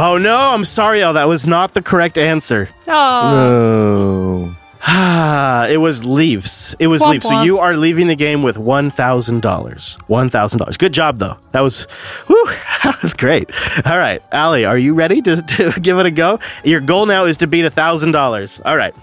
Oh, 0.00 0.16
no. 0.16 0.36
I'm 0.52 0.64
sorry, 0.64 1.02
Al. 1.02 1.14
That 1.14 1.26
was 1.26 1.46
not 1.46 1.74
the 1.74 1.82
correct 1.82 2.18
answer. 2.18 2.68
Oh. 2.86 4.54
No. 4.54 4.54
Ah, 4.90 5.66
it 5.66 5.78
was 5.78 6.06
leaves. 6.06 6.74
It 6.78 6.86
was 6.86 7.02
Womp 7.02 7.10
leaves. 7.10 7.24
So 7.24 7.30
womp. 7.34 7.44
you 7.44 7.58
are 7.58 7.76
leaving 7.76 8.06
the 8.06 8.14
game 8.14 8.42
with 8.42 8.58
one 8.58 8.90
thousand 8.90 9.42
dollars. 9.42 9.98
One 10.06 10.28
thousand 10.30 10.60
dollars. 10.60 10.76
Good 10.76 10.92
job, 10.92 11.18
though. 11.18 11.36
That 11.52 11.60
was, 11.60 11.84
whew, 12.26 12.46
that 12.84 12.96
was 13.02 13.12
great. 13.12 13.50
All 13.84 13.98
right, 13.98 14.22
Allie, 14.32 14.64
are 14.64 14.78
you 14.78 14.94
ready 14.94 15.20
to, 15.22 15.42
to 15.42 15.80
give 15.82 15.98
it 15.98 16.06
a 16.06 16.10
go? 16.10 16.38
Your 16.64 16.80
goal 16.80 17.06
now 17.06 17.24
is 17.24 17.38
to 17.38 17.46
beat 17.46 17.64
a 17.64 17.70
thousand 17.70 18.12
dollars. 18.12 18.60
All 18.64 18.76
right. 18.76 18.94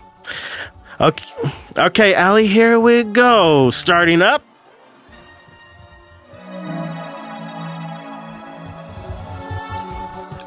Okay, 0.99 1.25
okay, 1.77 2.13
Allie, 2.15 2.47
here 2.47 2.79
we 2.79 3.03
go. 3.03 3.69
Starting 3.69 4.21
up. 4.21 4.41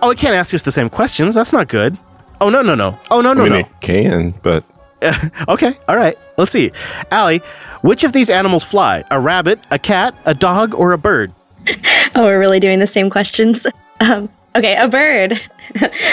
Oh, 0.00 0.10
it 0.10 0.18
can't 0.18 0.34
ask 0.34 0.54
us 0.54 0.62
the 0.62 0.72
same 0.72 0.88
questions. 0.88 1.34
That's 1.34 1.52
not 1.52 1.68
good. 1.68 1.98
Oh 2.40 2.50
no 2.50 2.62
no 2.62 2.74
no. 2.74 2.98
Oh 3.10 3.20
no 3.20 3.32
no 3.32 3.40
I 3.40 3.44
mean, 3.44 3.52
no. 3.52 3.58
it 3.58 3.80
can, 3.80 4.30
but 4.42 4.64
okay, 5.48 5.74
all 5.88 5.96
right. 5.96 6.16
Let's 6.36 6.52
see. 6.52 6.70
Allie, 7.10 7.38
which 7.82 8.04
of 8.04 8.12
these 8.12 8.30
animals 8.30 8.64
fly? 8.64 9.04
A 9.10 9.18
rabbit, 9.18 9.58
a 9.70 9.78
cat, 9.78 10.14
a 10.24 10.34
dog, 10.34 10.74
or 10.74 10.92
a 10.92 10.98
bird? 10.98 11.32
Oh, 12.14 12.24
we're 12.24 12.38
really 12.38 12.58
doing 12.58 12.78
the 12.80 12.86
same 12.86 13.10
questions. 13.10 13.66
Um, 14.00 14.28
okay, 14.54 14.76
a 14.76 14.86
bird. 14.86 15.40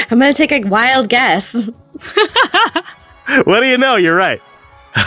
I'm 0.09 0.17
gonna 0.17 0.33
take 0.33 0.51
a 0.51 0.61
wild 0.61 1.07
guess. 1.07 1.69
What 3.43 3.59
do 3.59 3.67
you 3.67 3.77
know? 3.77 3.95
You're 3.95 4.15
right. 4.15 4.41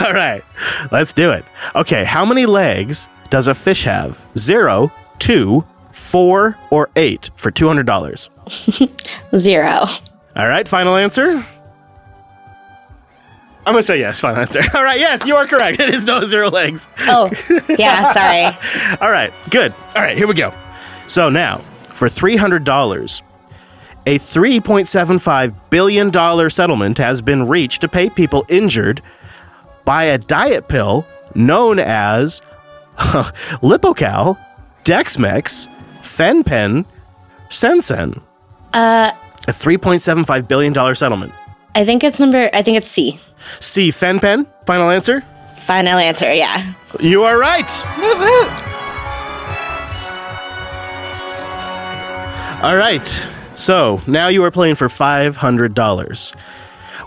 All 0.00 0.12
right, 0.12 0.44
let's 0.92 1.12
do 1.12 1.32
it. 1.32 1.44
Okay, 1.74 2.04
how 2.04 2.24
many 2.24 2.46
legs 2.46 3.08
does 3.30 3.48
a 3.48 3.54
fish 3.56 3.82
have? 3.82 4.24
Zero, 4.38 4.92
two, 5.18 5.64
four, 5.90 6.56
or 6.70 6.88
eight 6.94 7.30
for 7.34 7.50
$200? 7.50 8.28
Zero. 9.36 9.86
All 10.36 10.48
right, 10.48 10.66
final 10.68 10.96
answer? 10.96 11.44
I'm 13.66 13.74
going 13.74 13.82
to 13.82 13.82
say 13.82 13.98
yes, 13.98 14.20
final 14.20 14.40
answer. 14.40 14.60
All 14.74 14.82
right, 14.82 14.98
yes, 14.98 15.26
you 15.26 15.36
are 15.36 15.46
correct. 15.46 15.78
It 15.78 15.90
is 15.90 16.04
no 16.04 16.24
zero 16.24 16.48
legs. 16.48 16.88
Oh, 17.00 17.30
yeah, 17.78 18.12
sorry. 18.12 18.96
All 19.00 19.10
right, 19.10 19.30
good. 19.50 19.74
All 19.94 20.00
right, 20.02 20.16
here 20.16 20.26
we 20.26 20.34
go. 20.34 20.54
So 21.06 21.28
now, 21.28 21.58
for 21.58 22.08
$300, 22.08 23.22
a 24.06 24.18
$3.75 24.18 25.54
billion 25.68 26.50
settlement 26.50 26.96
has 26.96 27.20
been 27.20 27.46
reached 27.46 27.82
to 27.82 27.88
pay 27.88 28.08
people 28.08 28.46
injured 28.48 29.02
by 29.84 30.04
a 30.04 30.16
diet 30.16 30.68
pill 30.68 31.06
known 31.34 31.78
as 31.78 32.40
Lipocal, 32.96 34.38
Dexmex, 34.84 35.68
Fen-Phen, 36.02 36.86
Sensen. 37.50 38.22
Uh, 38.72 39.12
A 39.46 39.52
$3.75 39.52 40.48
billion 40.48 40.94
settlement. 40.94 41.32
I 41.74 41.84
think 41.84 42.02
it's 42.04 42.18
number. 42.20 42.50
I 42.52 42.62
think 42.62 42.76
it's 42.76 42.88
C. 42.88 43.18
C. 43.60 43.90
Fen-Phen, 43.90 44.46
final 44.66 44.90
answer? 44.90 45.22
Final 45.56 45.98
answer. 45.98 46.32
Yeah. 46.32 46.72
You 47.00 47.22
are 47.22 47.38
right. 47.38 47.70
All 52.62 52.76
right. 52.76 53.06
So 53.54 54.00
now 54.06 54.28
you 54.28 54.42
are 54.44 54.50
playing 54.50 54.74
for 54.74 54.88
$500. 54.88 56.34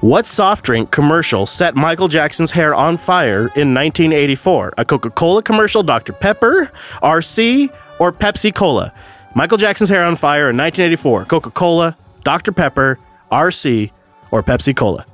What 0.01 0.25
soft 0.25 0.63
drink 0.65 0.91
commercial 0.91 1.45
set 1.45 1.75
Michael 1.75 2.07
Jackson's 2.07 2.51
hair 2.51 2.73
on 2.73 2.97
fire 2.97 3.41
in 3.55 3.73
1984? 3.73 4.73
A 4.77 4.85
Coca 4.85 5.09
Cola 5.09 5.43
commercial, 5.43 5.83
Dr. 5.83 6.13
Pepper, 6.13 6.71
RC, 7.03 7.69
or 7.99 8.11
Pepsi 8.11 8.53
Cola? 8.55 8.93
Michael 9.33 9.57
Jackson's 9.57 9.89
hair 9.89 10.03
on 10.03 10.15
fire 10.15 10.49
in 10.49 10.57
1984. 10.57 11.25
Coca 11.25 11.51
Cola, 11.51 11.97
Dr. 12.23 12.51
Pepper, 12.51 12.99
RC, 13.31 13.91
or 14.31 14.43
Pepsi 14.43 14.75
Cola? 14.75 15.05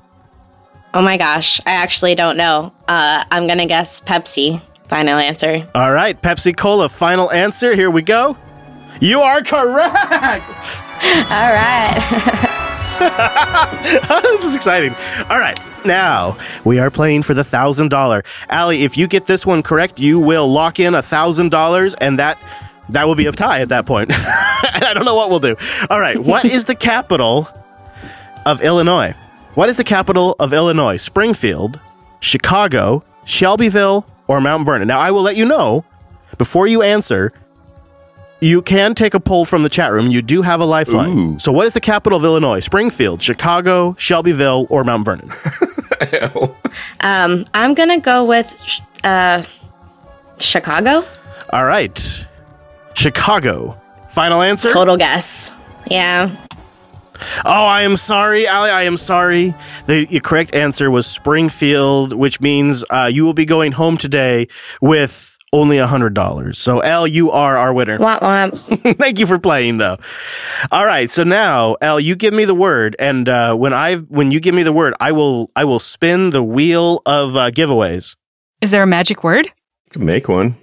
Oh 0.93 1.01
my 1.01 1.17
gosh, 1.17 1.59
I 1.65 1.71
actually 1.71 2.15
don't 2.15 2.37
know. 2.37 2.73
Uh, 2.87 3.23
I'm 3.29 3.45
gonna 3.47 3.67
guess 3.67 4.01
Pepsi. 4.01 4.61
Final 4.87 5.17
answer. 5.17 5.67
All 5.75 5.91
right, 5.91 6.19
Pepsi 6.19 6.55
Cola, 6.55 6.89
final 6.89 7.29
answer. 7.31 7.75
Here 7.75 7.91
we 7.91 8.01
go. 8.01 8.37
You 9.01 9.19
are 9.19 9.43
correct. 9.43 10.45
All 11.29 11.53
right. 11.53 11.97
this 14.23 14.43
is 14.43 14.55
exciting. 14.55 14.95
All 15.29 15.39
right, 15.39 15.59
now 15.85 16.35
we 16.63 16.79
are 16.79 16.89
playing 16.89 17.21
for 17.21 17.35
the 17.35 17.43
thousand 17.43 17.89
dollar. 17.89 18.23
Allie, 18.49 18.83
if 18.83 18.97
you 18.97 19.07
get 19.07 19.25
this 19.25 19.45
one 19.45 19.61
correct, 19.61 19.99
you 19.99 20.19
will 20.19 20.47
lock 20.47 20.79
in 20.79 20.95
a 20.95 21.01
thousand 21.03 21.49
dollars, 21.49 21.93
and 21.95 22.17
that 22.17 22.39
that 22.89 23.07
will 23.07 23.15
be 23.15 23.25
a 23.25 23.31
tie 23.31 23.61
at 23.61 23.69
that 23.69 23.85
point. 23.85 24.11
and 24.73 24.83
I 24.83 24.93
don't 24.93 25.05
know 25.05 25.15
what 25.15 25.29
we'll 25.29 25.39
do. 25.39 25.55
All 25.89 25.99
right, 25.99 26.17
what 26.17 26.45
is 26.57 26.65
the 26.65 26.75
capital 26.75 27.47
of 28.45 28.61
Illinois? 28.61 29.13
What 29.55 29.69
is 29.69 29.77
the 29.77 29.83
capital 29.83 30.35
of 30.39 30.53
Illinois? 30.53 30.97
Springfield, 30.97 31.79
Chicago, 32.19 33.03
Shelbyville, 33.25 34.05
or 34.27 34.39
Mount 34.39 34.65
Vernon? 34.65 34.87
Now 34.87 34.99
I 34.99 35.11
will 35.11 35.23
let 35.23 35.35
you 35.35 35.45
know 35.45 35.83
before 36.37 36.67
you 36.67 36.81
answer. 36.81 37.33
You 38.39 38.61
can 38.61 38.93
take 38.93 39.15
a 39.15 39.19
poll 39.19 39.45
from 39.45 39.63
the 39.63 39.69
chat 39.69 39.91
room. 39.91 40.07
You 40.07 40.21
do 40.21 40.43
have 40.43 40.59
a 40.59 40.65
lifeline. 40.65 41.17
Ooh. 41.17 41.39
So, 41.39 41.51
what 41.51 41.65
is 41.65 41.73
the 41.73 41.79
capital 41.79 42.19
of 42.19 42.23
Illinois? 42.23 42.59
Springfield, 42.59 43.19
Chicago, 43.19 43.95
Shelbyville, 43.97 44.67
or 44.69 44.83
Mount 44.83 45.05
Vernon? 45.05 45.31
um, 46.99 47.47
I'm 47.55 47.73
gonna 47.73 47.99
go 47.99 48.23
with 48.25 48.81
uh, 49.03 49.41
Chicago. 50.39 51.03
All 51.49 51.65
right. 51.65 52.26
Chicago. 52.97 53.79
Final 54.09 54.41
answer? 54.41 54.69
Total 54.69 54.97
guess. 54.97 55.51
Yeah. 55.85 56.35
Oh, 57.45 57.65
I 57.65 57.83
am 57.83 57.95
sorry, 57.95 58.47
Allie. 58.47 58.71
I 58.71 58.83
am 58.83 58.97
sorry. 58.97 59.53
The, 59.85 60.05
the 60.05 60.19
correct 60.19 60.55
answer 60.55 60.89
was 60.89 61.05
Springfield, 61.05 62.13
which 62.13 62.41
means 62.41 62.83
uh, 62.89 63.09
you 63.11 63.23
will 63.23 63.35
be 63.35 63.45
going 63.45 63.73
home 63.73 63.97
today 63.97 64.47
with 64.81 65.37
only 65.53 65.77
a 65.77 65.85
hundred 65.85 66.15
dollars. 66.15 66.57
So, 66.57 66.79
L, 66.79 67.05
you 67.05 67.29
are 67.31 67.55
our 67.55 67.71
winner. 67.71 67.99
Womp 67.99 68.19
womp. 68.21 68.97
Thank 68.97 69.19
you 69.19 69.27
for 69.27 69.37
playing, 69.37 69.77
though. 69.77 69.97
All 70.71 70.85
right, 70.85 71.09
so 71.09 71.23
now, 71.23 71.75
L, 71.81 71.99
you 71.99 72.15
give 72.15 72.33
me 72.33 72.45
the 72.45 72.55
word, 72.55 72.95
and 72.97 73.29
uh, 73.29 73.55
when 73.55 73.73
I 73.73 73.97
when 73.97 74.31
you 74.31 74.39
give 74.39 74.55
me 74.55 74.63
the 74.63 74.73
word, 74.73 74.95
I 74.99 75.11
will 75.11 75.51
I 75.55 75.65
will 75.65 75.79
spin 75.79 76.31
the 76.31 76.43
wheel 76.43 77.03
of 77.05 77.35
uh, 77.35 77.51
giveaways. 77.51 78.15
Is 78.61 78.71
there 78.71 78.81
a 78.81 78.87
magic 78.87 79.23
word? 79.23 79.45
You 79.45 79.91
can 79.91 80.05
make 80.05 80.27
one. 80.27 80.55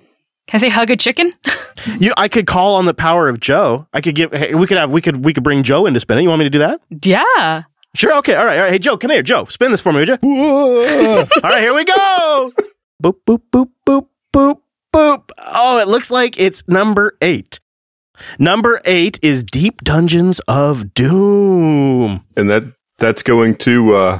Can 0.46 0.58
I 0.58 0.60
say 0.60 0.68
hug 0.68 0.90
a 0.90 0.96
chicken? 0.96 1.32
You, 1.98 2.12
I 2.16 2.28
could 2.28 2.46
call 2.46 2.76
on 2.76 2.86
the 2.86 2.94
power 2.94 3.28
of 3.28 3.40
Joe. 3.40 3.86
I 3.92 4.00
could 4.00 4.14
give. 4.14 4.32
Hey, 4.32 4.54
we 4.54 4.66
could 4.66 4.78
have. 4.78 4.90
We 4.90 5.02
could. 5.02 5.22
We 5.22 5.34
could 5.34 5.42
bring 5.42 5.64
Joe 5.64 5.84
in 5.84 5.92
to 5.92 6.00
spin 6.00 6.16
it. 6.16 6.22
You 6.22 6.28
want 6.30 6.38
me 6.38 6.46
to 6.46 6.50
do 6.50 6.60
that? 6.60 6.80
yeah. 7.04 7.64
Sure. 7.94 8.16
Okay. 8.18 8.34
All 8.34 8.44
right. 8.46 8.56
All 8.56 8.62
right. 8.62 8.72
Hey, 8.72 8.78
Joe, 8.78 8.96
come 8.96 9.10
here. 9.10 9.22
Joe, 9.22 9.44
spin 9.46 9.70
this 9.70 9.82
for 9.82 9.92
me, 9.92 9.98
would 9.98 10.08
you? 10.08 10.14
all 10.22 11.50
right. 11.50 11.60
Here 11.60 11.74
we 11.74 11.84
go. 11.84 12.52
boop 13.02 13.16
boop 13.26 13.42
boop 13.52 13.68
boop 13.86 14.06
boop 14.32 14.60
boop. 14.94 15.30
Oh, 15.52 15.78
it 15.78 15.88
looks 15.88 16.10
like 16.10 16.40
it's 16.40 16.66
number 16.68 17.18
eight. 17.20 17.60
Number 18.38 18.80
eight 18.86 19.18
is 19.22 19.44
Deep 19.44 19.82
Dungeons 19.82 20.40
of 20.48 20.94
Doom. 20.94 22.24
And 22.36 22.48
that 22.48 22.64
that's 22.98 23.22
going 23.22 23.56
to 23.56 23.94
uh 23.94 24.18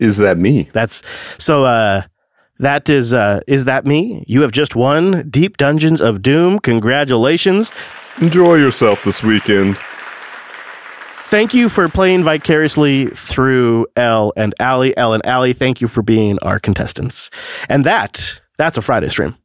is 0.00 0.16
that 0.16 0.36
me? 0.38 0.68
That's 0.72 1.04
so. 1.42 1.64
uh 1.64 2.02
that 2.60 2.88
is 2.88 3.12
uh 3.12 3.40
is 3.46 3.64
that 3.64 3.84
me? 3.84 4.24
You 4.28 4.42
have 4.42 4.52
just 4.52 4.76
won 4.76 5.28
Deep 5.28 5.56
Dungeons 5.56 6.00
of 6.00 6.22
Doom. 6.22 6.58
Congratulations. 6.60 7.70
Enjoy 8.20 8.56
yourself 8.56 9.02
this 9.04 9.22
weekend. 9.22 9.78
Thank 11.24 11.54
you 11.54 11.68
for 11.68 11.88
playing 11.88 12.24
vicariously 12.24 13.06
through 13.06 13.86
L 13.94 14.32
and 14.36 14.52
Allie. 14.58 14.96
L 14.96 15.12
and 15.12 15.24
Allie, 15.24 15.52
thank 15.52 15.80
you 15.80 15.86
for 15.86 16.02
being 16.02 16.40
our 16.42 16.58
contestants. 16.58 17.30
And 17.68 17.86
that, 17.86 18.40
that's 18.58 18.76
a 18.76 18.82
Friday 18.82 19.08
stream. 19.08 19.36